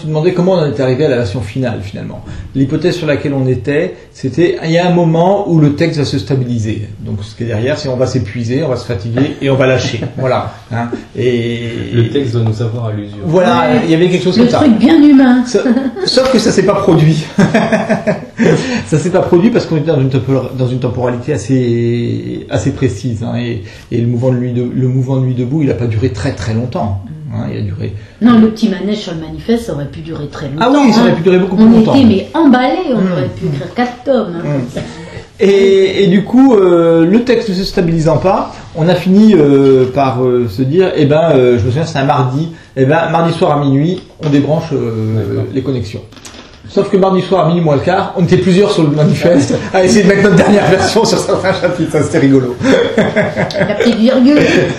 Tu 0.00 0.06
demandais 0.06 0.32
comment 0.32 0.52
on 0.52 0.58
en 0.58 0.66
était 0.70 0.82
arrivé 0.82 1.04
à 1.04 1.08
la 1.08 1.16
version 1.16 1.40
finale 1.40 1.80
finalement. 1.82 2.24
L'hypothèse 2.54 2.94
sur 2.96 3.06
laquelle 3.06 3.34
on 3.34 3.46
était, 3.46 3.94
c'était 4.12 4.58
il 4.64 4.70
y 4.70 4.78
a 4.78 4.86
un 4.88 4.92
moment 4.94 5.48
où 5.50 5.58
le 5.58 5.74
texte 5.74 5.98
va 5.98 6.04
se 6.04 6.18
stabiliser. 6.18 6.88
Donc 7.00 7.18
ce 7.22 7.34
qui 7.34 7.42
est 7.42 7.46
derrière, 7.46 7.78
c'est 7.78 7.88
on 7.88 7.96
va 7.96 8.06
s'épuiser, 8.06 8.62
on 8.62 8.68
va 8.68 8.76
se 8.76 8.86
fatiguer 8.86 9.36
et 9.42 9.50
on 9.50 9.56
va 9.56 9.66
lâcher. 9.66 10.00
voilà. 10.16 10.52
hein. 10.72 10.88
Et 11.16 11.70
Le 11.92 12.08
texte 12.10 12.32
doit 12.34 12.42
nous 12.42 12.62
avoir 12.62 12.86
à 12.86 12.92
l'usure. 12.92 13.18
Voilà, 13.24 13.70
Ouais. 13.70 13.80
il 13.84 13.90
y 13.90 13.94
avait 13.94 14.08
quelque 14.08 14.24
chose 14.24 14.36
Le 14.38 14.44
comme 14.44 14.52
ça. 14.52 14.58
truc 14.58 14.78
bien 14.78 15.02
humain. 15.02 15.44
Sauf 16.06 16.30
que 16.32 16.38
ça 16.38 16.50
s'est 16.52 16.66
pas 16.66 16.74
produit. 16.74 17.24
ça 18.86 18.98
s'est 18.98 19.10
pas 19.10 19.20
produit 19.22 19.50
parce 19.50 19.66
qu'on 19.66 19.76
était 19.76 19.86
dans 19.92 20.00
une, 20.00 20.10
tempo- 20.10 20.50
dans 20.56 20.66
une 20.68 20.78
temporalité 20.80 21.32
assez, 21.32 22.46
assez 22.50 22.70
précise. 22.72 23.22
hein, 23.22 23.34
et, 23.38 23.62
et 23.90 24.00
le 24.00 24.06
mouvement 24.06 24.30
de 24.32 24.36
nuit, 24.38 24.52
de, 24.52 24.62
le 24.62 24.88
mouvement 24.88 25.16
de 25.18 25.26
nuit 25.26 25.34
debout, 25.34 25.62
il 25.62 25.70
a 25.70 25.74
pas 25.74 25.86
duré 25.86 26.10
très 26.10 26.32
très 26.32 26.54
longtemps. 26.54 27.02
Hein, 27.36 27.46
il 27.52 27.58
a 27.58 27.60
duré. 27.62 27.92
Non, 28.22 28.38
le 28.38 28.48
petit 28.50 28.68
manège 28.68 28.98
sur 28.98 29.12
le 29.14 29.20
manifeste, 29.20 29.64
ça 29.66 29.74
aurait 29.74 29.86
pu 29.88 30.00
durer 30.00 30.26
très 30.28 30.48
longtemps. 30.48 30.66
Ah 30.66 30.70
oui, 30.72 30.92
ça 30.92 31.00
aurait 31.00 31.14
pu 31.14 31.22
durer 31.22 31.38
beaucoup 31.38 31.56
plus 31.56 31.64
On 31.64 31.70
longtemps. 31.70 31.94
était 31.94 32.04
mais 32.06 32.28
emballés, 32.34 32.92
on 32.94 33.00
Mm. 33.00 33.12
aurait 33.12 33.28
pu 33.28 33.46
écrire 33.46 33.74
quatre 33.74 34.04
tomes. 34.04 34.34
hein. 34.44 34.48
Mm. 34.76 34.80
Et, 35.40 36.04
et 36.04 36.06
du 36.06 36.22
coup, 36.22 36.54
euh, 36.54 37.04
le 37.04 37.24
texte 37.24 37.48
ne 37.48 37.54
se 37.54 37.64
stabilisant 37.64 38.18
pas, 38.18 38.54
on 38.76 38.88
a 38.88 38.94
fini 38.94 39.34
euh, 39.34 39.86
par 39.92 40.22
euh, 40.24 40.46
se 40.48 40.62
dire, 40.62 40.92
eh 40.94 41.06
ben, 41.06 41.30
euh, 41.34 41.58
je 41.58 41.64
me 41.64 41.70
souviens, 41.70 41.84
c'est 41.84 41.98
un 41.98 42.04
mardi, 42.04 42.50
eh 42.76 42.84
ben, 42.84 43.10
mardi 43.10 43.32
soir 43.32 43.58
à 43.58 43.64
minuit, 43.64 44.00
on 44.24 44.28
débranche 44.30 44.70
euh, 44.72 45.42
les 45.52 45.62
connexions. 45.62 46.02
Sauf 46.74 46.90
que 46.90 46.96
mardi 46.96 47.22
soir, 47.22 47.44
à 47.44 47.48
minuit 47.48 47.62
moins 47.62 47.76
le 47.76 47.82
quart, 47.82 48.14
on 48.16 48.24
était 48.24 48.36
plusieurs 48.38 48.72
sur 48.72 48.82
le 48.82 48.88
manifeste 48.88 49.54
à 49.72 49.84
essayer 49.84 50.02
de 50.02 50.08
mettre 50.08 50.24
notre 50.24 50.34
dernière 50.34 50.66
version 50.66 51.04
sur 51.04 51.18
certains 51.18 51.52
chapitres. 51.52 51.92
Ça, 51.92 52.02
c'était 52.02 52.18
rigolo. 52.18 52.56
La 52.96 53.74
petite 53.76 53.96
virgule. 53.96 54.38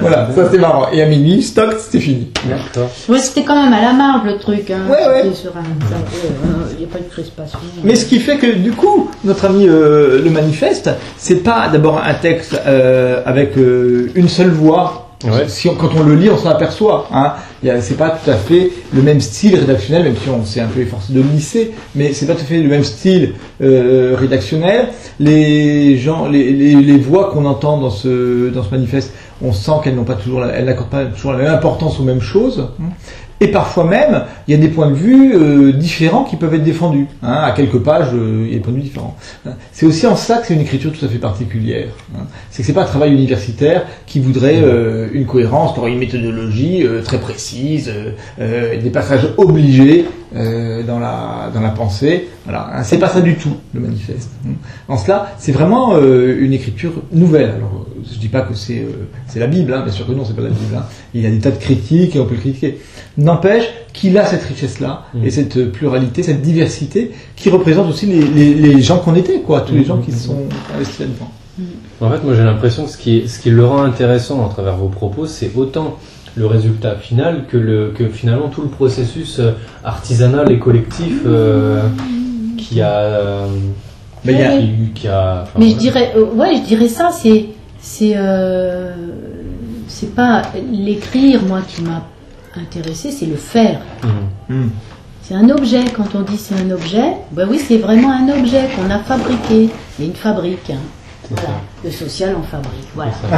Voilà, 0.00 0.28
ça 0.34 0.44
c'était 0.44 0.58
marrant. 0.58 0.86
Et 0.92 1.02
à 1.02 1.06
minuit, 1.06 1.42
stock, 1.42 1.74
c'était 1.80 2.00
fini. 2.00 2.28
D'accord. 2.48 2.90
Ouais, 3.08 3.18
c'était 3.18 3.42
quand 3.42 3.60
même 3.60 3.72
à 3.72 3.80
la 3.80 3.92
marge 3.92 4.24
le 4.26 4.38
truc. 4.38 4.70
Hein. 4.70 4.82
Ouais, 4.88 5.08
ouais. 5.08 5.22
C'était 5.24 5.34
sur 5.34 5.50
un- 5.56 5.60
euh, 5.60 6.72
Il 6.72 6.78
n'y 6.78 6.84
a 6.84 6.88
pas 6.88 6.98
de 7.00 7.10
crispation. 7.10 7.58
Mais 7.84 7.94
ce 7.94 8.04
qui 8.06 8.20
fait 8.20 8.36
que 8.36 8.46
du 8.52 8.72
coup, 8.72 9.10
notre 9.24 9.46
ami 9.46 9.66
euh, 9.68 10.22
le 10.22 10.30
manifeste, 10.30 10.90
c'est 11.16 11.42
pas 11.42 11.68
d'abord 11.72 12.00
un 12.06 12.14
texte 12.14 12.60
euh, 12.66 13.20
avec 13.26 13.56
euh, 13.58 14.10
une 14.14 14.28
seule 14.28 14.50
voix. 14.50 15.06
Ouais. 15.24 15.48
Si 15.48 15.68
on- 15.68 15.74
quand 15.74 15.90
on 15.98 16.04
le 16.04 16.14
lit, 16.14 16.30
on 16.30 16.36
s'en 16.38 16.50
aperçoit. 16.50 17.08
Hein. 17.12 17.32
C'est 17.80 17.96
pas 17.96 18.10
tout 18.10 18.30
à 18.30 18.34
fait 18.36 18.70
le 18.94 19.02
même 19.02 19.20
style 19.20 19.56
rédactionnel, 19.56 20.04
même 20.04 20.16
si 20.16 20.28
on 20.30 20.44
s'est 20.44 20.60
un 20.60 20.68
peu 20.68 20.80
efforcé 20.80 21.12
de 21.12 21.20
lisser, 21.20 21.72
mais 21.96 22.12
c'est 22.12 22.26
pas 22.26 22.34
tout 22.34 22.42
à 22.42 22.44
fait 22.44 22.62
le 22.62 22.68
même 22.68 22.84
style 22.84 23.34
euh, 23.60 24.14
rédactionnel. 24.16 24.88
Les 25.18 25.96
gens, 25.98 26.28
les, 26.28 26.52
les, 26.52 26.76
les 26.76 26.98
voix 26.98 27.30
qu'on 27.32 27.44
entend 27.44 27.80
dans 27.80 27.90
ce 27.90 28.50
dans 28.50 28.62
ce 28.62 28.70
manifeste, 28.70 29.12
on 29.42 29.52
sent 29.52 29.72
qu'elles 29.82 29.96
n'ont 29.96 30.04
pas 30.04 30.14
toujours, 30.14 30.40
la- 30.40 30.52
elles 30.52 30.66
n'accordent 30.66 30.90
pas 30.90 31.04
toujours 31.06 31.32
la 31.32 31.38
même 31.38 31.52
importance 31.52 31.98
aux 31.98 32.04
mêmes 32.04 32.20
choses. 32.20 32.68
Et 33.40 33.48
parfois 33.48 33.84
même, 33.84 34.24
il 34.46 34.52
y 34.52 34.54
a 34.54 34.60
des 34.60 34.68
points 34.68 34.90
de 34.90 34.94
vue 34.94 35.34
euh, 35.34 35.72
différents 35.72 36.24
qui 36.24 36.36
peuvent 36.36 36.54
être 36.54 36.64
défendus. 36.64 37.06
Hein, 37.22 37.40
à 37.44 37.52
quelques 37.52 37.78
pages, 37.78 38.08
euh, 38.12 38.44
il 38.46 38.52
y 38.52 38.54
a 38.54 38.58
des 38.58 38.62
points 38.62 38.72
de 38.72 38.78
vue 38.78 38.82
différents. 38.82 39.16
Hein. 39.46 39.52
C'est 39.72 39.86
aussi 39.86 40.06
en 40.06 40.16
ça 40.16 40.38
que 40.38 40.46
c'est 40.48 40.54
une 40.54 40.60
écriture 40.60 40.92
tout 40.92 41.04
à 41.04 41.08
fait 41.08 41.18
particulière. 41.18 41.88
hein. 42.16 42.24
C'est 42.50 42.62
que 42.62 42.66
c'est 42.66 42.72
pas 42.72 42.82
un 42.82 42.86
travail 42.86 43.12
universitaire 43.12 43.84
qui 44.06 44.18
voudrait 44.18 44.60
euh, 44.60 45.08
une 45.12 45.26
cohérence, 45.26 45.74
qui 45.74 45.80
aurait 45.80 45.92
une 45.92 45.98
méthodologie 45.98 46.82
euh, 46.84 47.02
très 47.02 47.18
précise, 47.18 47.88
euh, 47.94 48.10
euh, 48.40 48.80
des 48.80 48.90
passages 48.90 49.28
obligés 49.36 50.06
euh, 50.36 50.82
dans 50.82 50.98
la 50.98 51.50
dans 51.54 51.60
la 51.60 51.70
pensée. 51.70 52.28
Voilà, 52.44 52.70
hein. 52.74 52.82
c'est 52.82 52.98
pas 52.98 53.08
ça 53.08 53.20
du 53.20 53.36
tout 53.36 53.54
le 53.74 53.80
manifeste. 53.80 54.30
hein. 54.46 54.50
En 54.88 54.96
cela, 54.96 55.32
c'est 55.38 55.52
vraiment 55.52 55.94
euh, 55.96 56.36
une 56.40 56.52
écriture 56.52 56.92
nouvelle. 57.12 57.50
Alors, 57.50 57.86
euh, 57.88 58.02
je 58.12 58.18
dis 58.18 58.28
pas 58.28 58.42
que 58.42 58.54
c'est 58.54 58.80
euh, 58.80 59.08
c'est 59.26 59.40
la 59.40 59.46
Bible, 59.46 59.72
hein, 59.72 59.82
bien 59.82 59.92
sûr 59.92 60.06
que 60.06 60.12
non, 60.12 60.24
c'est 60.24 60.36
pas 60.36 60.42
la 60.42 60.48
Bible. 60.50 60.74
hein. 60.76 60.84
Il 61.14 61.22
y 61.22 61.26
a 61.26 61.30
des 61.30 61.38
tas 61.38 61.50
de 61.50 61.56
critiques 61.58 62.14
et 62.16 62.20
on 62.20 62.26
peut 62.26 62.34
le 62.34 62.40
critiquer. 62.40 62.78
N'empêche 63.16 63.64
qu'il 63.92 64.16
a 64.18 64.24
cette 64.24 64.42
richesse-là 64.44 65.04
Mm. 65.14 65.24
et 65.24 65.30
cette 65.30 65.72
pluralité, 65.72 66.22
cette 66.22 66.42
diversité 66.42 67.10
qui 67.36 67.48
représente 67.50 67.88
aussi 67.88 68.06
les, 68.06 68.20
les, 68.22 68.54
les 68.54 68.82
gens 68.82 68.98
qu'on 68.98 69.14
était, 69.14 69.40
quoi, 69.40 69.62
tous 69.62 69.74
les 69.74 69.80
Mm. 69.80 69.84
gens 69.86 69.98
qui 69.98 70.12
se 70.12 70.26
sont 70.26 70.38
investis 70.74 71.00
là-dedans. 71.00 71.30
En 72.00 72.08
fait, 72.10 72.22
moi 72.22 72.34
j'ai 72.36 72.44
l'impression 72.44 72.84
que 72.84 72.90
ce 72.90 72.96
qui, 72.96 73.28
ce 73.28 73.40
qui 73.40 73.50
le 73.50 73.64
rend 73.66 73.82
intéressant 73.82 74.46
à 74.46 74.50
travers 74.50 74.76
vos 74.76 74.86
propos, 74.88 75.26
c'est 75.26 75.50
autant 75.56 75.96
le 76.36 76.46
résultat 76.46 76.94
final 76.96 77.44
que, 77.48 77.56
le, 77.56 77.92
que 77.96 78.08
finalement 78.08 78.48
tout 78.48 78.62
le 78.62 78.68
processus 78.68 79.38
euh, 79.40 79.52
artisanal 79.84 80.50
et 80.52 80.58
collectif 80.58 81.20
euh, 81.26 81.82
qui 82.56 82.80
a. 82.80 82.98
euh, 82.98 83.46
Mais 84.24 84.32
il 84.32 84.38
y 84.38 84.42
a- 84.42 84.54
Ouais, 84.54 84.68
qui, 84.94 85.08
a 85.08 85.40
enfin, 85.42 85.58
Mais 85.58 85.70
je 85.70 85.76
dirais, 85.76 86.12
euh, 86.16 86.24
ouais, 86.34 86.56
je 86.56 86.62
dirais 86.62 86.88
ça, 86.88 87.10
c'est, 87.12 87.46
c'est, 87.80 88.12
euh, 88.16 88.92
c'est 89.86 90.14
pas 90.14 90.42
l'écrire, 90.72 91.42
moi, 91.42 91.60
qui 91.66 91.82
m'a 91.82 92.04
intéressé, 92.60 93.10
c'est 93.10 93.26
le 93.26 93.36
faire. 93.36 93.80
Mhm. 94.48 94.56
Mm. 94.64 94.68
C'est 95.22 95.34
un 95.34 95.48
objet. 95.50 95.84
Quand 95.94 96.14
on 96.14 96.22
dit 96.22 96.38
c'est 96.38 96.54
un 96.54 96.70
objet, 96.70 97.12
ben 97.32 97.46
oui, 97.50 97.58
c'est 97.58 97.76
vraiment 97.78 98.10
un 98.10 98.28
objet 98.30 98.62
qu'on 98.74 98.90
a 98.90 98.98
fabriqué. 98.98 99.68
Il 99.98 100.04
y 100.04 100.08
a 100.08 100.10
une 100.10 100.16
fabrique. 100.16 100.70
hein. 100.70 100.76
Voilà. 101.30 101.48
Le 101.84 101.90
social 101.90 102.34
en 102.36 102.42
fabrique. 102.42 102.88
Voilà. 102.94 103.12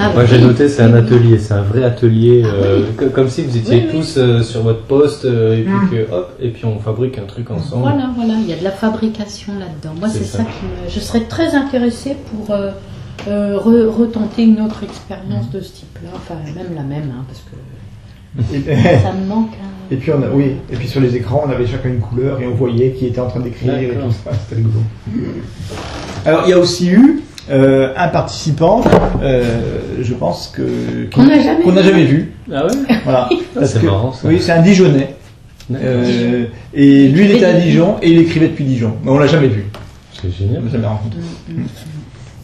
Ah, 0.00 0.10
Moi 0.14 0.24
j'ai 0.24 0.40
noté, 0.40 0.68
c'est 0.68 0.82
un 0.82 0.94
atelier, 0.94 1.38
c'est 1.38 1.54
un 1.54 1.62
vrai 1.62 1.84
atelier, 1.84 2.42
euh, 2.44 2.84
Ah 2.88 2.92
co- 2.98 3.10
comme 3.10 3.28
si 3.28 3.42
vous 3.42 3.56
étiez 3.56 3.76
Oui, 3.76 3.82
oui. 3.92 3.98
tous 4.00 4.14
euh, 4.18 4.42
sur 4.42 4.62
votre 4.62 4.82
poste 4.82 5.24
euh, 5.24 5.56
et 5.58 5.62
puis 5.62 5.72
Mm. 5.72 5.90
que 5.90 6.12
hop, 6.12 6.32
et 6.40 6.48
puis 6.50 6.64
on 6.64 6.78
fabrique 6.78 7.18
un 7.18 7.24
truc 7.26 7.50
ensemble. 7.50 7.82
Voilà, 7.82 8.10
voilà, 8.16 8.34
il 8.34 8.48
y 8.48 8.52
a 8.52 8.56
de 8.56 8.64
la 8.64 8.70
fabrication 8.70 9.52
là-dedans. 9.58 9.94
Moi, 9.98 10.08
C'est 10.08 10.18
c'est 10.20 10.24
ça. 10.24 10.38
ça. 10.38 10.44
qui 10.44 10.64
me. 10.64 10.88
Je 10.90 11.00
serais 11.00 11.24
très 11.24 11.54
intéressée 11.54 12.16
pour 12.30 12.54
euh, 12.54 12.70
euh, 13.28 13.58
re- 13.58 13.88
retenter 13.88 14.42
une 14.44 14.60
autre 14.60 14.82
expérience 14.84 15.50
de 15.50 15.60
ce 15.60 15.72
type-là, 15.72 16.10
enfin 16.14 16.34
même 16.54 16.74
la 16.74 16.82
même, 16.82 17.12
hein, 17.16 17.24
parce 17.28 17.40
que 17.40 17.56
Et, 18.54 18.60
ça 19.02 19.12
me 19.12 19.26
manque. 19.26 19.50
hein. 19.62 19.66
et 19.90 19.96
puis 19.96 20.10
on 20.12 20.22
a, 20.22 20.28
oui, 20.32 20.52
et 20.72 20.76
puis 20.76 20.88
sur 20.88 21.00
les 21.00 21.14
écrans, 21.16 21.42
on 21.46 21.50
avait 21.50 21.66
chacun 21.66 21.88
une 21.90 22.00
couleur 22.00 22.40
et 22.40 22.46
on 22.46 22.54
voyait 22.54 22.92
qui 22.92 23.06
était 23.06 23.20
en 23.20 23.28
train 23.28 23.40
d'écrire 23.40 23.74
et 23.78 23.88
tout 23.88 24.10
ça. 24.24 24.30
C'était 24.32 24.56
rigolo. 24.56 24.80
Alors 26.24 26.42
il 26.46 26.50
y 26.50 26.52
a 26.52 26.58
aussi 26.58 26.88
eu 26.90 27.20
euh, 27.50 27.92
un 27.96 28.08
participant, 28.08 28.82
euh, 29.22 29.42
je 30.00 30.14
pense 30.14 30.52
que 30.54 31.08
Qu'on 31.12 31.24
n'a 31.24 31.40
jamais 31.40 31.64
vu. 31.64 31.82
jamais 31.82 32.04
vu. 32.04 32.32
Ah 32.52 32.66
ouais 32.66 32.72
Voilà. 33.04 33.28
C'est 33.64 33.80
que- 33.80 33.86
marrant, 33.86 34.12
ça. 34.12 34.28
Oui, 34.28 34.38
c'est 34.40 34.52
un 34.52 34.62
Dijonais. 34.62 35.16
D'accord. 35.68 35.86
Euh, 35.88 36.44
et 36.74 37.08
lui, 37.08 37.24
il 37.24 37.30
était 37.32 37.44
à 37.44 37.52
Dijon 37.54 37.96
et 38.02 38.10
il 38.10 38.18
écrivait 38.20 38.48
depuis 38.48 38.64
Dijon. 38.64 38.94
Mais 39.04 39.10
on 39.10 39.18
l'a 39.18 39.26
jamais 39.26 39.48
vu. 39.48 39.64
C'est 40.12 40.28
On 40.28 40.30
génial. 40.30 40.64
l'a 40.64 40.70
jamais 40.70 40.86
rencontré. 40.86 41.18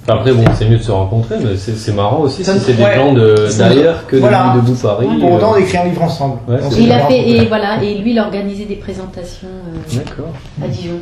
Après, 0.08 0.32
bon, 0.32 0.44
c'est 0.54 0.68
mieux 0.68 0.78
de 0.78 0.82
se 0.82 0.90
rencontrer, 0.90 1.36
mais 1.38 1.56
c'est 1.56 1.92
marrant 1.92 2.20
aussi 2.20 2.42
Ça, 2.42 2.54
si 2.54 2.60
c'est 2.60 2.72
des 2.74 2.82
gens 2.94 3.12
de- 3.12 3.46
d'ailleurs 3.58 4.06
que 4.06 4.16
de 4.16 4.20
Voilà. 4.20 4.54
debout 4.56 4.74
Paris. 4.74 5.06
Pour 5.20 5.32
autant, 5.32 5.50
on 5.52 5.54
euh, 5.54 5.58
écrit 5.58 5.76
un 5.78 5.84
livre 5.84 6.02
ensemble. 6.02 6.38
Ouais, 6.48 6.58
Et 6.78 6.82
il 6.82 6.92
a 6.92 7.06
fait, 7.06 7.28
et 7.28 7.44
voilà, 7.46 7.82
et 7.82 7.98
lui, 7.98 8.12
il 8.12 8.18
a 8.18 8.24
organisé 8.24 8.64
des 8.64 8.76
présentations 8.76 9.48
euh, 9.48 10.64
à 10.64 10.68
Dijon. 10.68 11.00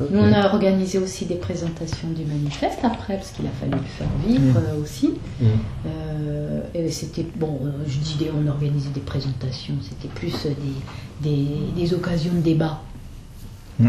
Ok. 0.00 0.10
Nous, 0.12 0.18
on 0.20 0.32
a 0.32 0.46
organisé 0.46 0.98
aussi 0.98 1.26
des 1.26 1.34
présentations 1.34 2.08
du 2.16 2.24
manifeste 2.24 2.78
après, 2.84 3.16
parce 3.16 3.32
qu'il 3.32 3.44
a 3.46 3.50
fallu 3.60 3.72
le 3.72 3.78
faire 3.78 4.06
vivre 4.24 4.56
euh, 4.58 4.80
aussi. 4.82 5.14
Mm. 5.40 5.44
Euh, 5.86 6.60
et 6.72 6.88
c'était, 6.90 7.26
bon, 7.34 7.58
euh, 7.64 7.70
je 7.86 7.98
dis, 7.98 8.14
des- 8.18 8.30
on 8.30 8.48
organisait 8.48 8.90
des 8.90 9.00
présentations, 9.00 9.74
c'était 9.82 10.08
plus 10.14 10.32
des, 10.46 11.28
des, 11.28 11.46
des 11.76 11.94
occasions 11.94 12.32
de 12.32 12.40
débat. 12.40 12.78
Mm. 13.80 13.88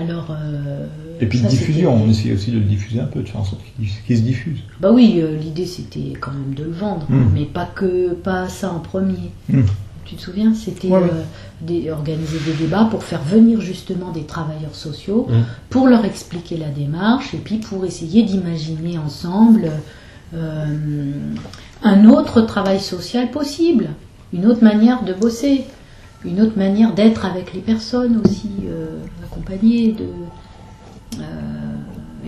Alors. 0.00 0.28
euh, 0.30 0.86
Et 1.20 1.26
puis 1.26 1.40
de 1.40 1.46
diffusion, 1.48 1.94
on 1.94 2.08
essayait 2.08 2.34
aussi 2.34 2.50
de 2.50 2.58
le 2.58 2.64
diffuser 2.64 3.00
un 3.00 3.04
peu, 3.06 3.20
de 3.20 3.28
faire 3.28 3.40
en 3.40 3.44
sorte 3.44 3.60
qu'il 4.06 4.16
se 4.16 4.22
diffuse. 4.22 4.58
Bah 4.80 4.90
oui, 4.92 5.18
euh, 5.18 5.36
l'idée 5.36 5.66
c'était 5.66 6.12
quand 6.20 6.32
même 6.32 6.54
de 6.54 6.64
le 6.64 6.70
vendre, 6.72 7.06
Mm. 7.08 7.30
mais 7.34 7.44
pas 7.44 7.66
que 7.66 8.12
pas 8.14 8.48
ça 8.48 8.72
en 8.72 8.78
premier. 8.80 9.30
Mm. 9.48 9.60
Tu 10.06 10.16
te 10.16 10.22
souviens, 10.22 10.54
c'était 10.54 10.88
Ouais, 10.88 10.98
euh, 11.02 11.22
des- 11.60 11.90
organiser 11.90 12.38
des 12.44 12.54
débats 12.54 12.88
pour 12.90 13.04
faire 13.04 13.22
venir 13.22 13.60
justement 13.60 14.10
des 14.10 14.24
travailleurs 14.24 14.74
sociaux, 14.74 15.26
Mm. 15.28 15.34
pour 15.68 15.86
leur 15.88 16.04
expliquer 16.04 16.56
la 16.56 16.68
démarche 16.68 17.32
et 17.34 17.38
puis 17.38 17.58
pour 17.58 17.84
essayer 17.84 18.22
d'imaginer 18.24 18.98
ensemble 18.98 19.70
euh, 20.32 20.64
un 21.82 22.04
autre 22.08 22.40
travail 22.42 22.80
social 22.80 23.30
possible, 23.30 23.88
une 24.32 24.46
autre 24.46 24.62
manière 24.62 25.02
de 25.04 25.12
bosser, 25.12 25.64
une 26.24 26.40
autre 26.40 26.56
manière 26.58 26.94
d'être 26.94 27.24
avec 27.24 27.54
les 27.54 27.60
personnes 27.60 28.20
aussi, 28.24 28.50
euh, 28.66 28.98
accompagnées 29.24 29.92
de. 29.92 30.06
euh, 31.18 31.20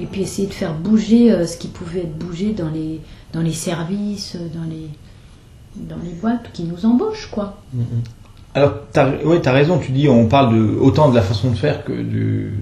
et 0.00 0.06
puis 0.06 0.22
essayer 0.22 0.48
de 0.48 0.54
faire 0.54 0.74
bouger 0.74 1.30
euh, 1.30 1.46
ce 1.46 1.56
qui 1.58 1.68
pouvait 1.68 2.00
être 2.00 2.16
bougé 2.18 2.52
dans 2.52 2.70
les, 2.70 3.00
dans 3.32 3.42
les 3.42 3.52
services, 3.52 4.36
dans 4.54 4.68
les, 4.68 4.88
dans 5.76 6.02
les 6.02 6.12
boîtes 6.12 6.50
qui 6.52 6.64
nous 6.64 6.86
embauchent, 6.86 7.28
quoi. 7.30 7.58
Mm, 7.74 7.80
mm. 7.80 7.84
Alors, 8.54 8.74
t'as 8.92 9.10
ouais, 9.24 9.46
as 9.46 9.52
raison, 9.52 9.78
tu 9.78 9.92
dis, 9.92 10.08
on 10.08 10.26
parle 10.26 10.54
de, 10.54 10.78
autant 10.78 11.08
de 11.08 11.14
la 11.14 11.22
façon 11.22 11.50
de 11.50 11.56
faire 11.56 11.84
que 11.84 11.92
du. 11.92 12.52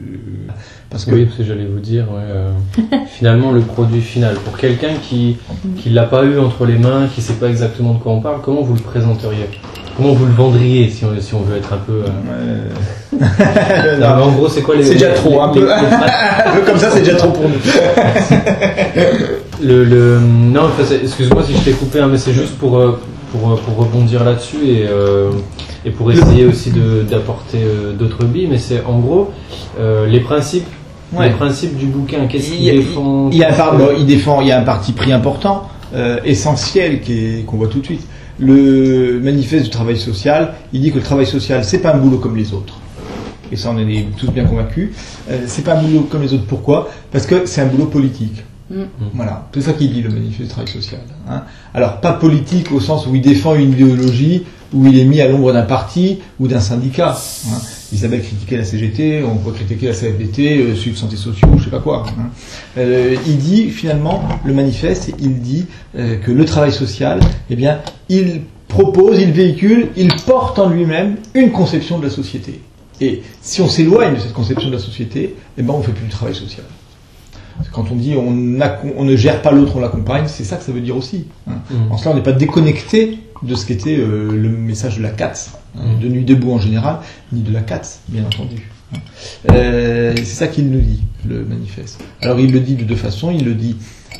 Parce 0.88 1.04
que. 1.04 1.10
Oui, 1.12 1.24
parce 1.24 1.38
que 1.38 1.44
j'allais 1.44 1.66
vous 1.66 1.80
dire, 1.80 2.04
ouais, 2.12 2.20
euh, 2.22 2.52
finalement, 3.08 3.50
le 3.50 3.60
produit 3.60 4.00
final, 4.00 4.36
pour 4.36 4.56
quelqu'un 4.56 4.94
qui 5.02 5.36
qui 5.76 5.90
l'a 5.90 6.04
pas 6.04 6.24
eu 6.24 6.38
entre 6.38 6.64
les 6.64 6.78
mains, 6.78 7.08
qui 7.12 7.22
sait 7.22 7.34
pas 7.34 7.48
exactement 7.48 7.94
de 7.94 7.98
quoi 7.98 8.12
on 8.12 8.20
parle, 8.20 8.40
comment 8.40 8.62
vous 8.62 8.74
le 8.74 8.80
présenteriez? 8.80 9.46
Comment 10.00 10.14
vous 10.14 10.24
le 10.24 10.32
vendriez, 10.32 10.88
si 10.88 11.04
on, 11.04 11.08
si 11.20 11.34
on 11.34 11.40
veut 11.40 11.58
être 11.58 11.74
un 11.74 11.76
peu... 11.76 12.02
euh, 12.02 12.70
non, 14.00 14.16
mais 14.16 14.22
en 14.22 14.32
gros, 14.32 14.48
c'est 14.48 14.62
quoi 14.62 14.74
les... 14.76 14.82
C'est 14.82 14.94
déjà 14.94 15.08
les- 15.10 15.14
trop, 15.14 15.42
un 15.42 15.52
les- 15.52 15.60
peu. 15.60 15.66
les- 15.66 15.72
un 15.72 16.52
peu 16.54 16.60
comme 16.64 16.78
ça, 16.78 16.88
c'est 16.90 17.00
déjà 17.00 17.16
trop 17.16 17.28
pour 17.32 17.46
nous. 17.50 17.56
Le, 19.62 19.84
le- 19.84 20.18
non, 20.20 20.70
excuse-moi 21.02 21.42
si 21.46 21.52
je 21.52 21.58
t'ai 21.60 21.72
coupé, 21.72 22.00
hein, 22.00 22.08
mais 22.10 22.16
c'est 22.16 22.32
juste 22.32 22.56
pour, 22.56 22.78
euh, 22.78 22.98
pour, 23.30 23.50
euh, 23.50 23.56
pour 23.56 23.76
rebondir 23.76 24.24
là-dessus 24.24 24.56
et, 24.66 24.86
euh, 24.88 25.32
et 25.84 25.90
pour 25.90 26.10
essayer 26.10 26.46
aussi 26.46 26.72
d'apporter 27.10 27.58
euh, 27.62 27.92
d'autres 27.92 28.24
billes. 28.24 28.48
Mais 28.50 28.56
c'est 28.56 28.82
en 28.86 28.98
gros 29.00 29.30
les 30.08 30.20
principes, 30.20 30.66
Ouais. 31.12 31.28
les 31.28 31.34
principes 31.34 31.76
du 31.76 31.84
bouquin. 31.86 32.26
Qu'est-ce 32.26 32.52
Il 32.52 32.56
qu'il 32.56 32.72
défend 32.86 33.28
Il, 33.32 33.36
y 33.38 33.44
a 33.44 33.50
un 33.50 33.52
par- 33.52 33.76
bon, 33.76 33.88
il 33.98 34.06
défend, 34.06 34.40
il 34.40 34.48
y 34.48 34.52
a 34.52 34.58
un 34.58 34.62
parti 34.64 34.92
pris 34.92 35.12
important, 35.12 35.68
essentiel, 36.24 37.02
qu'on 37.46 37.56
voit 37.58 37.68
tout 37.68 37.80
de 37.80 37.84
suite. 37.84 38.06
Le 38.40 39.20
manifeste 39.20 39.64
du 39.64 39.70
travail 39.70 39.98
social, 39.98 40.54
il 40.72 40.80
dit 40.80 40.90
que 40.90 40.96
le 40.96 41.02
travail 41.04 41.26
social, 41.26 41.62
c'est 41.64 41.78
pas 41.80 41.92
un 41.94 41.98
boulot 41.98 42.18
comme 42.18 42.36
les 42.36 42.52
autres. 42.54 42.78
Et 43.52 43.56
ça, 43.56 43.70
on 43.70 43.74
en 43.74 43.78
est 43.88 44.06
tous 44.16 44.30
bien 44.30 44.44
convaincus. 44.44 44.90
Euh, 45.30 45.40
c'est 45.46 45.62
pas 45.62 45.74
un 45.74 45.82
boulot 45.82 46.06
comme 46.10 46.22
les 46.22 46.32
autres. 46.32 46.46
Pourquoi? 46.46 46.88
Parce 47.12 47.26
que 47.26 47.44
c'est 47.46 47.60
un 47.60 47.66
boulot 47.66 47.86
politique. 47.86 48.44
Mm. 48.70 48.82
Voilà, 49.14 49.48
c'est 49.52 49.60
ça 49.62 49.72
qu'il 49.72 49.92
dit 49.92 50.00
le 50.00 50.08
manifeste 50.10 50.42
du 50.42 50.48
travail 50.48 50.68
social. 50.70 51.00
hein. 51.28 51.42
Alors 51.74 52.00
pas 52.00 52.12
politique 52.12 52.70
au 52.72 52.80
sens 52.80 53.06
où 53.06 53.14
il 53.14 53.20
défend 53.20 53.56
une 53.56 53.72
idéologie, 53.72 54.44
où 54.72 54.86
il 54.86 54.98
est 54.98 55.04
mis 55.04 55.20
à 55.20 55.28
l'ombre 55.28 55.52
d'un 55.52 55.62
parti 55.62 56.20
ou 56.38 56.46
d'un 56.48 56.60
syndicat. 56.60 57.18
hein. 57.50 57.58
Isabelle 57.92 58.22
critiquait 58.22 58.56
la 58.56 58.64
CGT, 58.64 59.22
on 59.24 59.36
peut 59.36 59.50
critiquer 59.52 59.86
la 59.88 59.92
CFDT, 59.94 60.58
euh, 60.58 60.74
Sud 60.74 60.96
Santé 60.96 61.16
Sociaux, 61.16 61.48
je 61.58 61.64
sais 61.64 61.70
pas 61.70 61.80
quoi. 61.80 62.04
hein. 62.08 62.30
Euh, 62.78 63.16
il 63.26 63.38
dit 63.38 63.70
finalement, 63.70 64.22
le 64.44 64.54
manifeste, 64.54 65.12
il 65.18 65.40
dit 65.40 65.66
euh, 65.96 66.16
que 66.18 66.30
le 66.30 66.44
travail 66.44 66.72
social, 66.72 67.18
eh 67.50 67.56
bien, 67.56 67.80
il 68.08 68.42
propose, 68.68 69.18
il 69.20 69.32
véhicule, 69.32 69.88
il 69.96 70.14
porte 70.26 70.58
en 70.58 70.68
lui-même 70.68 71.16
une 71.34 71.50
conception 71.50 71.98
de 71.98 72.04
la 72.04 72.10
société. 72.10 72.60
Et 73.00 73.22
si 73.40 73.60
on 73.60 73.68
s'éloigne 73.68 74.14
de 74.14 74.20
cette 74.20 74.34
conception 74.34 74.68
de 74.68 74.74
la 74.74 74.80
société, 74.80 75.34
eh 75.58 75.62
ben 75.62 75.72
on 75.72 75.82
fait 75.82 75.92
plus 75.92 76.04
du 76.04 76.10
travail 76.10 76.34
social. 76.34 76.64
Quand 77.72 77.86
on 77.90 77.96
dit 77.96 78.14
on, 78.16 78.30
ne 78.32 79.16
gère 79.16 79.42
pas 79.42 79.50
l'autre, 79.52 79.72
on 79.76 79.80
l'accompagne, 79.80 80.24
c'est 80.26 80.44
ça 80.44 80.56
que 80.56 80.62
ça 80.64 80.72
veut 80.72 80.80
dire 80.80 80.96
aussi. 80.96 81.26
hein. 81.48 81.54
Mhm. 81.70 81.92
En 81.92 81.96
cela, 81.98 82.12
on 82.12 82.14
n'est 82.14 82.22
pas 82.22 82.32
déconnecté 82.32 83.18
de 83.42 83.54
ce 83.54 83.64
qu'était 83.66 83.96
euh, 83.96 84.30
le 84.32 84.48
message 84.48 84.98
de 84.98 85.02
la 85.02 85.10
CATS, 85.10 85.50
hein, 85.76 85.80
Mhm. 85.96 86.00
de 86.00 86.08
Nuit 86.08 86.24
debout 86.24 86.52
en 86.52 86.58
général, 86.60 86.98
ni 87.32 87.40
de 87.42 87.52
la 87.52 87.60
CATS, 87.60 88.00
bien 88.08 88.24
entendu. 88.24 88.68
hein. 88.94 88.98
Euh, 89.52 90.12
c'est 90.16 90.24
ça 90.24 90.46
qu'il 90.48 90.68
nous 90.70 90.80
dit, 90.80 91.02
le 91.28 91.44
manifeste. 91.44 92.02
Alors 92.22 92.38
il 92.40 92.52
le 92.52 92.60
dit 92.60 92.74
de 92.74 92.84
deux 92.84 92.96
façons. 92.96 93.30
Il 93.30 93.44
le 93.44 93.54
dit 93.54 93.76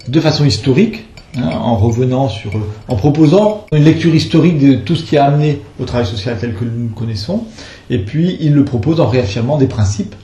de 0.08 0.20
façon 0.20 0.44
historique, 0.44 1.06
hein, 1.36 1.42
en 1.62 1.76
revenant 1.76 2.28
sur, 2.28 2.50
en 2.88 2.96
proposant 2.96 3.66
une 3.72 3.84
lecture 3.84 4.14
historique 4.14 4.58
de 4.58 4.74
tout 4.76 4.96
ce 4.96 5.04
qui 5.04 5.16
a 5.16 5.24
amené 5.26 5.60
au 5.78 5.84
travail 5.84 6.06
social 6.06 6.36
tel 6.40 6.54
que 6.54 6.64
nous 6.64 6.88
le 6.88 6.94
connaissons, 6.94 7.44
et 7.90 7.98
puis 7.98 8.36
il 8.40 8.54
le 8.54 8.64
propose 8.64 9.00
en 9.00 9.06
réaffirmant 9.06 9.58
des 9.58 9.66
principes 9.66 10.14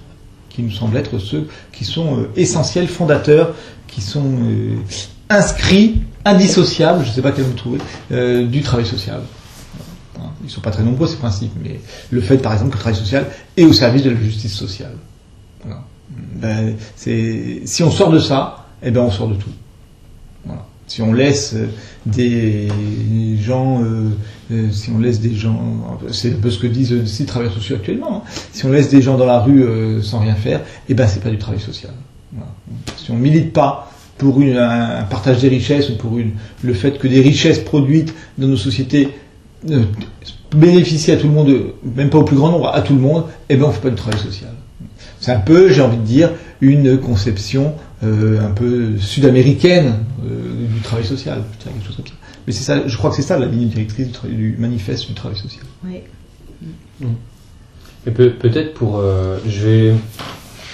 qui 0.56 0.62
nous 0.62 0.70
semblent 0.70 0.96
être 0.96 1.18
ceux 1.18 1.48
qui 1.70 1.84
sont 1.84 2.18
euh, 2.18 2.30
essentiels, 2.34 2.88
fondateurs, 2.88 3.54
qui 3.86 4.00
sont 4.00 4.24
euh, 4.24 4.76
inscrits, 5.28 6.00
indissociables, 6.24 7.04
je 7.04 7.10
ne 7.10 7.14
sais 7.14 7.20
pas 7.20 7.32
quel 7.32 7.44
mot 7.44 7.52
trouver, 7.52 7.78
euh, 8.10 8.46
du 8.46 8.62
travail 8.62 8.86
social. 8.86 9.20
Ils 10.40 10.46
ne 10.46 10.50
sont 10.50 10.62
pas 10.62 10.70
très 10.70 10.82
nombreux 10.82 11.08
ces 11.08 11.16
principes, 11.16 11.52
mais 11.62 11.78
le 12.10 12.20
fait 12.22 12.38
par 12.38 12.54
exemple 12.54 12.70
que 12.70 12.76
le 12.76 12.80
travail 12.80 12.98
social 12.98 13.26
est 13.56 13.64
au 13.64 13.72
service 13.74 14.02
de 14.02 14.10
la 14.10 14.20
justice 14.20 14.54
sociale. 14.54 14.94
Ben, 16.36 16.74
si 16.94 17.82
on 17.82 17.90
sort 17.90 18.10
de 18.10 18.18
ça, 18.18 18.66
eh 18.82 18.90
ben 18.90 19.00
on 19.00 19.10
sort 19.10 19.28
de 19.28 19.34
tout. 19.34 19.50
Si 20.86 21.02
on 21.02 21.12
laisse 21.12 21.54
euh, 21.54 21.66
des 22.06 22.68
gens, 23.40 23.82
euh, 23.82 24.10
euh, 24.52 24.70
si 24.70 24.90
on 24.90 24.98
laisse 25.00 25.20
des 25.20 25.34
gens, 25.34 25.98
c'est 26.12 26.32
un 26.34 26.36
peu 26.40 26.50
ce 26.50 26.58
que 26.60 26.68
disent 26.68 26.92
euh, 26.92 27.06
ces 27.06 27.24
travailleurs 27.26 27.54
sociaux 27.54 27.76
actuellement. 27.76 28.22
hein. 28.24 28.30
Si 28.52 28.64
on 28.64 28.70
laisse 28.70 28.88
des 28.88 29.02
gens 29.02 29.16
dans 29.16 29.26
la 29.26 29.40
rue 29.40 29.64
sans 30.02 30.20
rien 30.20 30.34
faire, 30.36 30.60
eh 30.88 30.94
ben 30.94 31.06
c'est 31.08 31.22
pas 31.22 31.30
du 31.30 31.38
travail 31.38 31.60
social. 31.60 31.92
Si 32.96 33.10
on 33.10 33.16
milite 33.16 33.52
pas 33.52 33.90
pour 34.18 34.40
un 34.40 35.02
partage 35.10 35.40
des 35.40 35.48
richesses 35.48 35.90
ou 35.90 35.96
pour 35.96 36.18
le 36.62 36.74
fait 36.74 36.98
que 36.98 37.08
des 37.08 37.20
richesses 37.20 37.58
produites 37.58 38.14
dans 38.38 38.46
nos 38.46 38.56
sociétés 38.56 39.08
bénéficient 40.54 41.12
à 41.12 41.16
tout 41.16 41.26
le 41.26 41.34
monde, 41.34 41.52
même 41.96 42.10
pas 42.10 42.18
au 42.18 42.24
plus 42.24 42.36
grand 42.36 42.50
nombre, 42.50 42.68
à 42.68 42.80
tout 42.80 42.94
le 42.94 43.00
monde, 43.00 43.24
eh 43.48 43.56
ben 43.56 43.64
on 43.66 43.72
fait 43.72 43.80
pas 43.82 43.90
du 43.90 43.96
travail 43.96 44.20
social. 44.20 44.50
C'est 45.20 45.32
un 45.32 45.40
peu, 45.40 45.70
j'ai 45.70 45.82
envie 45.82 45.96
de 45.98 46.02
dire, 46.02 46.30
une 46.60 46.98
conception 46.98 47.74
un 48.02 48.50
peu 48.54 48.96
sud-américaine 48.98 49.94
travail 50.86 51.04
social, 51.04 51.42
je 51.52 51.58
dirais 51.62 51.74
quelque 51.74 51.86
chose 51.86 51.96
comme 51.96 52.06
ça. 52.06 52.12
Mais 52.46 52.52
c'est 52.52 52.62
ça, 52.64 52.86
je 52.86 52.96
crois 52.96 53.10
que 53.10 53.16
c'est 53.16 53.22
ça 53.22 53.38
la 53.38 53.46
ligne 53.46 53.68
directrice 53.68 54.08
du, 54.24 54.56
manifeste 54.58 55.06
du 55.08 55.14
travail 55.14 55.36
social. 55.36 55.64
Oui. 55.84 55.98
Et 58.06 58.10
peut- 58.10 58.32
peut-être 58.32 58.74
pour. 58.74 58.98
euh, 58.98 59.38
je, 59.48 59.66
vais, 59.66 59.94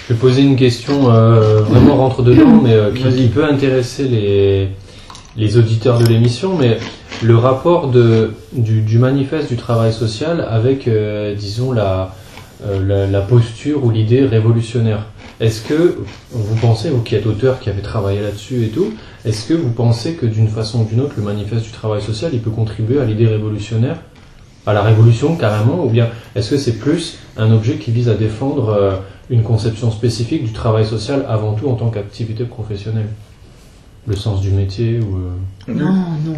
je 0.07 0.13
vais 0.13 0.19
poser 0.19 0.43
une 0.43 0.55
question 0.55 1.09
euh, 1.11 1.61
vraiment 1.61 1.95
rentre 1.97 2.21
dedans, 2.21 2.61
mais 2.63 2.73
euh, 2.73 2.91
qui, 2.91 3.27
peut 3.27 3.43
intéresser 3.45 4.07
les, 4.07 4.69
les 5.35 5.57
auditeurs 5.57 5.97
de 5.97 6.05
l'émission. 6.05 6.55
Mais 6.57 6.77
le 7.23 7.35
rapport 7.37 7.89
de, 7.89 8.33
du, 8.53 8.81
du 8.81 8.99
manifeste 8.99 9.49
du 9.49 9.57
travail 9.57 9.91
social 9.93 10.45
avec, 10.47 10.87
euh, 10.87 11.33
disons, 11.35 11.71
la, 11.71 12.13
euh, 12.65 12.85
la, 12.85 13.07
la 13.07 13.21
posture 13.21 13.83
ou 13.83 13.89
l'idée 13.89 14.25
révolutionnaire. 14.25 15.07
Est-ce 15.43 15.61
que 15.61 15.97
vous 16.31 16.55
pensez, 16.55 16.89
vous 16.89 17.01
qui 17.01 17.15
êtes 17.15 17.25
auteur, 17.25 17.59
qui 17.59 17.69
avez 17.69 17.81
travaillé 17.81 18.21
là-dessus 18.21 18.63
et 18.63 18.69
tout, 18.69 18.93
est-ce 19.25 19.45
que 19.45 19.53
vous 19.53 19.71
pensez 19.71 20.13
que 20.13 20.25
d'une 20.25 20.47
façon 20.47 20.83
ou 20.83 20.85
d'une 20.85 21.01
autre, 21.01 21.15
le 21.17 21.23
manifeste 21.23 21.65
du 21.65 21.71
travail 21.71 22.01
social, 22.01 22.31
il 22.33 22.39
peut 22.39 22.49
contribuer 22.49 23.01
à 23.01 23.03
l'idée 23.03 23.27
révolutionnaire 23.27 23.97
à 24.65 24.71
la 24.71 24.81
révolution 24.81 25.35
carrément, 25.35 25.83
ou 25.83 25.89
bien 25.89 26.07
est-ce 26.35 26.51
que 26.51 26.57
c'est 26.57 26.79
plus 26.79 27.17
un 27.35 27.51
objet 27.51 27.75
qui 27.75 27.91
vise 27.91 28.07
à 28.07 28.13
défendre 28.13 28.69
euh, 28.69 28.95
une 29.29 29.43
conception 29.43 29.91
spécifique 29.91 30.45
du 30.45 30.53
travail 30.53 30.85
social 30.85 31.25
avant 31.27 31.55
tout 31.55 31.67
en 31.67 31.75
tant 31.75 31.89
qu'activité 31.89 32.45
professionnelle? 32.45 33.09
Le 34.07 34.15
sens 34.15 34.39
du 34.39 34.51
métier 34.51 35.01
ou... 35.01 35.17
euh, 35.17 35.73
Non, 35.73 35.93
non. 36.25 36.37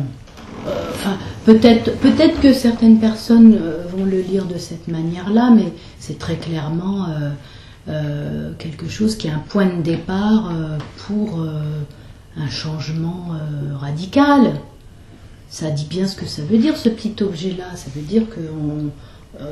Euh, 0.66 0.72
Enfin, 0.96 1.18
peut-être, 1.46 1.96
peut-être 2.00 2.42
que 2.42 2.54
certaines 2.54 2.98
personnes 3.00 3.60
vont 3.96 4.06
le 4.06 4.22
lire 4.22 4.46
de 4.46 4.58
cette 4.58 4.88
manière-là, 4.88 5.52
mais 5.56 5.72
c'est 6.00 6.18
très 6.18 6.38
clairement 6.38 7.06
euh, 7.88 8.54
quelque 8.58 8.90
chose 8.90 9.16
qui 9.16 9.28
est 9.28 9.32
un 9.32 9.44
point 9.48 9.68
de 9.68 9.82
départ 9.84 10.50
euh, 10.52 10.78
pour 11.06 11.40
euh, 11.40 11.62
un 12.36 12.50
changement 12.50 13.30
radical. 13.80 14.54
Ça 15.50 15.70
dit 15.70 15.86
bien 15.86 16.08
ce 16.08 16.16
que 16.16 16.26
ça 16.26 16.42
veut 16.42 16.58
dire, 16.58 16.76
ce 16.76 16.90
petit 16.90 17.16
objet-là. 17.24 17.76
Ça 17.76 17.90
veut 17.96 18.02
dire 18.02 18.24
que 18.30 18.42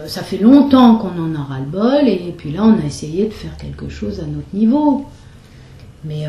ça 0.07 0.21
fait 0.21 0.37
longtemps 0.37 0.95
qu'on 0.95 1.17
en 1.21 1.35
a 1.35 1.43
ras-le-bol, 1.43 2.07
et 2.07 2.33
puis 2.37 2.51
là, 2.51 2.63
on 2.63 2.77
a 2.77 2.85
essayé 2.85 3.25
de 3.25 3.33
faire 3.33 3.55
quelque 3.57 3.87
chose 3.87 4.19
à 4.19 4.25
notre 4.25 4.53
niveau. 4.53 5.05
Mais 6.03 6.25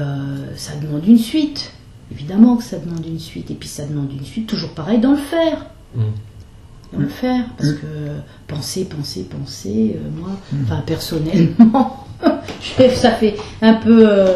ça 0.54 0.76
demande 0.76 1.04
une 1.08 1.18
suite. 1.18 1.72
Évidemment 2.12 2.56
que 2.56 2.62
ça 2.62 2.78
demande 2.78 3.04
une 3.04 3.18
suite. 3.18 3.50
Et 3.50 3.54
puis 3.54 3.68
ça 3.68 3.84
demande 3.84 4.12
une 4.12 4.24
suite, 4.24 4.46
toujours 4.46 4.74
pareil, 4.74 5.00
dans 5.00 5.12
le 5.12 5.16
faire. 5.16 5.66
Mm. 5.96 6.02
Le 6.98 7.08
faire. 7.08 7.44
Parce 7.58 7.72
que 7.72 7.86
penser, 8.46 8.84
penser, 8.84 9.26
penser, 9.28 9.96
euh, 9.96 10.08
moi, 10.20 10.30
enfin 10.64 10.82
personnellement, 10.86 12.04
ça 12.94 13.10
fait 13.10 13.36
un 13.62 13.74
peu 13.74 14.08
euh, 14.08 14.26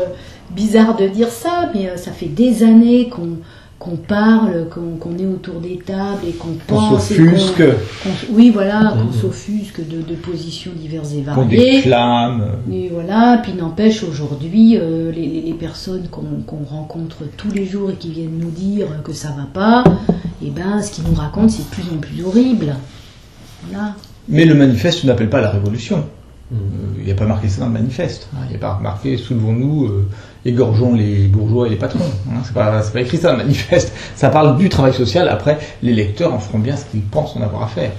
bizarre 0.54 0.96
de 0.96 1.08
dire 1.08 1.28
ça, 1.28 1.70
mais 1.74 1.88
euh, 1.88 1.96
ça 1.96 2.12
fait 2.12 2.26
des 2.26 2.62
années 2.62 3.08
qu'on 3.08 3.38
qu'on 3.78 3.94
parle, 3.96 4.66
qu'on 4.74 4.96
qu'on 4.98 5.16
est 5.18 5.26
autour 5.26 5.60
des 5.60 5.78
tables 5.78 6.22
et 6.28 6.32
qu'on 6.32 6.48
Qu'on 6.48 6.74
pense. 6.74 6.88
qu'on- 6.90 6.98
s'offusque, 6.98 7.62
qu'on- 8.02 8.34
oui, 8.34 8.50
voilà, 8.50 8.92
qu'on 8.98 9.04
Mhm. 9.04 9.12
s'offusque 9.12 9.86
de, 9.88 10.02
de 10.02 10.14
positions 10.16 10.72
diverses 10.74 11.12
et 11.12 11.18
qu'on 11.22 11.42
variées. 11.42 11.76
déclame. 11.76 12.44
Et 12.72 12.88
voilà, 12.92 13.38
puis 13.40 13.52
n'empêche 13.52 14.02
aujourd'hui, 14.02 14.76
euh, 14.76 15.12
les, 15.12 15.42
les- 15.42 15.52
personnes 15.54 16.08
qu'on 16.10 16.42
qu'on 16.44 16.64
rencontre 16.68 17.18
tous 17.36 17.52
les 17.52 17.66
jours 17.66 17.90
et 17.90 17.94
qui 17.94 18.10
viennent 18.10 18.38
nous 18.40 18.50
dire 18.50 18.88
que 19.04 19.12
ça 19.12 19.28
va 19.28 19.44
pas, 19.52 19.84
et 20.44 20.50
ben 20.50 20.80
ce 20.82 20.90
qu'ils 20.92 21.04
nous 21.04 21.14
racontent 21.14 21.48
c'est 21.48 21.62
de 21.64 21.68
plus 21.74 21.84
en 21.94 21.98
plus 21.98 22.22
horrible. 22.24 22.76
Voilà. 23.68 23.94
Mais 24.28 24.44
le 24.44 24.54
manifeste 24.54 25.04
n'appelle 25.04 25.30
pas 25.30 25.38
à 25.38 25.42
la 25.42 25.50
révolution. 25.50 26.04
Euh, 26.52 26.56
Il 26.98 27.04
n'y 27.04 27.10
a 27.10 27.14
pas 27.14 27.26
marqué 27.26 27.48
ça 27.48 27.60
dans 27.60 27.66
le 27.66 27.72
manifeste. 27.72 28.28
hein. 28.34 28.38
Il 28.46 28.50
n'y 28.50 28.56
a 28.56 28.58
pas 28.58 28.78
marqué 28.82 29.16
soulevons-nous, 29.16 29.86
euh, 29.86 30.08
égorgeons 30.44 30.94
les 30.94 31.26
bourgeois 31.26 31.66
et 31.66 31.70
les 31.70 31.76
patrons. 31.76 32.04
Hein. 32.30 32.40
C'est 32.44 32.54
pas, 32.54 32.80
pas 32.82 33.00
écrit 33.00 33.16
ça 33.18 33.32
dans 33.32 33.38
le 33.38 33.44
manifeste. 33.44 33.92
Ça 34.14 34.30
parle 34.30 34.56
du 34.56 34.68
travail 34.68 34.94
social. 34.94 35.28
Après, 35.28 35.58
les 35.82 35.92
lecteurs 35.94 36.32
en 36.32 36.38
feront 36.38 36.58
bien 36.58 36.76
ce 36.76 36.84
qu'ils 36.86 37.02
pensent 37.02 37.36
en 37.36 37.42
avoir 37.42 37.64
à 37.64 37.66
faire. 37.68 37.92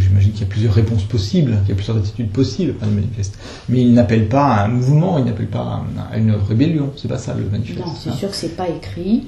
J'imagine 0.00 0.32
qu'il 0.32 0.40
y 0.40 0.44
a 0.44 0.46
plusieurs 0.46 0.72
réponses 0.72 1.02
possibles, 1.04 1.58
qu'il 1.60 1.68
y 1.70 1.72
a 1.72 1.74
plusieurs 1.74 1.98
attitudes 1.98 2.30
possibles 2.30 2.74
dans 2.80 2.86
le 2.86 2.92
manifeste. 2.92 3.38
Mais 3.68 3.82
il 3.82 3.92
n'appelle 3.92 4.26
pas 4.28 4.46
à 4.46 4.64
un 4.64 4.68
mouvement, 4.68 5.18
il 5.18 5.24
n'appelle 5.26 5.48
pas 5.48 5.82
à 6.10 6.16
une 6.16 6.32
rébellion. 6.48 6.90
C'est 6.96 7.08
pas 7.08 7.18
ça 7.18 7.34
le 7.34 7.44
manifeste. 7.50 7.78
Non, 7.78 7.92
c'est 7.94 8.08
hein. 8.10 8.14
sûr 8.18 8.30
que 8.30 8.36
c'est 8.36 8.56
pas 8.56 8.68
écrit. 8.68 9.26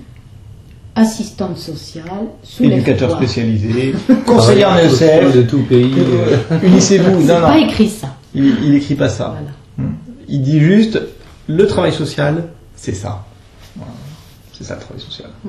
Assistante 0.97 1.57
sociale, 1.57 2.05
sous 2.43 2.65
Éducateur 2.65 3.13
spécialisé, 3.13 3.95
conseiller 4.27 4.65
en 4.65 4.77
ESF, 4.77 5.35
de 5.35 5.43
tout 5.43 5.63
pays. 5.63 5.95
euh, 5.97 6.37
euh, 6.53 6.59
unissez-vous. 6.65 7.21
Non, 7.21 7.41
pas 7.41 7.59
écrit 7.59 7.89
ça. 7.89 8.17
il, 8.35 8.45
il 8.65 8.75
écrit 8.75 8.97
pas 8.97 9.09
ça. 9.09 9.37
Voilà. 9.79 9.91
Il 10.29 10.43
dit 10.43 10.61
juste 10.61 11.01
le 11.47 11.67
travail 11.67 11.93
social, 11.93 12.45
c'est 12.77 12.95
ça. 12.95 13.25
Voilà. 13.77 13.93
C'est 14.53 14.65
ça 14.65 14.75
le 14.75 14.81
travail 14.81 15.01
social. 15.03 15.29
Mm. 15.45 15.49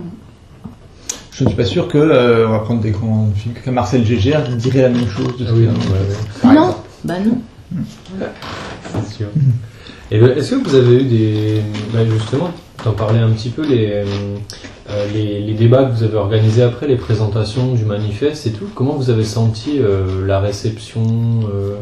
Je 1.31 1.43
ne 1.43 1.49
suis 1.49 1.57
pas 1.57 1.65
sûr 1.65 1.87
que 1.87 1.97
euh, 1.97 2.47
on 2.47 2.51
va 2.51 2.59
prendre 2.59 2.81
des 2.81 2.91
grands 2.91 3.27
films 3.35 3.55
comme 3.65 3.73
Marcel 3.73 4.05
Gégère 4.05 4.47
dirait 4.47 4.83
la 4.83 4.89
même 4.89 5.07
chose. 5.09 5.37
De 5.39 5.45
ce 5.45 5.49
Ah 5.49 5.53
oui, 5.55 5.65
non, 5.65 5.71
a- 5.71 5.75
ouais, 5.75 6.07
ouais. 6.09 6.15
Par 6.41 6.53
non, 6.53 6.75
bah 7.03 7.15
non. 7.19 7.37
C'est 8.93 9.15
sûr. 9.17 9.27
Et 10.11 10.19
ben, 10.19 10.37
est-ce 10.37 10.51
que 10.55 10.63
vous 10.69 10.75
avez 10.75 11.01
eu 11.01 11.03
des. 11.05 11.61
ben, 11.93 12.07
justement, 12.11 12.51
t'en 12.83 12.91
parlais 12.91 13.19
un 13.19 13.29
petit 13.31 13.49
peu, 13.49 13.65
les, 13.65 14.03
euh, 14.89 15.05
les, 15.13 15.39
les 15.41 15.53
débats 15.53 15.83
que 15.85 15.91
vous 15.91 16.03
avez 16.03 16.15
organisés 16.17 16.63
après, 16.63 16.87
les 16.87 16.95
présentations 16.97 17.73
du 17.73 17.85
manifeste 17.85 18.47
et 18.47 18.51
tout. 18.51 18.67
Comment 18.75 18.93
vous 18.93 19.09
avez 19.09 19.23
senti 19.23 19.79
euh, 19.79 20.25
la 20.25 20.39
réception, 20.39 21.01
euh, 21.53 21.75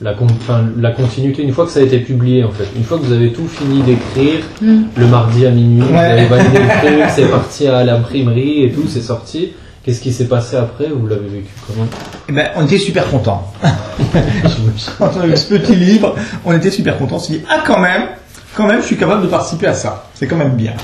la, 0.00 0.14
con- 0.14 0.26
enfin, 0.30 0.64
la 0.78 0.92
continuité, 0.92 1.42
une 1.42 1.52
fois 1.52 1.64
que 1.66 1.72
ça 1.72 1.80
a 1.80 1.82
été 1.82 1.98
publié 1.98 2.44
en 2.44 2.50
fait? 2.52 2.68
Une 2.76 2.84
fois 2.84 2.98
que 2.98 3.02
vous 3.04 3.12
avez 3.12 3.32
tout 3.32 3.48
fini 3.48 3.82
d'écrire, 3.82 4.40
Hmm. 4.60 4.82
le 4.96 5.06
mardi 5.06 5.46
à 5.46 5.50
minuit, 5.50 5.82
vous 5.82 5.92
Ouais. 5.92 5.98
avez 5.98 6.26
validé 6.26 6.58
le 6.58 6.66
truc, 6.98 7.04
c'est 7.14 7.28
parti 7.30 7.66
à 7.66 7.84
l'imprimerie 7.84 8.64
et 8.64 8.70
tout, 8.72 8.84
c'est 8.88 9.00
sorti. 9.02 9.52
Qu'est-ce 9.84 10.00
qui 10.00 10.12
s'est 10.12 10.28
passé 10.28 10.56
après? 10.56 10.86
Vous 10.88 11.06
l'avez 11.06 11.28
vécu 11.28 11.48
comment? 11.66 11.86
Eh 12.28 12.32
ben, 12.32 12.48
on 12.56 12.64
était 12.66 12.76
super 12.78 13.08
contents. 13.08 13.52
On 15.00 15.20
a 15.20 15.26
eu 15.26 15.36
ce 15.36 15.54
petit 15.54 15.74
livre, 15.74 16.14
on 16.44 16.52
était 16.52 16.70
super 16.70 16.98
contents. 16.98 17.16
On 17.16 17.18
s'est 17.20 17.34
dit, 17.34 17.42
ah 17.48 17.62
quand 17.66 17.80
même, 17.80 18.02
quand 18.58 18.66
même, 18.66 18.80
je 18.80 18.86
suis 18.86 18.96
capable 18.96 19.22
de 19.22 19.28
participer 19.28 19.68
à 19.68 19.72
ça. 19.72 20.10
C'est 20.14 20.26
quand 20.26 20.36
même 20.36 20.56
bien. 20.56 20.74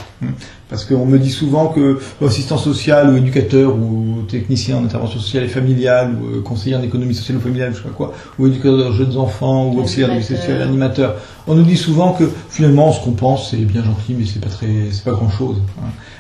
Parce 0.71 0.85
qu'on 0.85 1.05
me 1.07 1.19
dit 1.19 1.33
souvent 1.33 1.67
que 1.67 1.99
assistant 2.25 2.57
social 2.57 3.11
ou 3.11 3.17
éducateur 3.17 3.75
ou 3.75 4.23
technicien 4.29 4.77
en 4.77 4.85
intervention 4.85 5.19
sociale 5.19 5.43
et 5.43 5.49
familiale 5.49 6.15
ou 6.15 6.37
euh, 6.37 6.41
conseiller 6.41 6.77
en 6.77 6.83
économie 6.85 7.17
sociale 7.17 7.39
ou 7.39 7.41
familiale, 7.41 7.73
je 7.73 7.79
sais 7.79 7.83
pas 7.83 7.91
quoi, 7.91 8.15
ou 8.39 8.47
éducateur 8.47 8.91
de 8.91 8.93
jeunes 8.93 9.17
enfants 9.17 9.73
ou 9.73 9.81
auxiliaire 9.81 10.11
de 10.15 10.21
vie 10.21 10.25
sociale, 10.25 10.63
animateur, 10.63 11.17
on 11.49 11.57
nous 11.57 11.65
dit 11.65 11.77
souvent 11.77 12.13
que 12.13 12.31
finalement 12.49 12.93
ce 12.93 13.03
qu'on 13.03 13.11
pense 13.11 13.51
c'est 13.51 13.57
bien 13.57 13.83
gentil 13.83 14.15
mais 14.17 14.25
c'est 14.25 14.41
pas 14.41 14.51
très, 14.51 14.91
c'est 14.93 15.05
pas 15.05 15.13
grand 15.13 15.31
chose. 15.31 15.57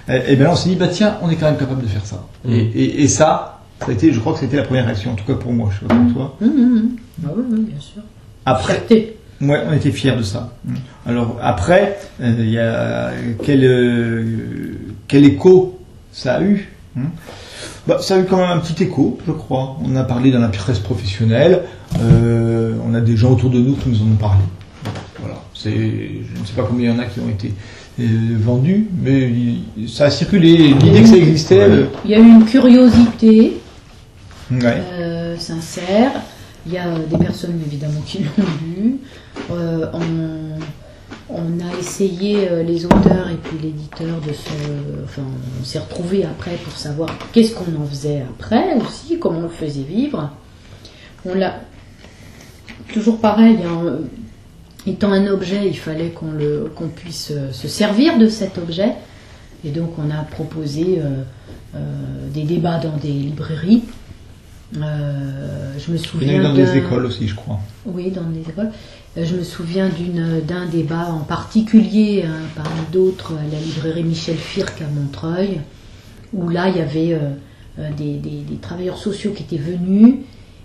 Et, 0.08 0.32
et 0.32 0.36
bien 0.36 0.46
là 0.46 0.52
on 0.54 0.56
s'est 0.56 0.70
dit 0.70 0.76
bah 0.76 0.88
tiens 0.88 1.18
on 1.22 1.30
est 1.30 1.36
quand 1.36 1.46
même 1.46 1.56
capable 1.56 1.82
de 1.82 1.86
faire 1.88 2.04
ça. 2.04 2.26
Mm. 2.44 2.52
Et, 2.52 2.58
et, 2.58 3.02
et 3.04 3.08
ça 3.08 3.60
Ça 3.80 3.86
a 3.90 3.92
été, 3.92 4.12
je 4.12 4.20
crois 4.20 4.32
que 4.34 4.40
c'était 4.40 4.56
la 4.56 4.64
première 4.64 4.86
réaction, 4.86 5.12
en 5.12 5.14
tout 5.14 5.24
cas 5.24 5.34
pour 5.34 5.52
moi, 5.52 5.68
je 5.72 5.80
sais 5.80 5.86
pas 5.86 5.94
pour 5.94 6.12
toi. 6.14 6.36
Hum, 6.42 6.48
hum, 6.48 6.76
hum. 6.76 6.88
Ah 7.24 7.28
oui, 7.36 7.44
oui, 7.50 7.60
bien 7.70 7.80
sûr. 7.80 8.02
Après, 8.44 8.74
Fierté. 8.74 9.16
Ouais, 9.40 9.60
on 9.68 9.72
était 9.72 9.90
fiers 9.90 10.16
de 10.16 10.22
ça. 10.22 10.52
Alors 11.06 11.36
après, 11.42 11.98
euh, 12.20 12.34
il 12.38 12.50
y 12.50 12.58
a 12.58 13.10
quel, 13.44 13.64
euh, 13.64 14.24
quel 15.08 15.24
écho 15.24 15.78
ça 16.12 16.36
a 16.36 16.42
eu 16.42 16.68
hein? 16.96 17.02
Bah, 17.86 17.98
Ça 18.00 18.14
a 18.14 18.18
eu 18.20 18.24
quand 18.24 18.36
même 18.38 18.50
un 18.50 18.58
petit 18.58 18.82
écho, 18.84 19.18
je 19.26 19.32
crois. 19.32 19.76
On 19.84 19.94
a 19.96 20.04
parlé 20.04 20.30
dans 20.30 20.38
la 20.40 20.48
presse 20.48 20.78
professionnelle. 20.78 21.62
euh, 22.00 22.74
on 22.86 22.94
a 22.94 23.00
des 23.00 23.16
gens 23.16 23.32
autour 23.32 23.50
de 23.50 23.58
nous 23.58 23.74
qui 23.74 23.88
nous 23.90 24.00
en 24.02 24.06
ont 24.06 24.16
parlé. 24.16 24.40
Voilà. 25.20 25.36
C'est, 25.54 25.70
je 25.72 26.40
ne 26.40 26.46
sais 26.46 26.54
pas 26.56 26.62
combien 26.68 26.90
il 26.92 26.94
y 26.96 26.98
en 26.98 27.02
a 27.02 27.06
qui 27.06 27.20
ont 27.20 27.28
été 27.28 27.52
euh, 28.00 28.04
vendus, 28.40 28.86
mais 29.02 29.30
ça 29.88 30.06
a 30.06 30.10
circulé. 30.10 30.56
L'idée 30.74 31.02
que 31.02 31.08
ça 31.08 31.16
existait. 31.16 31.60
euh, 31.60 31.86
Il 32.04 32.10
y 32.12 32.14
a 32.14 32.18
eu 32.18 32.26
une 32.28 32.44
curiosité 32.44 33.60
ouais. 34.50 34.82
euh, 34.92 35.36
sincère. 35.38 36.12
Il 36.66 36.72
y 36.72 36.78
a 36.78 36.86
des 36.98 37.18
personnes 37.18 37.60
évidemment 37.66 38.00
qui 38.06 38.20
l'ont 38.20 38.44
lu. 38.74 38.96
Euh, 39.50 39.86
on, 39.92 40.58
on 41.28 41.60
a 41.60 41.78
essayé, 41.78 42.48
euh, 42.50 42.62
les 42.62 42.84
auteurs 42.86 43.28
et 43.30 43.36
puis 43.36 43.58
l'éditeur, 43.62 44.20
de 44.20 44.32
se. 44.32 44.50
Enfin, 45.04 45.22
on 45.60 45.64
s'est 45.64 45.78
retrouvés 45.78 46.24
après 46.24 46.56
pour 46.56 46.76
savoir 46.76 47.10
qu'est-ce 47.32 47.54
qu'on 47.54 47.80
en 47.80 47.86
faisait 47.86 48.22
après 48.22 48.74
aussi, 48.74 49.18
comment 49.18 49.40
on 49.40 49.42
le 49.42 49.48
faisait 49.48 49.82
vivre. 49.82 50.30
On 51.24 51.34
l'a. 51.34 51.60
Toujours 52.92 53.18
pareil, 53.18 53.58
hein, 53.66 53.98
étant 54.86 55.12
un 55.12 55.26
objet, 55.26 55.66
il 55.66 55.78
fallait 55.78 56.10
qu'on 56.10 56.88
puisse 56.88 57.30
euh, 57.30 57.52
se 57.52 57.68
servir 57.68 58.18
de 58.18 58.28
cet 58.28 58.58
objet. 58.58 58.92
Et 59.64 59.70
donc 59.70 59.92
on 59.98 60.10
a 60.10 60.22
proposé 60.24 61.00
euh, 61.00 61.78
des 62.32 62.42
débats 62.42 62.78
dans 62.78 62.96
des 62.96 63.08
librairies. 63.12 63.82
Euh, 64.76 65.72
je 65.78 65.92
me 65.92 65.96
Il 65.96 65.98
y 65.98 66.00
en 66.00 66.02
a 66.02 66.08
souviens 66.08 66.42
dans 66.42 66.54
des 66.54 66.76
écoles 66.76 67.06
aussi, 67.06 67.28
je 67.28 67.34
crois. 67.34 67.60
oui, 67.86 68.10
dans 68.10 68.28
les 68.34 68.40
écoles. 68.40 68.70
Euh, 69.16 69.24
Je 69.24 69.36
me 69.36 69.42
souviens 69.42 69.90
d'un 70.46 70.66
débat 70.66 71.10
en 71.10 71.20
particulier, 71.20 72.24
hein, 72.26 72.42
parmi 72.56 72.80
d'autres, 72.92 73.34
à 73.34 73.52
la 73.52 73.60
librairie 73.60 74.04
Michel 74.04 74.36
Firck 74.36 74.82
à 74.82 74.88
Montreuil, 74.88 75.60
où 76.32 76.48
là, 76.48 76.68
il 76.68 76.76
y 76.76 76.80
avait 76.80 77.14
euh, 77.14 77.30
euh, 77.78 77.90
des, 77.96 78.20
travailleurs 78.60 78.98
sociaux 78.98 79.32
qui 79.32 79.42
étaient 79.42 79.62
venus, 79.62 80.16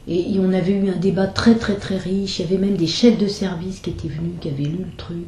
et 0.07 0.37
on 0.39 0.53
avait 0.53 0.71
eu 0.71 0.89
un 0.89 0.95
débat 0.95 1.27
très 1.27 1.53
très 1.53 1.75
très 1.75 1.97
riche. 1.97 2.39
Il 2.39 2.43
y 2.43 2.45
avait 2.45 2.57
même 2.57 2.77
des 2.77 2.87
chefs 2.87 3.19
de 3.19 3.27
service 3.27 3.79
qui 3.79 3.91
étaient 3.91 4.07
venus, 4.07 4.33
qui 4.41 4.49
avaient 4.49 4.63
lu 4.63 4.79
le 4.79 4.97
truc, 4.97 5.27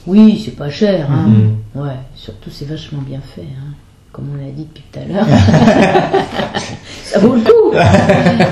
Oui, 0.08 0.42
c'est 0.44 0.56
pas 0.56 0.70
cher. 0.70 1.10
Hein. 1.12 1.28
Mhm. 1.76 1.82
Ouais, 1.84 1.96
surtout 2.16 2.50
c'est 2.52 2.66
vachement 2.66 3.02
bien 3.02 3.20
fait, 3.22 3.42
hein, 3.42 3.74
comme 4.12 4.26
on 4.34 4.38
l'a 4.44 4.52
dit 4.52 4.66
depuis 4.66 4.84
tout 4.92 5.00
à 5.00 5.06
l'heure. 5.06 5.26
ça 7.04 7.20
vaut 7.20 7.36
le 7.36 7.42
coup. 7.42 7.74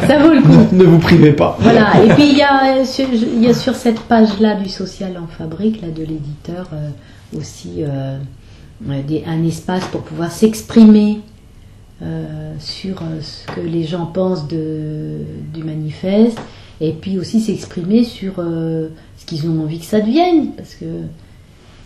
ça 0.07 0.19
vaut 0.19 0.33
le 0.33 0.41
coup. 0.41 0.75
ne 0.75 0.83
vous 0.83 0.99
privez 0.99 1.33
pas. 1.33 1.57
Voilà. 1.59 2.03
Et 2.03 2.09
puis 2.09 2.31
il 2.31 2.37
y 2.37 2.41
a 2.43 2.83
sur, 2.85 3.07
il 3.11 3.43
y 3.43 3.47
a 3.47 3.53
sur 3.53 3.75
cette 3.75 3.99
page-là 4.01 4.55
du 4.55 4.69
social 4.69 5.17
en 5.21 5.27
fabrique, 5.27 5.81
là 5.81 5.89
de 5.89 6.01
l'éditeur, 6.03 6.69
euh, 6.73 6.89
aussi 7.37 7.75
euh, 7.83 8.17
euh, 8.89 9.01
des- 9.07 9.23
un 9.27 9.43
espace 9.45 9.85
pour 9.85 10.01
pouvoir 10.01 10.31
s'exprimer 10.31 11.19
euh, 12.01 12.53
sur 12.59 13.01
ce 13.21 13.45
que 13.53 13.61
les 13.61 13.83
gens 13.83 14.05
pensent 14.07 14.47
de, 14.47 15.17
du 15.53 15.63
manifeste, 15.63 16.39
et 16.79 16.93
puis 16.93 17.19
aussi 17.19 17.39
s'exprimer 17.39 18.03
sur 18.03 18.37
ce 18.37 19.25
qu'ils 19.27 19.47
ont 19.47 19.61
envie 19.61 19.77
que 19.77 19.85
ça 19.85 19.99
devienne, 19.99 20.53
parce 20.57 20.73
que 20.73 20.85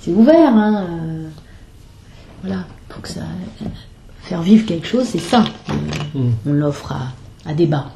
c'est 0.05 0.11
ouvert. 0.11 0.53
Hein, 0.53 0.85
euh, 0.87 1.27
voilà, 2.43 2.63
faut 2.89 3.01
que 3.01 3.09
ça 3.09 3.21
faire 4.21 4.41
vivre 4.41 4.65
quelque 4.65 4.87
chose, 4.87 5.05
c'est 5.05 5.19
ça. 5.19 5.43
Euh, 5.69 5.73
Mm. 6.15 6.29
On 6.47 6.53
l'offre 6.53 6.93
à, 6.93 7.49
à 7.49 7.53
débat. 7.53 7.87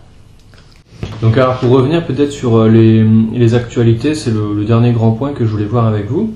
Donc 1.22 1.38
alors 1.38 1.58
pour 1.60 1.70
revenir 1.72 2.06
peut-être 2.06 2.32
sur 2.34 2.58
euh, 2.58 2.68
les, 2.70 3.02
les 3.34 3.54
actualités, 3.56 4.14
c'est 4.14 4.32
le, 4.32 4.54
le 4.54 4.66
dernier 4.66 4.92
grand 4.92 5.12
point 5.12 5.32
que 5.32 5.46
je 5.46 5.50
voulais 5.52 5.64
voir 5.66 5.88
avec 5.88 6.08
vous. 6.08 6.34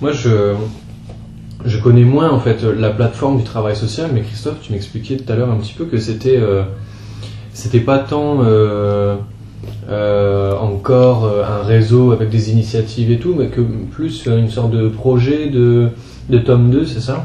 Moi 0.00 0.12
je, 0.12 0.54
je 1.66 1.78
connais 1.78 2.04
moins 2.04 2.30
en 2.30 2.40
fait 2.40 2.62
la 2.62 2.88
plateforme 2.90 3.36
du 3.36 3.44
travail 3.44 3.76
social, 3.76 4.10
mais 4.14 4.22
Christophe, 4.22 4.62
tu 4.62 4.72
m'expliquais 4.72 5.18
tout 5.18 5.30
à 5.30 5.36
l'heure 5.36 5.50
un 5.50 5.56
petit 5.56 5.74
peu 5.74 5.84
que 5.84 5.98
c'était 5.98 6.38
euh, 6.38 6.62
c'était 7.52 7.80
pas 7.80 7.98
tant 7.98 8.38
euh, 8.42 9.16
euh, 9.88 10.56
encore 10.56 11.24
euh, 11.24 11.44
un 11.44 11.62
réseau 11.62 12.12
avec 12.12 12.30
des 12.30 12.50
initiatives 12.50 13.10
et 13.10 13.18
tout, 13.18 13.34
mais 13.36 13.46
que 13.46 13.60
plus 13.60 14.26
une 14.26 14.50
sorte 14.50 14.70
de 14.70 14.88
projet 14.88 15.48
de, 15.48 15.90
de 16.28 16.38
tome 16.38 16.70
2, 16.70 16.86
c'est 16.86 17.00
ça? 17.00 17.24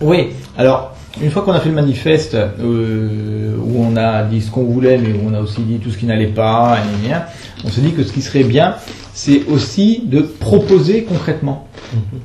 Oui, 0.00 0.28
alors, 0.58 0.94
une 1.22 1.30
fois 1.30 1.42
qu'on 1.42 1.52
a 1.52 1.60
fait 1.60 1.70
le 1.70 1.74
manifeste, 1.74 2.34
euh, 2.34 3.56
où 3.58 3.82
on 3.82 3.96
a 3.96 4.22
dit 4.24 4.42
ce 4.42 4.50
qu'on 4.50 4.64
voulait, 4.64 4.98
mais 4.98 5.12
où 5.12 5.30
on 5.30 5.34
a 5.34 5.40
aussi 5.40 5.62
dit 5.62 5.78
tout 5.78 5.90
ce 5.90 5.98
qui 5.98 6.06
n'allait 6.06 6.26
pas, 6.26 6.78
et 6.78 7.06
bien, 7.06 7.24
on 7.64 7.70
s'est 7.70 7.80
dit 7.80 7.92
que 7.92 8.02
ce 8.02 8.12
qui 8.12 8.22
serait 8.22 8.44
bien, 8.44 8.74
c'est 9.14 9.44
aussi 9.48 10.02
de 10.04 10.20
proposer 10.20 11.04
concrètement, 11.04 11.66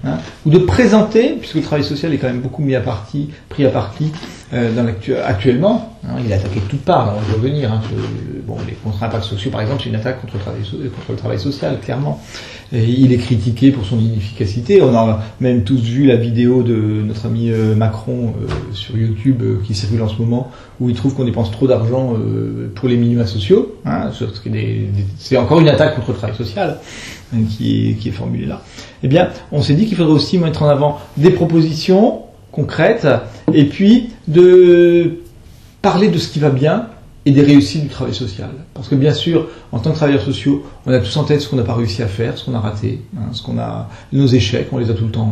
hein, 0.03 0.18
ou 0.45 0.49
de 0.49 0.57
présenter, 0.59 1.36
puisque 1.39 1.55
le 1.55 1.62
travail 1.62 1.84
social 1.84 2.14
est 2.14 2.18
quand 2.18 2.28
même 2.28 2.41
beaucoup 2.41 2.62
mis 2.62 2.76
à 2.76 2.82
partie, 2.82 3.30
pris 3.49 3.66
à 3.66 3.70
partie 3.70 4.12
euh, 4.53 4.74
dans 4.76 4.84
l'actu- 4.84 5.16
actuellement, 5.16 5.97
hein, 6.05 6.16
il 6.24 6.32
est 6.32 6.36
attaqué 6.36 6.59
de 6.59 6.66
toutes 6.66 6.82
parts, 6.82 7.14
on 7.16 7.20
va 7.20 7.34
revenir, 7.34 7.72
hein, 7.72 7.82
bon, 8.45 8.57
les 8.68 8.74
contre 8.74 9.03
impacts 9.03 9.24
sociaux 9.24 9.51
par 9.51 9.62
exemple, 9.62 9.82
c'est 9.84 9.89
une 9.89 9.95
attaque 9.95 10.22
contre 10.22 10.34
le 10.36 10.39
travail, 10.39 10.62
contre 10.62 11.12
le 11.12 11.18
travail 11.18 11.39
social, 11.39 11.80
clairement. 11.80 12.22
Et 12.74 12.86
il 12.86 13.12
est 13.12 13.18
critiqué 13.18 13.72
pour 13.72 13.86
son 13.86 13.99
inefficacité. 13.99 14.82
On 14.82 14.95
a 14.95 15.20
même 15.41 15.66
tous 15.66 15.82
vu 15.82 16.05
la 16.05 16.16
vidéo 16.16 16.64
de 16.64 17.03
notre 17.05 17.26
ami 17.26 17.51
euh, 17.51 17.76
Macron 17.76 18.34
euh, 18.41 18.47
sur 18.72 18.95
YouTube 18.97 19.41
euh, 19.41 19.62
qui 19.66 19.76
circule 19.76 20.01
en 20.01 20.07
ce 20.07 20.16
moment, 20.18 20.51
où 20.80 20.89
il 20.89 20.95
trouve 20.95 21.14
qu'on 21.14 21.26
dépense 21.26 21.51
trop 21.51 21.68
d'argent 21.68 22.14
pour 22.76 22.88
les 22.88 22.95
minima 22.95 23.26
sociaux. 23.26 23.76
Hein, 23.86 24.12
c'est 25.18 25.36
encore 25.36 25.59
une 25.59 25.68
attaque 25.68 25.95
contre 25.95 26.12
le 26.12 26.18
travail 26.18 26.36
social 26.38 26.80
hein, 27.36 27.39
qui 27.49 27.97
est 28.05 28.12
formulée 28.12 28.45
là. 28.45 28.62
Eh 29.03 29.07
bien, 29.07 29.29
on 29.51 29.61
s'est 29.61 29.73
dit 29.73 29.85
qu'il 29.87 29.97
faudrait 29.97 30.13
aussi 30.13 30.37
mettre 30.37 30.63
en 30.63 30.69
avant 30.69 30.99
des 31.17 31.31
propositions 31.31 32.21
concrètes 32.51 33.07
et 33.53 33.65
puis 33.65 34.09
de 34.27 35.19
parler 35.81 36.09
de 36.09 36.17
ce 36.17 36.29
qui 36.29 36.39
va 36.39 36.49
bien 36.49 36.87
et 37.25 37.31
des 37.31 37.41
réussites 37.43 37.83
du 37.83 37.87
travail 37.87 38.15
social. 38.15 38.49
Parce 38.73 38.87
que 38.87 38.95
bien 38.95 39.13
sûr, 39.13 39.47
en 39.71 39.77
tant 39.79 39.91
que 39.91 39.95
travailleurs 39.95 40.23
sociaux, 40.23 40.63
on 40.87 40.91
a 40.91 40.99
tous 40.99 41.15
en 41.17 41.23
tête 41.23 41.39
ce 41.41 41.47
qu'on 41.49 41.55
n'a 41.55 41.63
pas 41.63 41.75
réussi 41.75 42.01
à 42.01 42.07
faire, 42.07 42.35
ce 42.37 42.43
qu'on 42.45 42.55
a 42.55 42.59
raté, 42.59 43.01
hein, 43.15 43.29
ce 43.31 43.43
qu'on 43.43 43.59
a, 43.59 43.89
nos 44.11 44.25
échecs, 44.25 44.67
on 44.71 44.79
les 44.79 44.89
a 44.89 44.93
tout 44.95 45.05
le 45.05 45.11
temps, 45.11 45.31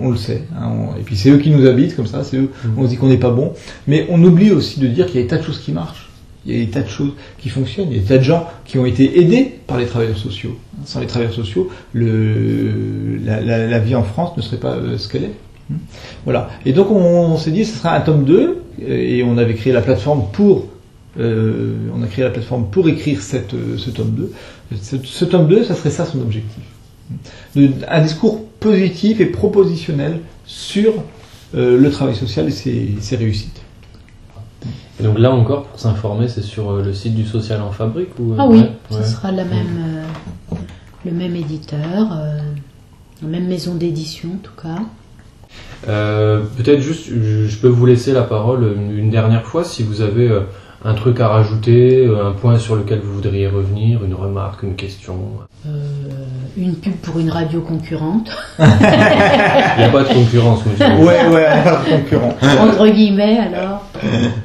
on, 0.00 0.10
le 0.10 0.16
sait. 0.16 0.44
hein, 0.58 0.70
on- 0.70 0.98
et 0.98 1.02
puis 1.02 1.14
c'est 1.14 1.28
eux 1.30 1.36
qui 1.36 1.50
nous 1.50 1.66
habitent 1.66 1.94
comme 1.94 2.06
ça, 2.06 2.24
c'est 2.24 2.38
eux, 2.38 2.50
on 2.78 2.84
se 2.84 2.88
dit 2.88 2.96
qu'on 2.96 3.08
n'est 3.08 3.18
pas 3.18 3.30
bon. 3.30 3.52
Mais 3.86 4.06
on 4.10 4.22
oublie 4.24 4.50
aussi 4.50 4.80
de 4.80 4.86
dire 4.86 5.06
qu'il 5.06 5.16
y 5.16 5.18
a 5.18 5.22
des 5.22 5.28
tas 5.28 5.36
de 5.36 5.42
choses 5.42 5.60
qui 5.60 5.72
marchent. 5.72 6.05
Il 6.46 6.56
y 6.56 6.62
a 6.62 6.64
des 6.64 6.70
tas 6.70 6.82
de 6.82 6.88
choses 6.88 7.12
qui 7.38 7.48
fonctionnent. 7.48 7.88
Il 7.90 7.96
y 7.96 7.98
a 7.98 8.02
des 8.02 8.08
tas 8.08 8.18
de 8.18 8.22
gens 8.22 8.46
qui 8.64 8.78
ont 8.78 8.86
été 8.86 9.20
aidés 9.20 9.52
par 9.66 9.78
les 9.78 9.86
travailleurs 9.86 10.18
sociaux. 10.18 10.56
Sans 10.84 11.00
les 11.00 11.06
travailleurs 11.06 11.34
sociaux, 11.34 11.68
la, 11.94 13.78
vie 13.78 13.94
en 13.94 14.04
France 14.04 14.36
ne 14.36 14.42
serait 14.42 14.58
pas 14.58 14.74
euh, 14.74 14.96
ce 14.98 15.08
qu'elle 15.08 15.24
est. 15.24 15.34
Voilà. 16.24 16.48
Et 16.64 16.72
donc 16.72 16.90
on, 16.90 17.36
s'est 17.36 17.50
dit 17.50 17.64
ce 17.64 17.78
sera 17.78 17.94
un 17.96 18.00
tome 18.00 18.24
2 18.24 18.62
euh, 18.82 18.88
et 18.88 19.22
on 19.22 19.36
avait 19.38 19.54
créé 19.54 19.72
la 19.72 19.82
plateforme 19.82 20.24
pour 20.32 20.66
euh, 21.18 21.74
écrire 22.06 22.30
euh, 22.32 23.76
ce 23.78 23.90
tome 23.90 24.10
2. 24.10 24.32
Ce, 24.80 25.24
tome 25.24 25.48
2, 25.48 25.64
ça 25.64 25.74
serait 25.74 25.90
ça 25.90 26.06
son 26.06 26.20
objectif. 26.20 26.62
De- 27.54 27.70
un 27.88 28.02
discours 28.02 28.44
positif 28.60 29.20
et 29.20 29.26
propositionnel 29.26 30.20
sur 30.44 30.92
le 31.54 31.88
travail 31.90 32.14
social 32.14 32.48
et 32.48 32.50
ses 33.00 33.16
réussites. 33.16 33.62
Et 35.00 35.02
donc 35.02 35.18
là 35.18 35.30
encore, 35.30 35.64
pour 35.64 35.78
s'informer, 35.78 36.28
c'est 36.28 36.42
sur 36.42 36.70
euh, 36.70 36.82
le 36.82 36.92
site 36.94 37.14
du 37.14 37.26
Social 37.26 37.60
en 37.60 37.70
Fabrique 37.70 38.18
ou 38.18 38.34
Ah 38.38 38.46
oui, 38.46 38.60
Ouais, 38.60 38.70
ce 38.90 38.96
ouais. 38.96 39.04
sera 39.04 39.30
la 39.30 39.44
même, 39.44 39.78
euh, 39.78 40.56
le 41.04 41.12
même 41.12 41.36
éditeur, 41.36 42.08
euh, 42.12 42.38
la 43.22 43.28
même 43.28 43.46
maison 43.46 43.74
d'édition 43.74 44.30
en 44.34 44.38
tout 44.42 44.60
cas. 44.60 44.82
Euh, 45.88 46.42
Peut-être 46.56 46.80
juste, 46.80 47.06
je 47.08 47.56
peux 47.58 47.68
vous 47.68 47.86
laisser 47.86 48.12
la 48.12 48.22
parole 48.22 48.74
une, 48.96 49.10
dernière 49.10 49.44
fois 49.44 49.64
si 49.64 49.82
vous 49.82 50.00
avez 50.00 50.28
euh, 50.28 50.40
un 50.86 50.94
truc 50.94 51.18
à 51.20 51.28
rajouter, 51.28 52.06
euh, 52.06 52.28
un 52.28 52.32
point 52.32 52.58
sur 52.58 52.76
lequel 52.76 53.00
vous 53.00 53.14
voudriez 53.14 53.48
revenir, 53.48 54.04
une 54.04 54.14
remarque, 54.14 54.62
une 54.62 54.76
question. 54.76 55.16
Euh, 55.66 55.68
une 56.56 56.74
pub 56.76 56.94
pour 56.96 57.18
une 57.18 57.30
radio 57.30 57.60
concurrente, 57.60 58.30
Il 58.58 58.64
n'y 58.64 59.84
a 59.84 59.88
pas 59.90 60.04
de 60.04 60.14
concurrence, 60.14 60.64
monsieur. 60.64 60.86
Ouais, 61.04 61.26
ouais, 61.28 61.44
alors 61.44 61.84
concurrent. 61.84 62.34
entre 62.60 62.86
guillemets 62.88 63.38
alors. 63.38 63.84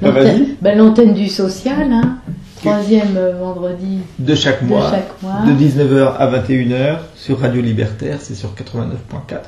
Bah, 0.02 0.12
vas-y. 0.12 0.56
Ben, 0.62 0.78
L'antenne 0.78 1.14
du 1.14 1.28
social, 1.28 1.92
hein. 1.92 2.18
troisième 2.60 3.16
euh, 3.18 3.34
vendredi 3.40 4.00
De 4.20 4.34
chaque 4.36 4.64
de 4.64 4.68
mois, 4.70 4.90
chaque 4.90 5.22
mois. 5.22 5.42
de 5.46 5.52
19h 5.52 6.16
à 6.18 6.28
21h 6.28 6.98
sur 7.16 7.40
Radio 7.40 7.62
Libertaire, 7.62 8.18
c'est 8.20 8.36
sur 8.36 8.50
89.4, 8.50 8.96
Voilà. 9.30 9.42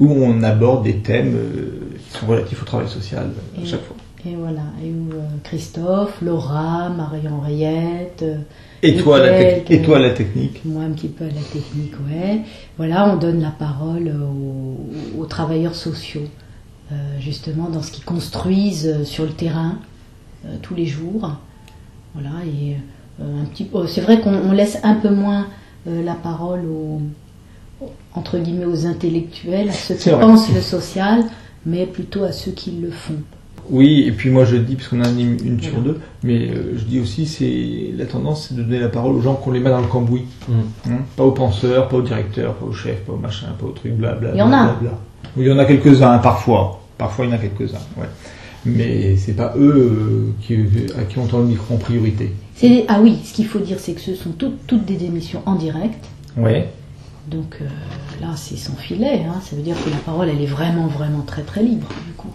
où 0.00 0.12
on 0.24 0.42
aborde 0.42 0.82
des 0.84 0.96
thèmes 0.98 1.34
euh, 1.36 1.96
qui 2.10 2.18
sont 2.18 2.26
relatifs 2.26 2.60
au 2.62 2.64
travail 2.66 2.88
social 2.88 3.28
à 3.56 3.64
chaque 3.64 3.84
fois. 3.84 3.96
Et 4.26 4.34
voilà, 4.34 4.62
et 4.82 4.90
où 4.90 5.12
euh, 5.14 5.20
Christophe, 5.44 6.20
Laura, 6.20 6.88
Marie-Henriette, 6.88 8.24
Et 8.82 8.96
toi, 8.96 9.18
la 9.20 9.30
Nickel, 9.32 9.54
technique. 9.64 9.70
Et 9.70 9.82
toi, 9.84 9.98
la 10.00 10.10
technique. 10.10 10.64
moi 10.64 10.82
un 10.82 10.90
petit 10.90 11.08
peu 11.08 11.24
à 11.24 11.28
la 11.28 11.42
technique, 11.52 11.92
ouais. 12.08 12.40
Voilà, 12.76 13.08
on 13.12 13.16
donne 13.16 13.40
la 13.40 13.50
parole 13.50 14.08
aux, 14.08 15.20
aux 15.20 15.26
travailleurs 15.26 15.74
sociaux, 15.76 16.26
euh, 16.92 16.94
justement 17.20 17.68
dans 17.68 17.82
ce 17.82 17.90
qu'ils 17.92 18.04
construisent 18.04 18.86
euh, 18.86 19.04
sur 19.04 19.24
le 19.24 19.30
terrain 19.30 19.78
euh, 20.44 20.56
tous 20.62 20.74
les 20.74 20.86
jours. 20.86 21.30
Voilà, 22.14 22.44
et 22.46 22.76
un 23.22 23.44
petit 23.44 23.64
peu. 23.64 23.86
C'est 23.86 24.00
vrai 24.00 24.20
qu'on 24.20 24.34
on 24.34 24.52
laisse 24.52 24.78
un 24.82 24.94
peu 24.94 25.10
moins 25.10 25.46
la 25.86 26.14
parole 26.14 26.64
aux 26.66 27.00
entre 28.14 28.38
guillemets 28.38 28.64
aux 28.64 28.86
intellectuels, 28.86 29.68
à 29.68 29.72
ceux 29.72 29.94
qui 29.94 30.08
vrai. 30.08 30.20
pensent 30.20 30.50
le 30.52 30.62
social, 30.62 31.24
mais 31.66 31.84
plutôt 31.86 32.24
à 32.24 32.32
ceux 32.32 32.52
qui 32.52 32.70
le 32.72 32.90
font. 32.90 33.20
Oui, 33.70 34.04
et 34.06 34.12
puis 34.12 34.30
moi 34.30 34.44
je 34.44 34.56
dis, 34.56 34.76
puisqu'on 34.76 35.00
en 35.00 35.04
anime 35.04 35.36
une 35.44 35.60
sur 35.60 35.78
deux, 35.80 35.98
mais 36.22 36.48
euh, 36.48 36.76
je 36.76 36.84
dis 36.84 37.00
aussi, 37.00 37.26
c'est 37.26 37.92
la 37.96 38.06
tendance, 38.06 38.48
c'est 38.48 38.54
de 38.56 38.62
donner 38.62 38.78
la 38.78 38.88
parole 38.88 39.14
aux 39.16 39.20
gens 39.20 39.34
qu'on 39.34 39.50
les 39.52 39.60
met 39.60 39.70
dans 39.70 39.80
le 39.80 39.86
cambouis. 39.86 40.22
Mm. 40.48 40.52
Hein 40.90 40.98
pas 41.16 41.24
aux 41.24 41.32
penseurs, 41.32 41.88
pas 41.88 41.96
aux 41.96 42.02
directeurs, 42.02 42.54
pas 42.54 42.66
aux 42.66 42.72
chefs, 42.72 43.00
pas 43.04 43.12
aux 43.12 43.16
machins, 43.18 43.48
pas 43.58 43.66
aux 43.66 43.70
trucs, 43.72 43.94
blabla. 43.94 44.30
Il 44.34 44.38
y 44.38 44.42
en 44.42 44.46
a. 44.52 44.64
blablabla. 44.64 44.90
Oui, 45.36 45.44
il 45.44 45.48
y 45.48 45.52
en 45.52 45.58
a 45.58 45.64
quelques-uns, 45.64 46.18
parfois. 46.18 46.80
Parfois, 46.98 47.24
il 47.26 47.30
y 47.30 47.32
en 47.32 47.36
a 47.36 47.38
quelques-uns, 47.38 47.78
ouais. 47.98 48.06
Mais 48.64 49.16
c'est 49.16 49.34
pas 49.34 49.54
eux 49.56 49.74
euh, 49.76 50.32
qui, 50.42 50.54
à 50.98 51.02
qui 51.04 51.18
on 51.18 51.26
tend 51.26 51.38
le 51.38 51.44
micro 51.46 51.74
en 51.74 51.78
priorité. 51.78 52.32
C'est- 52.56 52.84
Ah 52.88 53.00
oui, 53.00 53.18
ce 53.24 53.32
qu'il 53.34 53.46
faut 53.46 53.60
dire, 53.60 53.78
c'est 53.78 53.92
que 53.92 54.00
ce 54.00 54.14
sont 54.14 54.30
toutes, 54.30 54.66
toutes 54.66 54.84
des 54.84 55.04
émissions 55.04 55.40
en 55.46 55.54
direct. 55.54 56.04
Ouais. 56.36 56.68
Donc 57.30 57.58
euh, 57.60 57.66
là, 58.20 58.28
c'est 58.36 58.56
sans 58.56 58.74
filet. 58.74 59.22
hein. 59.28 59.40
Ça 59.42 59.54
veut 59.56 59.62
dire 59.62 59.76
que 59.84 59.90
la 59.90 59.96
parole, 59.98 60.28
elle 60.28 60.40
est 60.42 60.46
vraiment, 60.46 60.86
vraiment 60.88 61.20
très, 61.26 61.42
très 61.42 61.62
libre, 61.62 61.86
du 62.06 62.12
coup. 62.14 62.30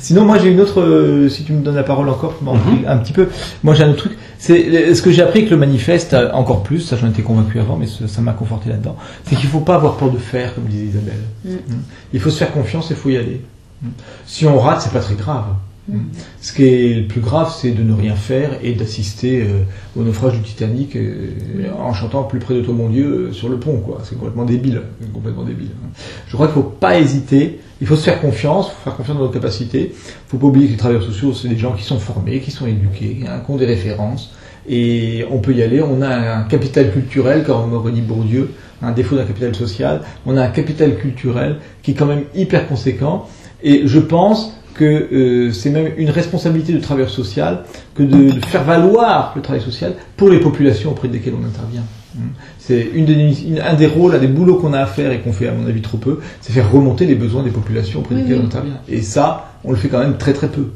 Sinon, 0.00 0.24
moi 0.24 0.38
j'ai 0.38 0.48
une 0.50 0.60
autre. 0.60 0.80
euh, 0.80 1.28
si 1.28 1.44
tu 1.44 1.52
me 1.52 1.62
donnes 1.62 1.74
la 1.76 1.82
parole 1.82 2.08
encore, 2.08 2.34
pour 2.34 2.44
m'en 2.44 2.54
Mhm. 2.54 2.60
parler 2.62 2.86
un 2.86 2.98
petit 2.98 3.12
peu. 3.12 3.28
Moi 3.62 3.74
j'ai 3.74 3.84
un 3.84 3.90
autre 3.90 3.98
truc. 4.06 4.18
C'est 4.38 4.66
euh, 4.90 4.94
ce 4.94 5.02
que 5.02 5.10
j'ai 5.10 5.22
appris 5.22 5.40
avec 5.40 5.50
le 5.50 5.56
manifeste 5.56 6.14
euh, 6.14 6.30
encore 6.32 6.62
plus. 6.62 6.80
Ça 6.80 6.96
j'en 6.96 7.08
étais 7.08 7.22
convaincu 7.22 7.58
avant, 7.58 7.76
mais 7.76 7.86
ça 7.86 8.06
ça 8.08 8.20
m'a 8.20 8.32
conforté 8.32 8.68
là-dedans. 8.70 8.96
C'est 9.24 9.36
qu'il 9.36 9.48
faut 9.48 9.60
pas 9.60 9.74
avoir 9.76 9.96
peur 9.96 10.10
de 10.10 10.18
faire, 10.18 10.54
comme 10.54 10.64
disait 10.64 10.86
Isabelle. 10.86 11.20
Mm. 11.44 11.50
Mm. 11.50 11.82
Il 12.14 12.20
faut 12.20 12.30
se 12.30 12.38
faire 12.38 12.52
confiance 12.52 12.90
et 12.90 12.94
il 12.94 12.96
faut 13.00 13.08
y 13.10 13.16
aller. 13.16 13.40
Mm. 13.82 13.88
Si 14.26 14.46
on 14.46 14.58
rate, 14.58 14.82
c'est 14.82 14.92
pas 14.92 15.00
très 15.00 15.14
grave. 15.14 15.44
Mm. 15.88 15.98
Ce 16.40 16.52
qui 16.52 16.64
est 16.64 16.94
le 16.94 17.06
plus 17.06 17.20
grave, 17.20 17.54
c'est 17.56 17.70
de 17.70 17.82
ne 17.82 17.94
rien 17.94 18.14
faire 18.14 18.50
et 18.62 18.72
d'assister 18.72 19.40
euh, 19.42 19.62
au 19.96 20.02
naufrage 20.02 20.34
du 20.34 20.42
Titanic 20.42 20.96
euh, 20.96 21.30
en 21.78 21.94
chantant 21.94 22.24
plus 22.24 22.38
près 22.38 22.54
de 22.54 22.60
toi, 22.60 22.74
mon 22.74 22.88
Dieu, 22.90 23.06
euh, 23.06 23.32
sur 23.32 23.48
le 23.48 23.58
pont, 23.58 23.78
quoi. 23.78 24.00
C'est 24.04 24.16
complètement 24.16 24.44
débile, 24.44 24.82
complètement 25.14 25.44
débile. 25.44 25.70
hein. 25.82 25.88
Je 26.26 26.34
crois 26.34 26.46
qu'il 26.46 26.54
faut 26.54 26.62
pas 26.62 26.98
hésiter. 26.98 27.60
Il 27.80 27.86
faut 27.86 27.96
se 27.96 28.04
faire 28.04 28.20
confiance, 28.20 28.68
faut 28.68 28.84
faire 28.84 28.96
confiance 28.96 29.16
dans 29.16 29.24
nos 29.24 29.30
capacités. 29.30 29.92
Il 29.94 30.30
faut 30.30 30.38
pas 30.38 30.46
oublier 30.46 30.66
que 30.66 30.72
les 30.72 30.78
travailleurs 30.78 31.04
sociaux, 31.04 31.32
c'est 31.32 31.48
des 31.48 31.56
gens 31.56 31.72
qui 31.72 31.84
sont 31.84 31.98
formés, 31.98 32.40
qui 32.40 32.50
sont 32.50 32.66
éduqués, 32.66 33.20
hein, 33.26 33.40
qui 33.44 33.50
ont 33.50 33.56
des 33.56 33.66
références. 33.66 34.34
Et 34.68 35.24
on 35.30 35.38
peut 35.38 35.54
y 35.54 35.62
aller. 35.62 35.80
On 35.80 36.02
a 36.02 36.08
un 36.08 36.42
capital 36.42 36.92
culturel, 36.92 37.44
comme 37.44 37.90
dit 37.92 38.02
Bourdieu, 38.02 38.50
un 38.82 38.92
défaut 38.92 39.16
d'un 39.16 39.24
capital 39.24 39.54
social. 39.54 40.02
On 40.26 40.36
a 40.36 40.42
un 40.42 40.48
capital 40.50 40.96
culturel 40.96 41.56
qui 41.82 41.92
est 41.92 41.94
quand 41.94 42.06
même 42.06 42.24
hyper 42.34 42.68
conséquent. 42.68 43.26
Et 43.62 43.82
je 43.86 43.98
pense 43.98 44.57
que 44.78 44.84
euh, 45.12 45.52
c'est 45.52 45.70
même 45.70 45.88
une 45.98 46.10
responsabilité 46.10 46.72
du 46.72 46.80
travailleur 46.80 47.10
social 47.10 47.64
que 47.96 48.02
de, 48.02 48.30
de 48.36 48.44
faire 48.46 48.64
valoir 48.64 49.32
le 49.36 49.42
travail 49.42 49.62
social 49.62 49.92
pour 50.16 50.28
les 50.30 50.40
populations 50.40 50.90
auprès 50.92 51.08
desquelles 51.08 51.34
on 51.42 51.44
intervient. 51.52 51.84
Mm. 52.14 52.20
C'est 52.58 52.82
une 52.94 53.04
des, 53.04 53.42
une- 53.50 53.60
un 53.60 53.74
des 53.74 53.86
rôles, 53.86 54.14
un 54.14 54.18
des 54.26 54.28
boulots 54.38 54.56
qu'on 54.60 54.72
a 54.72 54.80
à 54.80 54.86
faire 54.86 55.10
et 55.12 55.18
qu'on 55.20 55.32
fait 55.32 55.48
à 55.48 55.52
mon 55.52 55.66
avis 55.66 55.82
trop 55.82 55.98
peu, 55.98 56.20
c'est 56.40 56.52
faire 56.52 56.70
remonter 56.70 57.04
les 57.06 57.14
besoins 57.14 57.42
des 57.42 57.50
populations 57.50 58.00
auprès 58.00 58.14
Oui, 58.14 58.22
desquelles 58.22 58.38
oui. 58.38 58.42
on 58.44 58.46
intervient. 58.46 58.78
Et 58.88 59.02
ça, 59.02 59.24
on 59.64 59.70
le 59.72 59.76
fait 59.76 59.88
quand 59.88 59.98
même 59.98 60.16
très 60.16 60.32
très 60.32 60.48
peu. 60.48 60.66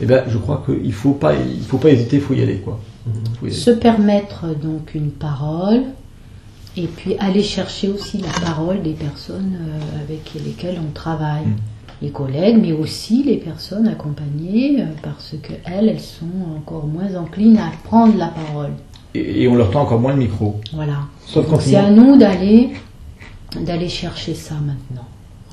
Et 0.00 0.06
ben, 0.06 0.22
je 0.28 0.38
crois 0.38 0.62
qu'il 0.66 0.92
faut 0.92 1.12
pas, 1.12 1.32
il 1.34 1.64
faut 1.64 1.78
pas 1.78 1.90
hésiter, 1.90 2.16
il 2.16 2.22
faut 2.22 2.34
y 2.34 2.42
aller 2.42 2.58
quoi. 2.64 2.80
Faut 3.38 3.46
y 3.46 3.50
aller. 3.50 3.56
Se 3.58 3.70
permettre 3.70 4.46
donc 4.68 4.94
une 4.94 5.10
parole, 5.10 5.82
et 6.76 6.86
puis 6.86 7.16
aller 7.18 7.42
chercher 7.42 7.88
aussi 7.88 8.18
la 8.18 8.32
parole 8.46 8.80
des 8.82 8.92
personnes 9.06 9.56
euh, 9.60 10.04
avec 10.04 10.32
lesquelles 10.46 10.78
on 10.86 10.90
travaille. 10.92 11.44
Mm. 11.46 11.56
Les 12.02 12.10
collègues, 12.10 12.58
mais 12.60 12.72
aussi 12.72 13.22
les 13.22 13.36
personnes 13.36 13.86
accompagnées, 13.86 14.80
euh, 14.82 14.86
parce 15.02 15.34
que 15.42 15.52
elles, 15.64 15.88
elles 15.88 16.00
sont 16.00 16.26
encore 16.56 16.86
moins 16.86 17.14
enclines 17.14 17.56
à 17.58 17.70
prendre 17.84 18.18
la 18.18 18.26
parole. 18.28 18.70
Et, 19.14 19.42
et 19.42 19.48
on 19.48 19.54
leur 19.54 19.70
tend 19.70 19.82
encore 19.82 20.00
moins 20.00 20.12
le 20.12 20.18
micro. 20.18 20.60
Voilà. 20.74 20.98
Sauf 21.24 21.44
Donc 21.46 21.54
quand 21.54 21.60
c'est 21.60 21.76
à 21.76 21.90
nous 21.90 22.16
d'aller 22.18 22.70
d'aller 23.64 23.88
chercher 23.88 24.34
ça 24.34 24.54
maintenant. 24.54 25.06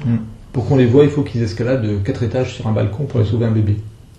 Mm. 0.05 0.17
Pour 0.53 0.65
qu'on 0.67 0.77
les 0.77 0.85
voit, 0.87 1.03
il 1.03 1.09
faut 1.11 1.21
qu'ils 1.21 1.43
escaladent 1.43 1.83
de 1.85 1.97
quatre 1.97 2.23
étages 2.23 2.55
sur 2.55 2.65
un 2.67 2.71
balcon 2.71 3.03
pour 3.05 3.19
aller 3.19 3.29
sauver 3.29 3.45
un 3.45 3.51
bébé. 3.51 3.77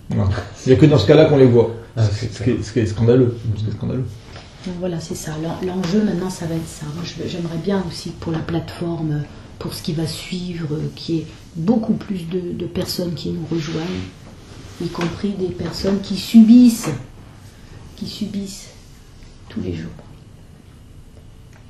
Voilà. 0.09 0.29
Il 0.65 0.69
n'y 0.69 0.77
a 0.77 0.79
que 0.79 0.85
dans 0.85 0.97
ce 0.97 1.07
cas-là 1.07 1.25
qu'on 1.25 1.37
les 1.37 1.45
voit. 1.45 1.71
Ah, 1.97 2.03
c'est 2.03 2.31
ce, 2.33 2.43
qui 2.43 2.51
est, 2.51 2.63
ce 2.63 2.71
qui 2.71 2.79
est 2.79 2.85
scandaleux. 2.85 3.37
Ce 3.57 3.63
qui 3.63 3.69
est 3.69 3.73
scandaleux. 3.73 4.05
Donc 4.65 4.75
voilà, 4.79 4.99
c'est 5.01 5.15
ça. 5.15 5.31
L'en- 5.43 5.67
L'enjeu 5.67 6.03
maintenant, 6.03 6.29
ça 6.29 6.45
va 6.45 6.55
être 6.55 6.67
ça. 6.67 6.85
Moi, 6.95 7.03
j'aimerais 7.27 7.57
bien 7.63 7.83
aussi 7.89 8.11
pour 8.11 8.31
la 8.31 8.39
plateforme, 8.39 9.23
pour 9.59 9.73
ce 9.73 9.81
qui 9.83 9.93
va 9.93 10.05
suivre, 10.07 10.67
euh, 10.75 10.91
qu'il 10.95 11.15
y 11.15 11.19
ait 11.19 11.25
beaucoup 11.55 11.93
plus 11.93 12.27
de, 12.29 12.65
personnes 12.65 13.13
qui 13.13 13.31
nous 13.31 13.45
rejoignent, 13.49 13.85
y 14.81 14.87
compris 14.87 15.31
des 15.31 15.49
personnes 15.49 16.01
qui 16.01 16.17
subissent, 16.17 16.89
qui 17.95 18.07
subissent 18.07 18.69
tous 19.49 19.61
les 19.61 19.73
jours. 19.73 19.91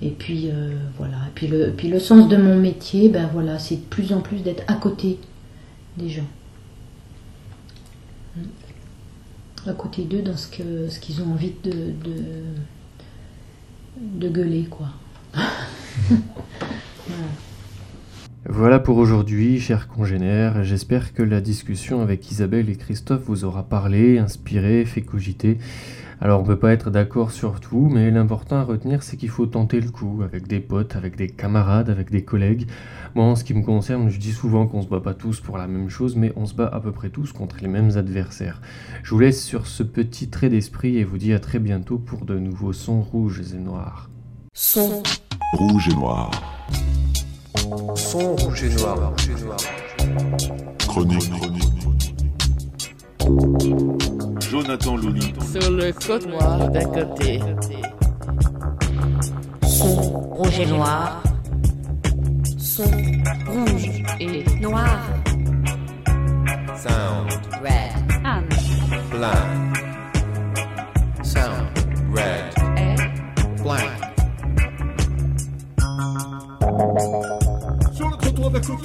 Et 0.01 0.11
puis 0.11 0.49
euh, 0.49 0.77
voilà. 0.97 1.17
Et 1.27 1.31
puis 1.71 1.87
le, 1.87 1.99
sens 1.99 2.27
de 2.27 2.37
mon 2.37 2.55
métier, 2.57 3.09
ben 3.09 3.29
voilà, 3.31 3.59
c'est 3.59 3.75
de 3.75 3.81
plus 3.81 4.13
en 4.13 4.21
plus 4.21 4.39
d'être 4.39 4.63
à 4.67 4.73
côté 4.75 5.19
des 5.97 6.09
gens. 6.09 6.27
Mm. 8.35 8.41
À 9.67 9.73
côté 9.73 10.03
d'eux 10.03 10.23
dans 10.23 10.37
ce 10.37 10.47
que 10.47 10.89
ce 10.89 10.99
qu'ils 10.99 11.21
ont 11.21 11.31
envie 11.33 11.53
de 11.63 11.93
gueuler 14.29 14.65
quoi. 14.65 14.87
Voilà. 17.07 17.27
Voilà 18.49 18.79
pour 18.79 18.97
aujourd'hui, 18.97 19.59
chers 19.59 19.87
congénères. 19.87 20.63
J'espère 20.63 21.13
que 21.13 21.21
la 21.21 21.41
discussion 21.41 22.01
avec 22.01 22.31
Isabelle 22.31 22.71
et 22.71 22.75
Christophe 22.75 23.25
vous 23.27 23.45
aura 23.45 23.61
parlé, 23.61 24.17
inspiré, 24.17 24.83
fait 24.85 25.03
cogiter. 25.03 25.59
Alors 26.19 26.41
on 26.41 26.43
peut 26.43 26.57
pas 26.57 26.73
être 26.73 26.89
d'accord 26.89 27.29
sur 27.31 27.59
tout, 27.59 27.87
mais 27.91 28.09
l'important 28.09 28.55
à 28.57 28.63
retenir 28.63 29.03
c'est 29.03 29.15
qu'il 29.15 29.29
faut 29.29 29.45
tenter 29.45 29.79
le 29.79 29.91
coup 29.91 30.21
avec 30.23 30.47
des 30.47 30.59
potes, 30.59 30.95
avec 30.95 31.15
des 31.15 31.29
camarades, 31.29 31.91
avec 31.91 32.09
des 32.09 32.23
collègues. 32.23 32.67
Moi 33.13 33.25
en 33.25 33.35
ce 33.35 33.43
qui 33.43 33.53
me 33.53 33.61
concerne, 33.61 34.09
je 34.09 34.19
dis 34.19 34.31
souvent 34.31 34.65
qu'on 34.65 34.81
se 34.81 34.87
bat 34.87 35.01
pas 35.01 35.13
tous 35.13 35.39
pour 35.39 35.59
la 35.59 35.67
même 35.67 35.89
chose, 35.89 36.15
mais 36.15 36.33
on 36.35 36.47
se 36.47 36.55
bat 36.55 36.67
à 36.67 36.79
peu 36.79 36.91
près 36.91 37.09
tous 37.09 37.33
contre 37.33 37.57
les 37.61 37.67
mêmes 37.67 37.95
adversaires. 37.95 38.59
Je 39.03 39.11
vous 39.11 39.19
laisse 39.19 39.43
sur 39.43 39.67
ce 39.67 39.83
petit 39.83 40.29
trait 40.29 40.49
d'esprit 40.49 40.97
et 40.97 41.03
vous 41.03 41.19
dis 41.19 41.33
à 41.33 41.39
très 41.39 41.59
bientôt 41.59 41.99
pour 41.99 42.25
de 42.25 42.39
nouveaux 42.39 42.73
sons 42.73 43.01
rouges 43.01 43.41
et 43.53 43.59
noirs. 43.59 44.09
Son, 44.53 45.03
Rouge 45.53 45.89
et 45.89 45.95
noir. 45.95 46.60
Son 47.95 48.35
rouge 48.35 48.63
et 48.63 48.69
noir. 48.69 49.11
Rouge 49.11 49.29
et 49.29 49.43
noir. 49.43 49.57
Chronique. 50.79 51.31
Jonathan 54.49 54.97
Looney. 54.97 55.33
Sur 55.51 55.71
le 55.71 55.91
code 55.93 56.27
noir 56.27 56.69
d'à 56.69 56.83
côté. 56.83 57.39
Son 59.63 59.95
rouge 59.95 60.59
et 60.59 60.65
noir. 60.65 61.23
Son 62.57 62.83
rouge 63.47 64.03
et 64.19 64.43
noir. 64.59 64.99
Sound 66.75 67.31
Red. 67.61 68.25
Anne. 68.25 68.49
black. 69.11 69.33
Sound 71.23 71.67
red. 72.13 72.53
Et. 72.77 72.95
Black. 73.63 74.01
Sur 78.59 78.77